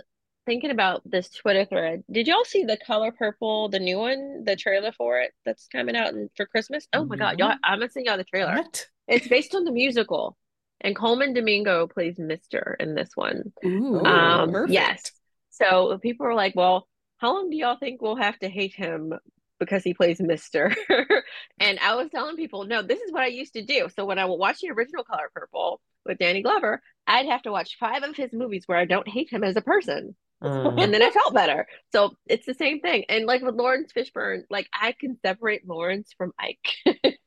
thinking 0.46 0.70
about 0.70 1.02
this 1.04 1.28
Twitter 1.30 1.64
thread. 1.64 2.04
Did 2.10 2.26
y'all 2.28 2.44
see 2.44 2.64
the 2.64 2.76
Color 2.76 3.12
Purple, 3.12 3.68
the 3.68 3.78
new 3.78 3.98
one, 3.98 4.44
the 4.44 4.56
trailer 4.56 4.92
for 4.92 5.20
it 5.20 5.32
that's 5.44 5.66
coming 5.68 5.96
out 5.96 6.14
for 6.36 6.46
Christmas? 6.46 6.86
Oh 6.92 7.04
my 7.04 7.16
God, 7.16 7.38
y'all! 7.38 7.54
I'm 7.62 7.78
gonna 7.78 7.90
send 7.90 8.06
y'all 8.06 8.16
the 8.16 8.24
trailer. 8.24 8.54
What? 8.56 8.88
It's 9.06 9.28
based 9.28 9.54
on 9.54 9.64
the 9.64 9.72
musical, 9.72 10.36
and 10.80 10.96
Colman 10.96 11.34
Domingo 11.34 11.86
plays 11.86 12.18
Mister 12.18 12.76
in 12.80 12.94
this 12.94 13.10
one. 13.14 13.52
Ooh, 13.64 14.04
Um, 14.04 14.50
perfect. 14.52 14.72
yes. 14.72 15.12
So 15.50 15.98
people 15.98 16.26
are 16.26 16.34
like, 16.34 16.54
"Well, 16.56 16.88
how 17.18 17.34
long 17.34 17.50
do 17.50 17.56
y'all 17.56 17.76
think 17.78 18.00
we'll 18.02 18.16
have 18.16 18.38
to 18.40 18.48
hate 18.48 18.74
him 18.74 19.12
because 19.58 19.84
he 19.84 19.94
plays 19.94 20.20
Mister?" 20.20 20.74
and 21.60 21.78
I 21.80 21.94
was 21.94 22.10
telling 22.10 22.36
people, 22.36 22.64
"No, 22.64 22.82
this 22.82 23.00
is 23.00 23.12
what 23.12 23.22
I 23.22 23.26
used 23.28 23.54
to 23.54 23.62
do." 23.64 23.88
So 23.94 24.04
when 24.04 24.18
I 24.18 24.24
would 24.24 24.36
watch 24.36 24.60
the 24.60 24.70
original 24.70 25.04
Color 25.04 25.30
Purple 25.34 25.80
with 26.04 26.18
Danny 26.18 26.42
Glover, 26.42 26.82
I'd 27.06 27.26
have 27.26 27.42
to 27.42 27.52
watch 27.52 27.76
five 27.78 28.02
of 28.02 28.16
his 28.16 28.32
movies 28.32 28.64
where 28.66 28.78
I 28.78 28.84
don't 28.84 29.08
hate 29.08 29.30
him 29.32 29.44
as 29.44 29.56
a 29.56 29.62
person 29.62 30.16
Mm. 30.44 30.82
and 30.82 30.92
then 30.92 31.02
I 31.02 31.10
felt 31.10 31.32
better. 31.32 31.66
So 31.92 32.14
it's 32.26 32.44
the 32.44 32.54
same 32.54 32.80
thing. 32.80 33.04
And 33.08 33.24
like 33.24 33.40
with 33.42 33.54
Laurence 33.54 33.92
Fishburne, 33.92 34.42
like 34.50 34.68
I 34.72 34.92
can 34.92 35.16
separate 35.24 35.66
Laurence 35.66 36.12
from 36.18 36.32
Ike. 36.38 36.68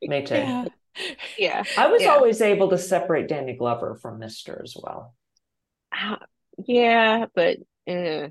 Me 0.02 0.24
too. 0.24 0.34
Yeah. 0.34 0.64
yeah. 1.36 1.62
I 1.76 1.88
was 1.88 2.02
Yeah. 2.02 2.10
always 2.10 2.40
able 2.40 2.70
to 2.70 2.78
separate 2.78 3.28
Danny 3.28 3.54
Glover 3.54 3.96
from 3.96 4.18
Mister 4.20 4.60
as 4.62 4.76
well. 4.80 5.14
Uh, 5.92 6.16
yeah, 6.66 7.26
but 7.34 7.56
eh. 7.86 8.28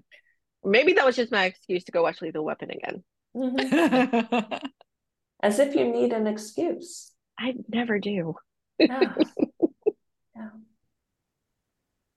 maybe 0.63 0.93
that 0.93 1.05
was 1.05 1.15
just 1.15 1.31
my 1.31 1.45
excuse 1.45 1.83
to 1.85 1.91
go 1.91 2.03
watch 2.03 2.21
Lethal 2.21 2.45
Weapon 2.45 2.71
again. 2.71 3.03
Mhm. 3.35 4.69
As 5.43 5.59
if 5.59 5.75
you 5.75 5.85
need 5.91 6.13
an 6.13 6.27
excuse. 6.27 7.11
I 7.37 7.55
never 7.67 7.99
do. 7.99 8.35
Yeah. 8.79 9.13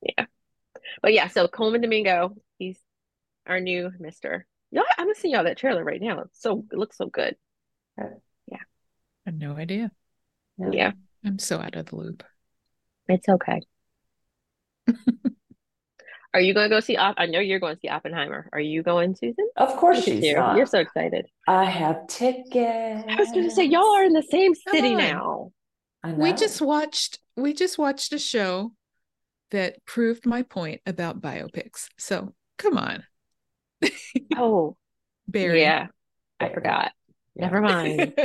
Yeah. 0.02 0.26
But 1.02 1.12
yeah, 1.14 1.28
so 1.28 1.48
Colman 1.48 1.80
Domingo, 1.80 2.34
he's 2.60 2.78
our 3.46 3.58
new 3.58 3.90
Mister. 3.98 4.46
Y'all, 4.70 4.84
I'm 4.96 5.06
gonna 5.06 5.16
see 5.16 5.32
y'all 5.32 5.42
that 5.44 5.56
trailer 5.56 5.82
right 5.82 6.00
now. 6.00 6.20
It's 6.20 6.40
so 6.40 6.64
it 6.70 6.78
looks 6.78 6.96
so 6.96 7.06
good. 7.06 7.34
Uh, 8.00 8.04
yeah. 8.46 8.58
I 9.26 9.30
had 9.30 9.38
no 9.40 9.56
idea. 9.56 9.90
Yeah. 10.58 10.68
Yeah, 10.72 10.92
I'm 11.24 11.40
so 11.40 11.58
out 11.58 11.74
of 11.74 11.86
the 11.86 11.96
loop. 11.96 12.22
it's 13.08 13.28
okay. 13.28 13.62
Are 16.32 16.40
you 16.40 16.54
gonna 16.54 16.68
go 16.68 16.78
see? 16.78 16.96
Op- 16.96 17.16
I 17.18 17.26
know 17.26 17.40
you're 17.40 17.58
going 17.58 17.74
to 17.74 17.80
see 17.80 17.88
Oppenheimer. 17.88 18.48
Are 18.52 18.60
you 18.60 18.84
going, 18.84 19.16
Susan? 19.16 19.48
Of 19.56 19.74
course 19.76 20.04
she's 20.04 20.22
you. 20.22 20.36
not. 20.36 20.56
You're 20.56 20.66
so 20.66 20.78
excited. 20.78 21.26
I 21.48 21.64
have 21.64 22.06
tickets. 22.06 23.04
I 23.08 23.16
was 23.18 23.32
gonna 23.32 23.50
say 23.50 23.64
y'all 23.64 23.96
are 23.96 24.04
in 24.04 24.12
the 24.12 24.22
same 24.22 24.54
city 24.54 24.94
now. 24.94 25.50
I 26.04 26.12
We 26.12 26.32
just 26.32 26.62
watched 26.62 27.18
we 27.36 27.52
just 27.52 27.78
watched 27.78 28.12
a 28.12 28.18
show 28.18 28.74
that 29.50 29.84
proved 29.84 30.24
my 30.24 30.42
point 30.42 30.80
about 30.86 31.20
biopics. 31.20 31.88
So 31.98 32.34
come 32.62 32.78
on. 32.78 33.02
Oh, 34.36 34.76
Barry. 35.26 35.62
yeah. 35.62 35.88
I 36.38 36.48
forgot. 36.50 36.92
Yeah. 37.34 37.44
Never 37.46 37.60
mind. 37.60 38.12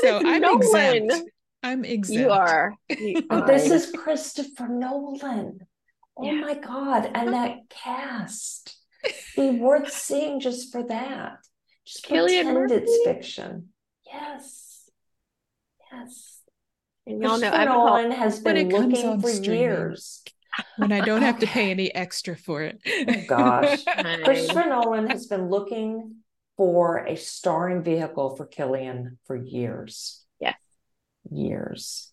so 0.00 0.20
I'm 0.24 0.40
Nolan. 0.42 0.56
exempt. 0.62 1.14
I'm 1.62 1.84
exempt. 1.84 2.20
You 2.20 2.30
are. 2.30 2.74
You 2.88 3.22
But 3.28 3.46
this 3.46 3.70
is 3.70 3.90
Christopher 3.92 4.68
Nolan. 4.68 5.60
Oh 6.16 6.24
Yeah. 6.24 6.40
my 6.40 6.54
God. 6.54 7.10
And 7.14 7.32
that 7.32 7.68
cast. 7.70 8.76
Be 9.36 9.50
worth 9.50 9.90
seeing 9.92 10.40
just 10.40 10.72
for 10.72 10.82
that. 10.84 11.38
Just 11.86 12.04
Cillian 12.04 12.52
pretend 12.52 12.72
it's 12.72 12.98
fiction. 13.04 13.68
Yes. 14.06 14.90
Yes. 15.92 16.40
And 17.06 17.22
y'all 17.22 17.38
know 17.38 17.50
Christopher 17.50 17.56
I've 17.56 17.68
Nolan 17.68 18.10
has 18.12 18.40
been 18.40 18.56
it 18.56 18.68
looking 18.72 19.20
for 19.20 19.28
streaming. 19.30 19.60
years. 19.60 20.22
When 20.76 20.92
I 20.92 21.00
don't 21.00 21.22
have 21.22 21.38
to 21.40 21.46
pay 21.46 21.70
any 21.76 21.94
extra 21.94 22.36
for 22.36 22.62
it. 22.62 22.80
Oh, 22.86 23.24
gosh. 23.28 23.82
Fine. 23.84 24.24
Christopher 24.24 24.66
Nolan 24.68 25.08
has 25.08 25.26
been 25.26 25.48
looking 25.48 26.16
for 26.56 26.98
a 26.98 27.16
starring 27.16 27.82
vehicle 27.82 28.36
for 28.36 28.46
Killian 28.46 29.18
for 29.26 29.36
years. 29.36 30.24
Yes. 30.40 30.56
Years. 31.30 32.12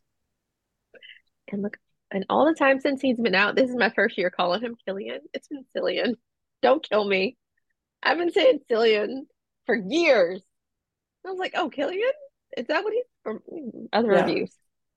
and 1.51 1.61
look, 1.61 1.77
and 2.11 2.25
all 2.29 2.45
the 2.45 2.53
time 2.55 2.79
since 2.79 3.01
he's 3.01 3.19
been 3.19 3.35
out, 3.35 3.55
this 3.55 3.69
is 3.69 3.75
my 3.75 3.89
first 3.89 4.17
year 4.17 4.29
calling 4.29 4.61
him 4.61 4.75
Killian. 4.85 5.19
It's 5.33 5.47
been 5.47 5.65
Cillian. 5.75 6.15
Don't 6.61 6.87
kill 6.87 7.05
me. 7.05 7.37
I've 8.01 8.17
been 8.17 8.31
saying 8.31 8.59
Cillian 8.69 9.21
for 9.65 9.75
years. 9.75 10.41
I 11.25 11.29
was 11.29 11.39
like, 11.39 11.53
oh, 11.55 11.69
Killian? 11.69 12.11
Is 12.57 12.67
that 12.67 12.83
what 12.83 12.93
he's 12.93 13.03
from 13.23 13.39
other 13.93 14.11
Yeah. 14.11 14.25
reviews? 14.25 14.51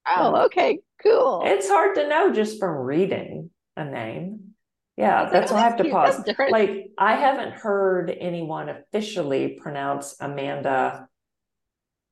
Oh, 0.08 0.44
okay, 0.46 0.80
cool. 1.02 1.42
It's 1.44 1.68
hard 1.68 1.96
to 1.96 2.08
know 2.08 2.32
just 2.32 2.58
from 2.58 2.76
reading 2.76 3.50
a 3.76 3.84
name. 3.84 4.54
Yeah, 4.96 5.22
like, 5.22 5.32
that's 5.32 5.52
oh, 5.52 5.54
why 5.54 5.60
I 5.60 5.64
have 5.64 5.72
that's 5.72 6.16
to 6.16 6.24
cute. 6.24 6.36
Pause. 6.38 6.50
Like, 6.50 6.90
I 6.96 7.16
haven't 7.16 7.52
heard 7.52 8.10
anyone 8.18 8.68
officially 8.68 9.58
pronounce 9.60 10.16
Amanda 10.20 11.08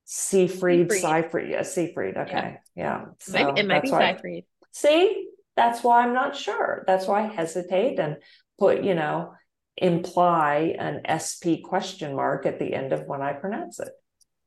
Seyfried. 0.05 0.93
Seyfried, 0.93 1.51
yeah, 1.51 1.63
Seyfried. 1.63 2.17
Okay, 2.17 2.59
yeah. 2.77 3.07
It 3.27 3.33
might, 3.33 3.59
it 3.59 3.69
might 3.69 3.83
be 3.83 3.91
that's. 3.91 4.17
Seyfried. 4.17 4.45
See, 4.73 5.29
that's 5.57 5.83
why 5.83 6.03
I'm 6.03 6.13
not 6.13 6.37
sure. 6.37 6.85
That's 6.87 7.07
why 7.07 7.25
I 7.25 7.27
hesitate 7.29 7.99
and 7.99 8.19
put, 8.59 8.85
you 8.85 8.95
know, 8.95 9.35
imply 9.77 10.77
an 10.79 11.01
SP 11.09 11.63
question 11.65 12.15
mark 12.15 12.45
at 12.47 12.59
the 12.59 12.75
end 12.75 12.93
of 12.93 13.07
when 13.07 13.23
I 13.23 13.33
pronounce 13.33 13.81
it. 13.81 13.89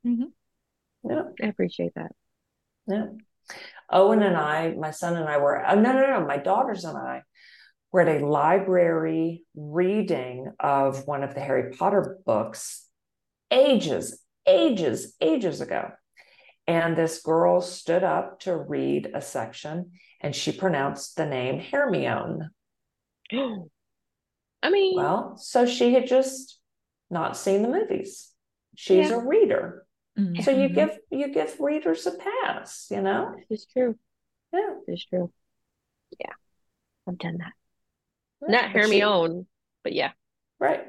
Mhm. 0.06 0.32
Yeah, 1.04 1.24
I 1.42 1.48
appreciate 1.48 1.94
that. 1.96 2.12
yeah. 2.88 3.08
Owen 3.90 4.22
and 4.22 4.36
I, 4.36 4.72
my 4.72 4.92
son 4.92 5.16
and 5.16 5.28
I 5.30 5.38
were, 5.38 5.66
oh, 5.66 5.76
no, 5.76 5.94
no, 5.94 6.20
no, 6.20 6.26
my 6.26 6.38
daughters 6.38 6.84
and 6.84 6.98
I 6.98 7.24
were 7.92 8.02
at 8.02 8.22
a 8.22 8.26
library 8.26 9.44
reading 9.56 10.52
of 10.60 11.08
one 11.08 11.24
of 11.24 11.34
the 11.34 11.40
Harry 11.40 11.72
Potter 11.76 12.20
books 12.26 12.86
ages, 13.50 14.22
ages, 14.46 15.16
ages 15.22 15.62
ago. 15.62 15.92
And 16.68 16.98
this 16.98 17.22
girl 17.22 17.62
stood 17.62 18.04
up 18.04 18.42
to 18.42 18.58
read 18.58 19.12
a 19.14 19.22
section 19.22 19.92
and 20.20 20.36
she 20.36 20.52
pronounced 20.52 21.16
the 21.16 21.26
name 21.26 21.60
Hermione. 21.62 22.48
I 23.32 24.70
mean, 24.70 24.98
Well, 24.98 25.38
so 25.38 25.66
she 25.66 25.94
had 25.94 26.08
just 26.08 26.60
not 27.10 27.38
seen 27.38 27.62
the 27.62 27.70
movies. 27.70 28.34
She's 28.76 29.10
Yeah. 29.10 29.16
a 29.16 29.26
reader. 29.26 29.87
Mhm. 30.18 30.44
So 30.44 30.52
you 30.52 30.70
give 30.70 30.98
you 31.12 31.32
give 31.34 31.60
readers 31.60 32.08
a 32.08 32.12
pass, 32.12 32.88
you 32.90 33.02
know? 33.02 33.36
it's 33.50 33.66
true. 33.66 33.98
Yeah. 34.52 34.76
It's 34.88 35.06
true. 35.06 35.32
Yeah, 36.20 36.34
I've 37.08 37.18
done 37.18 37.38
that. 37.38 37.54
Yeah, 38.42 38.62
Not 38.62 38.74
but 38.74 38.84
she- 38.84 39.00
Hermione, 39.00 39.46
but 39.84 39.94
yeah. 39.94 40.12
Right. 40.60 40.86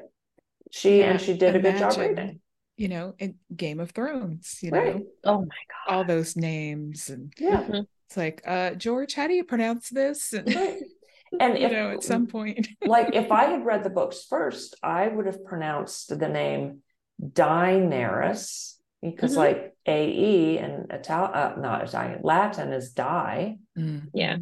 She 0.71 0.99
Yeah, 0.99 1.11
and 1.11 1.21
she 1.21 1.35
did 1.37 1.55
a 1.55 1.59
good 1.59 1.77
job 1.77 1.97
reading. 1.97 2.41
you 2.77 2.87
know, 2.87 3.13
in 3.19 3.35
Game 3.55 3.79
of 3.79 3.91
Thrones, 3.91 4.59
you 4.63 4.71
Right. 4.71 4.95
know, 4.95 5.05
Oh 5.25 5.39
my 5.41 5.45
God. 5.45 5.93
all 5.95 6.03
those 6.05 6.35
names. 6.35 7.09
And 7.09 7.33
Yeah. 7.37 7.63
Mhm. 7.63 7.87
it's 8.07 8.17
like, 8.17 8.41
uh, 8.47 8.71
George, 8.75 9.13
how 9.13 9.27
do 9.27 9.33
you 9.33 9.43
pronounce 9.43 9.89
this? 9.89 10.33
And, 10.33 10.47
Right. 10.55 10.81
And 11.39 11.59
you 11.59 11.65
if 11.67 11.71
know, 11.71 11.91
at 11.91 12.01
some 12.01 12.25
point. 12.25 12.67
like 12.85 13.13
if 13.13 13.31
I 13.31 13.45
had 13.45 13.63
read 13.63 13.83
the 13.83 13.91
books 13.91 14.25
first, 14.27 14.75
I 14.81 15.07
would 15.07 15.27
have 15.27 15.43
pronounced 15.45 16.09
the 16.17 16.27
name 16.29 16.81
Daenerys 17.21 18.78
because 19.01 19.33
Mhm. 19.33 19.37
like 19.37 19.77
AE 19.85 20.57
and 20.59 20.91
Italian, 20.91 21.33
uh, 21.33 21.55
not 21.57 21.83
Italian, 21.83 22.21
Latin 22.23 22.73
is 22.73 22.91
die 22.93 23.57
Mm. 23.77 24.09
Yeah. 24.13 24.37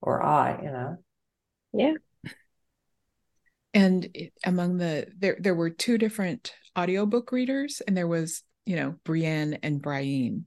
or 0.00 0.22
I, 0.22 0.62
you 0.62 0.70
know. 0.70 0.98
Yeah. 1.72 1.94
And 3.72 4.08
it- 4.14 4.32
among 4.44 4.76
the 4.78 5.06
there 5.16 5.36
there 5.40 5.54
were 5.54 5.70
two 5.70 5.98
different 5.98 6.54
audiobook 6.78 7.32
readers, 7.32 7.80
and 7.86 7.96
there 7.96 8.06
was, 8.08 8.42
you 8.66 8.76
know, 8.76 8.92
Brienne 9.04 9.54
and 9.62 9.80
Brian. 9.82 10.46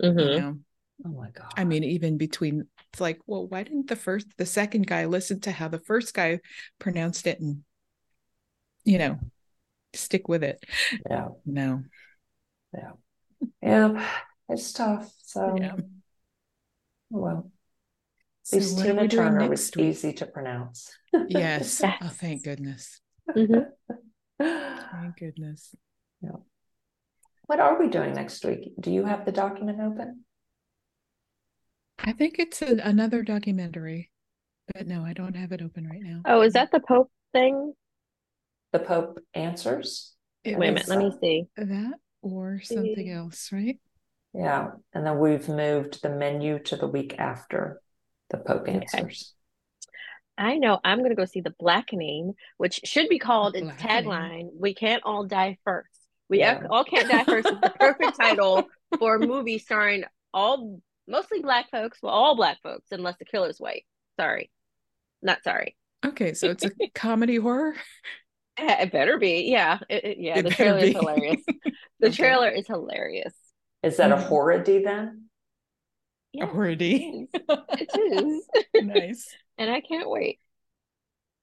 Mhm. 0.00 0.34
You 0.34 0.40
know, 0.40 0.58
Oh 1.04 1.10
my 1.10 1.30
God. 1.30 1.52
I 1.56 1.64
mean, 1.64 1.84
even 1.84 2.18
between 2.18 2.68
it's 2.92 3.00
like, 3.00 3.20
well, 3.26 3.46
why 3.46 3.62
didn't 3.62 3.86
the 3.88 3.96
first 3.96 4.26
the 4.36 4.46
second 4.46 4.86
guy 4.86 5.04
listen 5.06 5.40
to 5.40 5.52
how 5.52 5.68
the 5.68 5.78
first 5.78 6.12
guy 6.14 6.40
pronounced 6.78 7.26
it 7.26 7.38
and 7.40 7.64
you 8.84 8.98
know, 8.98 9.18
stick 9.92 10.28
with 10.28 10.42
it? 10.42 10.64
yeah. 11.08 11.28
No. 11.44 11.84
Yeah. 12.74 12.92
Yeah 13.62 14.08
it's 14.48 14.72
tough. 14.72 15.12
So 15.22 15.56
Yeah. 15.60 15.76
well. 17.10 17.50
So 18.42 18.56
least 18.56 18.78
Tina 18.82 19.08
Turner 19.08 19.48
was 19.48 19.70
week? 19.76 19.86
easy 19.86 20.12
to 20.14 20.26
pronounce. 20.26 20.90
Yes. 21.28 21.82
Oh, 22.02 22.08
thank 22.08 22.44
goodness. 22.44 23.00
Mhm. 23.36 23.66
Thank 24.40 25.16
goodness. 25.18 25.74
Yeah. 26.22 26.40
What 27.46 27.60
are 27.60 27.78
we 27.78 27.88
doing 27.88 28.14
next 28.14 28.44
week? 28.44 28.72
Do 28.80 28.90
you 28.90 29.04
have 29.04 29.24
the 29.24 29.32
document 29.32 29.80
open? 29.80 30.24
I 31.98 32.12
think 32.12 32.38
it's 32.38 32.62
a, 32.62 32.76
another 32.84 33.22
documentary, 33.22 34.10
but 34.72 34.86
no, 34.86 35.04
I 35.04 35.12
don't 35.12 35.34
have 35.36 35.52
it 35.52 35.60
open 35.60 35.86
right 35.86 36.00
now. 36.02 36.22
Oh, 36.24 36.40
is 36.42 36.52
that 36.54 36.70
the 36.70 36.80
Pope 36.80 37.10
thing? 37.32 37.74
The 38.72 38.78
Pope 38.78 39.18
answers. 39.34 40.14
It 40.44 40.56
Wait 40.56 40.68
a 40.68 40.72
was 40.72 40.88
minute, 40.88 41.04
let 41.04 41.12
me 41.12 41.18
see. 41.20 41.46
that 41.56 41.94
or 42.22 42.60
something 42.62 43.10
else, 43.10 43.50
right? 43.52 43.78
Yeah. 44.34 44.72
And 44.94 45.06
then 45.06 45.18
we've 45.18 45.48
moved 45.48 46.02
the 46.02 46.10
menu 46.10 46.58
to 46.64 46.76
the 46.76 46.86
week 46.86 47.16
after 47.18 47.80
the 48.30 48.38
Pope 48.38 48.62
Okay. 48.62 48.72
answers. 48.74 49.34
I 50.36 50.58
know 50.58 50.78
I'm 50.84 51.02
gonna 51.02 51.14
go 51.16 51.24
see 51.24 51.40
The 51.40 51.54
Blackening, 51.58 52.34
which 52.58 52.80
should 52.84 53.08
be 53.08 53.18
called 53.18 53.56
its 53.56 53.66
tagline, 53.82 54.50
We 54.58 54.74
Can't 54.74 55.02
All 55.04 55.24
Die 55.24 55.58
First. 55.64 55.88
We 56.28 56.40
Yeah. 56.40 56.62
all 56.70 56.84
can't 56.84 57.08
die 57.08 57.24
first 57.24 57.50
is 57.50 57.58
the 57.60 57.70
perfect 57.70 58.16
title 58.16 58.68
for 58.98 59.16
a 59.16 59.18
movie 59.18 59.58
starring 59.58 60.04
all 60.32 60.80
mostly 61.08 61.40
black 61.40 61.70
folks, 61.70 61.98
well, 62.02 62.12
all 62.12 62.36
black 62.36 62.58
folks, 62.62 62.92
unless 62.92 63.16
the 63.18 63.24
killer's 63.24 63.58
white. 63.58 63.84
Sorry. 64.20 64.50
Not 65.22 65.42
sorry. 65.42 65.74
Okay, 66.04 66.34
so 66.34 66.50
it's 66.50 66.64
a 66.64 66.70
comedy 66.94 67.36
horror. 67.36 67.74
It 68.82 68.92
better 68.92 69.18
be. 69.18 69.44
Yeah. 69.48 69.78
It, 69.88 70.04
it- 70.04 70.18
yeah, 70.18 70.38
It 70.38 70.42
the 70.42 70.50
better 70.50 70.54
trailer 70.64 70.78
is 70.80 70.92
hilarious. 70.96 71.42
The 72.00 72.08
Okay. 72.08 72.16
trailer 72.16 72.48
is 72.48 72.66
hilarious. 72.66 73.34
Is 73.82 73.96
that 73.96 74.12
a 74.12 74.16
Mhm. 74.16 74.26
horror-y 74.28 74.82
then? 74.84 75.24
A 76.34 76.38
Yeah, 76.38 76.46
horror-y. 76.46 77.26
it 77.32 77.88
is. 78.12 78.48
nice. 78.84 79.34
and 79.58 79.70
I 79.70 79.80
can't 79.80 80.08
wait. 80.08 80.38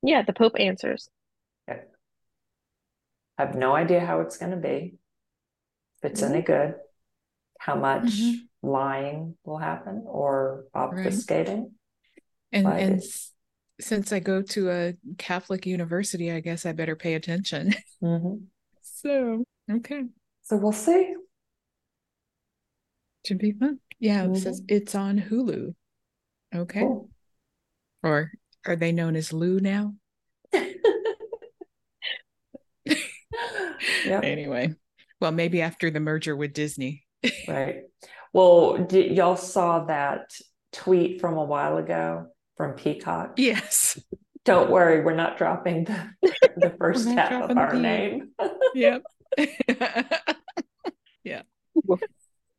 Yeah, 0.01 0.21
the 0.23 0.31
Pope 0.33 0.55
answers. 0.59 1.09
I 1.67 1.79
have 3.37 3.55
no 3.55 3.75
idea 3.75 3.99
how 3.99 4.21
it's 4.21 4.37
going 4.37 4.51
to 4.51 4.57
be. 4.57 4.95
If 6.01 6.11
it's 6.11 6.23
any 6.23 6.41
good, 6.41 6.75
how 7.59 7.75
much 7.75 8.03
Mhm. 8.13 8.47
lying 8.63 9.37
will 9.43 9.57
happen 9.57 10.03
or 10.07 10.65
obfuscating. 10.73 11.71
And 12.53 12.63
But 12.63 12.79
and 12.79 12.95
it- 12.95 13.03
s- 13.03 13.33
since 13.79 14.11
I 14.11 14.19
go 14.19 14.41
to 14.41 14.69
a 14.69 14.93
Catholic 15.17 15.65
university, 15.65 16.31
I 16.31 16.39
guess 16.39 16.65
I 16.65 16.71
better 16.71 16.95
pay 16.95 17.13
attention. 17.15 17.73
Mhm. 18.03 18.43
So, 18.81 19.43
okay. 19.71 20.03
So 20.43 20.57
we'll 20.57 20.71
see. 20.73 21.15
Should 23.25 23.39
be 23.39 23.53
fun. 23.53 23.79
Yeah, 23.99 24.25
it 24.25 24.37
says 24.37 24.61
it's 24.67 24.93
on 24.93 25.19
Hulu. 25.19 25.73
Okay. 26.53 26.81
Cool. 26.81 27.09
Or 28.03 28.31
are 28.65 28.75
they 28.75 28.91
known 28.91 29.15
as 29.15 29.33
Lou 29.33 29.59
now? 29.59 29.95
Yep. 34.05 34.23
Anyway, 34.23 34.73
well, 35.19 35.31
maybe 35.31 35.61
after 35.61 35.89
the 35.89 35.99
merger 35.99 36.35
with 36.35 36.53
Disney. 36.53 37.03
Right. 37.47 37.83
Well, 38.33 38.77
did, 38.85 39.15
y'all 39.15 39.35
saw 39.37 39.85
that 39.85 40.29
tweet 40.71 41.21
from 41.21 41.37
a 41.37 41.43
while 41.43 41.77
ago 41.77 42.27
from 42.57 42.73
Peacock? 42.73 43.33
Yes. 43.37 43.99
Don't 44.43 44.69
worry, 44.69 45.03
we're 45.03 45.15
not 45.15 45.37
dropping 45.37 45.85
the, 45.85 46.09
the 46.57 46.69
1st 46.79 47.15
not 47.15 47.29
half 47.31 47.49
of 47.49 47.57
our 47.57 47.73
name. 47.73 48.29
Yep. 48.73 49.03
Yeah. 51.23 51.41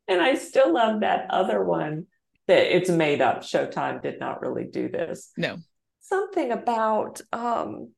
And 0.09 0.21
I 0.21 0.35
still 0.35 0.73
love 0.73 0.99
that 0.99 1.27
other 1.29 1.63
one 1.63 2.07
that 2.47 2.75
it's 2.75 2.89
made 2.89 3.21
up. 3.21 3.43
Showtime 3.43 4.01
did 4.01 4.19
not 4.19 4.41
really 4.41 4.65
do 4.65 4.89
this. 4.89 5.31
no. 5.37 5.57
Something 6.01 6.51
about 6.51 7.21
um 7.33 7.91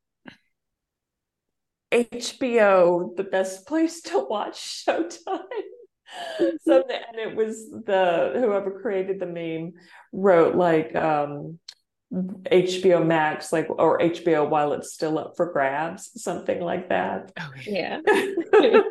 HBO, 1.91 3.15
the 3.15 3.23
best 3.23 3.67
place 3.67 4.01
to 4.03 4.19
watch 4.19 4.85
Showtime. 4.87 5.43
Something, 6.61 6.99
and 7.07 7.19
it 7.19 7.35
was 7.35 7.69
the 7.69 8.33
whoever 8.35 8.79
created 8.79 9.19
the 9.19 9.25
meme 9.27 9.73
wrote 10.11 10.55
like 10.55 10.95
um 10.95 11.59
HBO 12.11 13.05
Max, 13.05 13.53
like 13.53 13.69
or 13.69 13.99
HBO 13.99 14.49
while 14.49 14.73
it's 14.73 14.91
still 14.93 15.19
up 15.19 15.35
for 15.37 15.51
grabs, 15.51 16.09
something 16.21 16.59
like 16.61 16.89
that. 16.89 17.31
Oh, 17.39 17.51
yeah. 17.65 17.99
Yeah. 18.61 18.81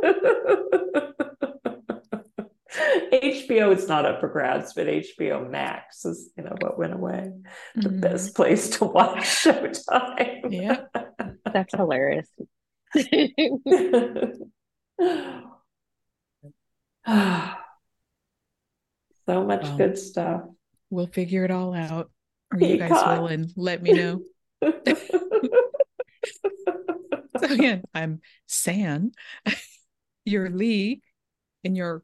HBO 3.13 3.75
is 3.75 3.89
not 3.89 4.05
up 4.07 4.21
for 4.21 4.29
grabs, 4.29 4.73
but 4.75 4.87
HBO 4.87 5.49
Max 5.51 6.05
is, 6.05 6.31
you 6.37 6.45
know, 6.45 6.55
what 6.61 6.79
went 6.79 6.93
away. 6.93 7.33
The 7.75 7.89
Mhm. 7.89 8.01
best 8.01 8.37
place 8.37 8.71
to 8.79 8.85
watch 8.85 9.19
Showtime. 9.25 10.53
Yeah. 10.53 10.85
That's 11.53 11.75
hilarious. 11.75 12.29
so 19.27 19.45
much 19.45 19.63
Wow. 19.65 19.77
good 19.77 19.99
stuff. 19.99 20.43
We'll 20.91 21.07
figure 21.07 21.45
it 21.45 21.51
all 21.51 21.75
out. 21.75 22.11
Or 22.53 22.61
you 22.61 22.79
guys 22.79 22.91
willing? 22.91 23.51
Let 23.57 23.83
me 23.83 23.93
know. 23.93 24.23
So 27.39 27.55
again, 27.55 27.83
I'm 27.95 28.21
San. 28.47 29.13
You're 30.25 30.51
Lee, 30.51 31.03
and 31.65 31.77
your 31.77 32.03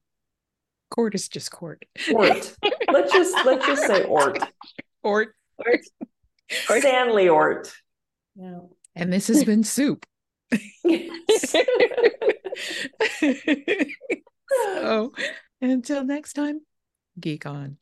Cort 0.90 1.14
is 1.14 1.28
just 1.28 1.50
Cort. 1.50 1.84
Ort. 2.12 2.54
Let's 2.90 3.12
just 3.12 3.34
let's 3.44 3.66
just 3.66 3.86
say 3.86 4.04
Ort. 4.04 4.38
Ort. 5.02 5.34
Or- 5.58 5.80
Ort. 6.70 6.80
Stanley 6.80 7.28
Ort. 7.28 7.72
Yeah. 8.36 8.60
And 8.94 9.12
this 9.12 9.26
has 9.28 9.44
been 9.44 9.64
soup. 9.64 10.06
so 14.72 15.12
until 15.60 16.04
next 16.04 16.34
time, 16.34 16.60
geek 17.18 17.44
on. 17.44 17.78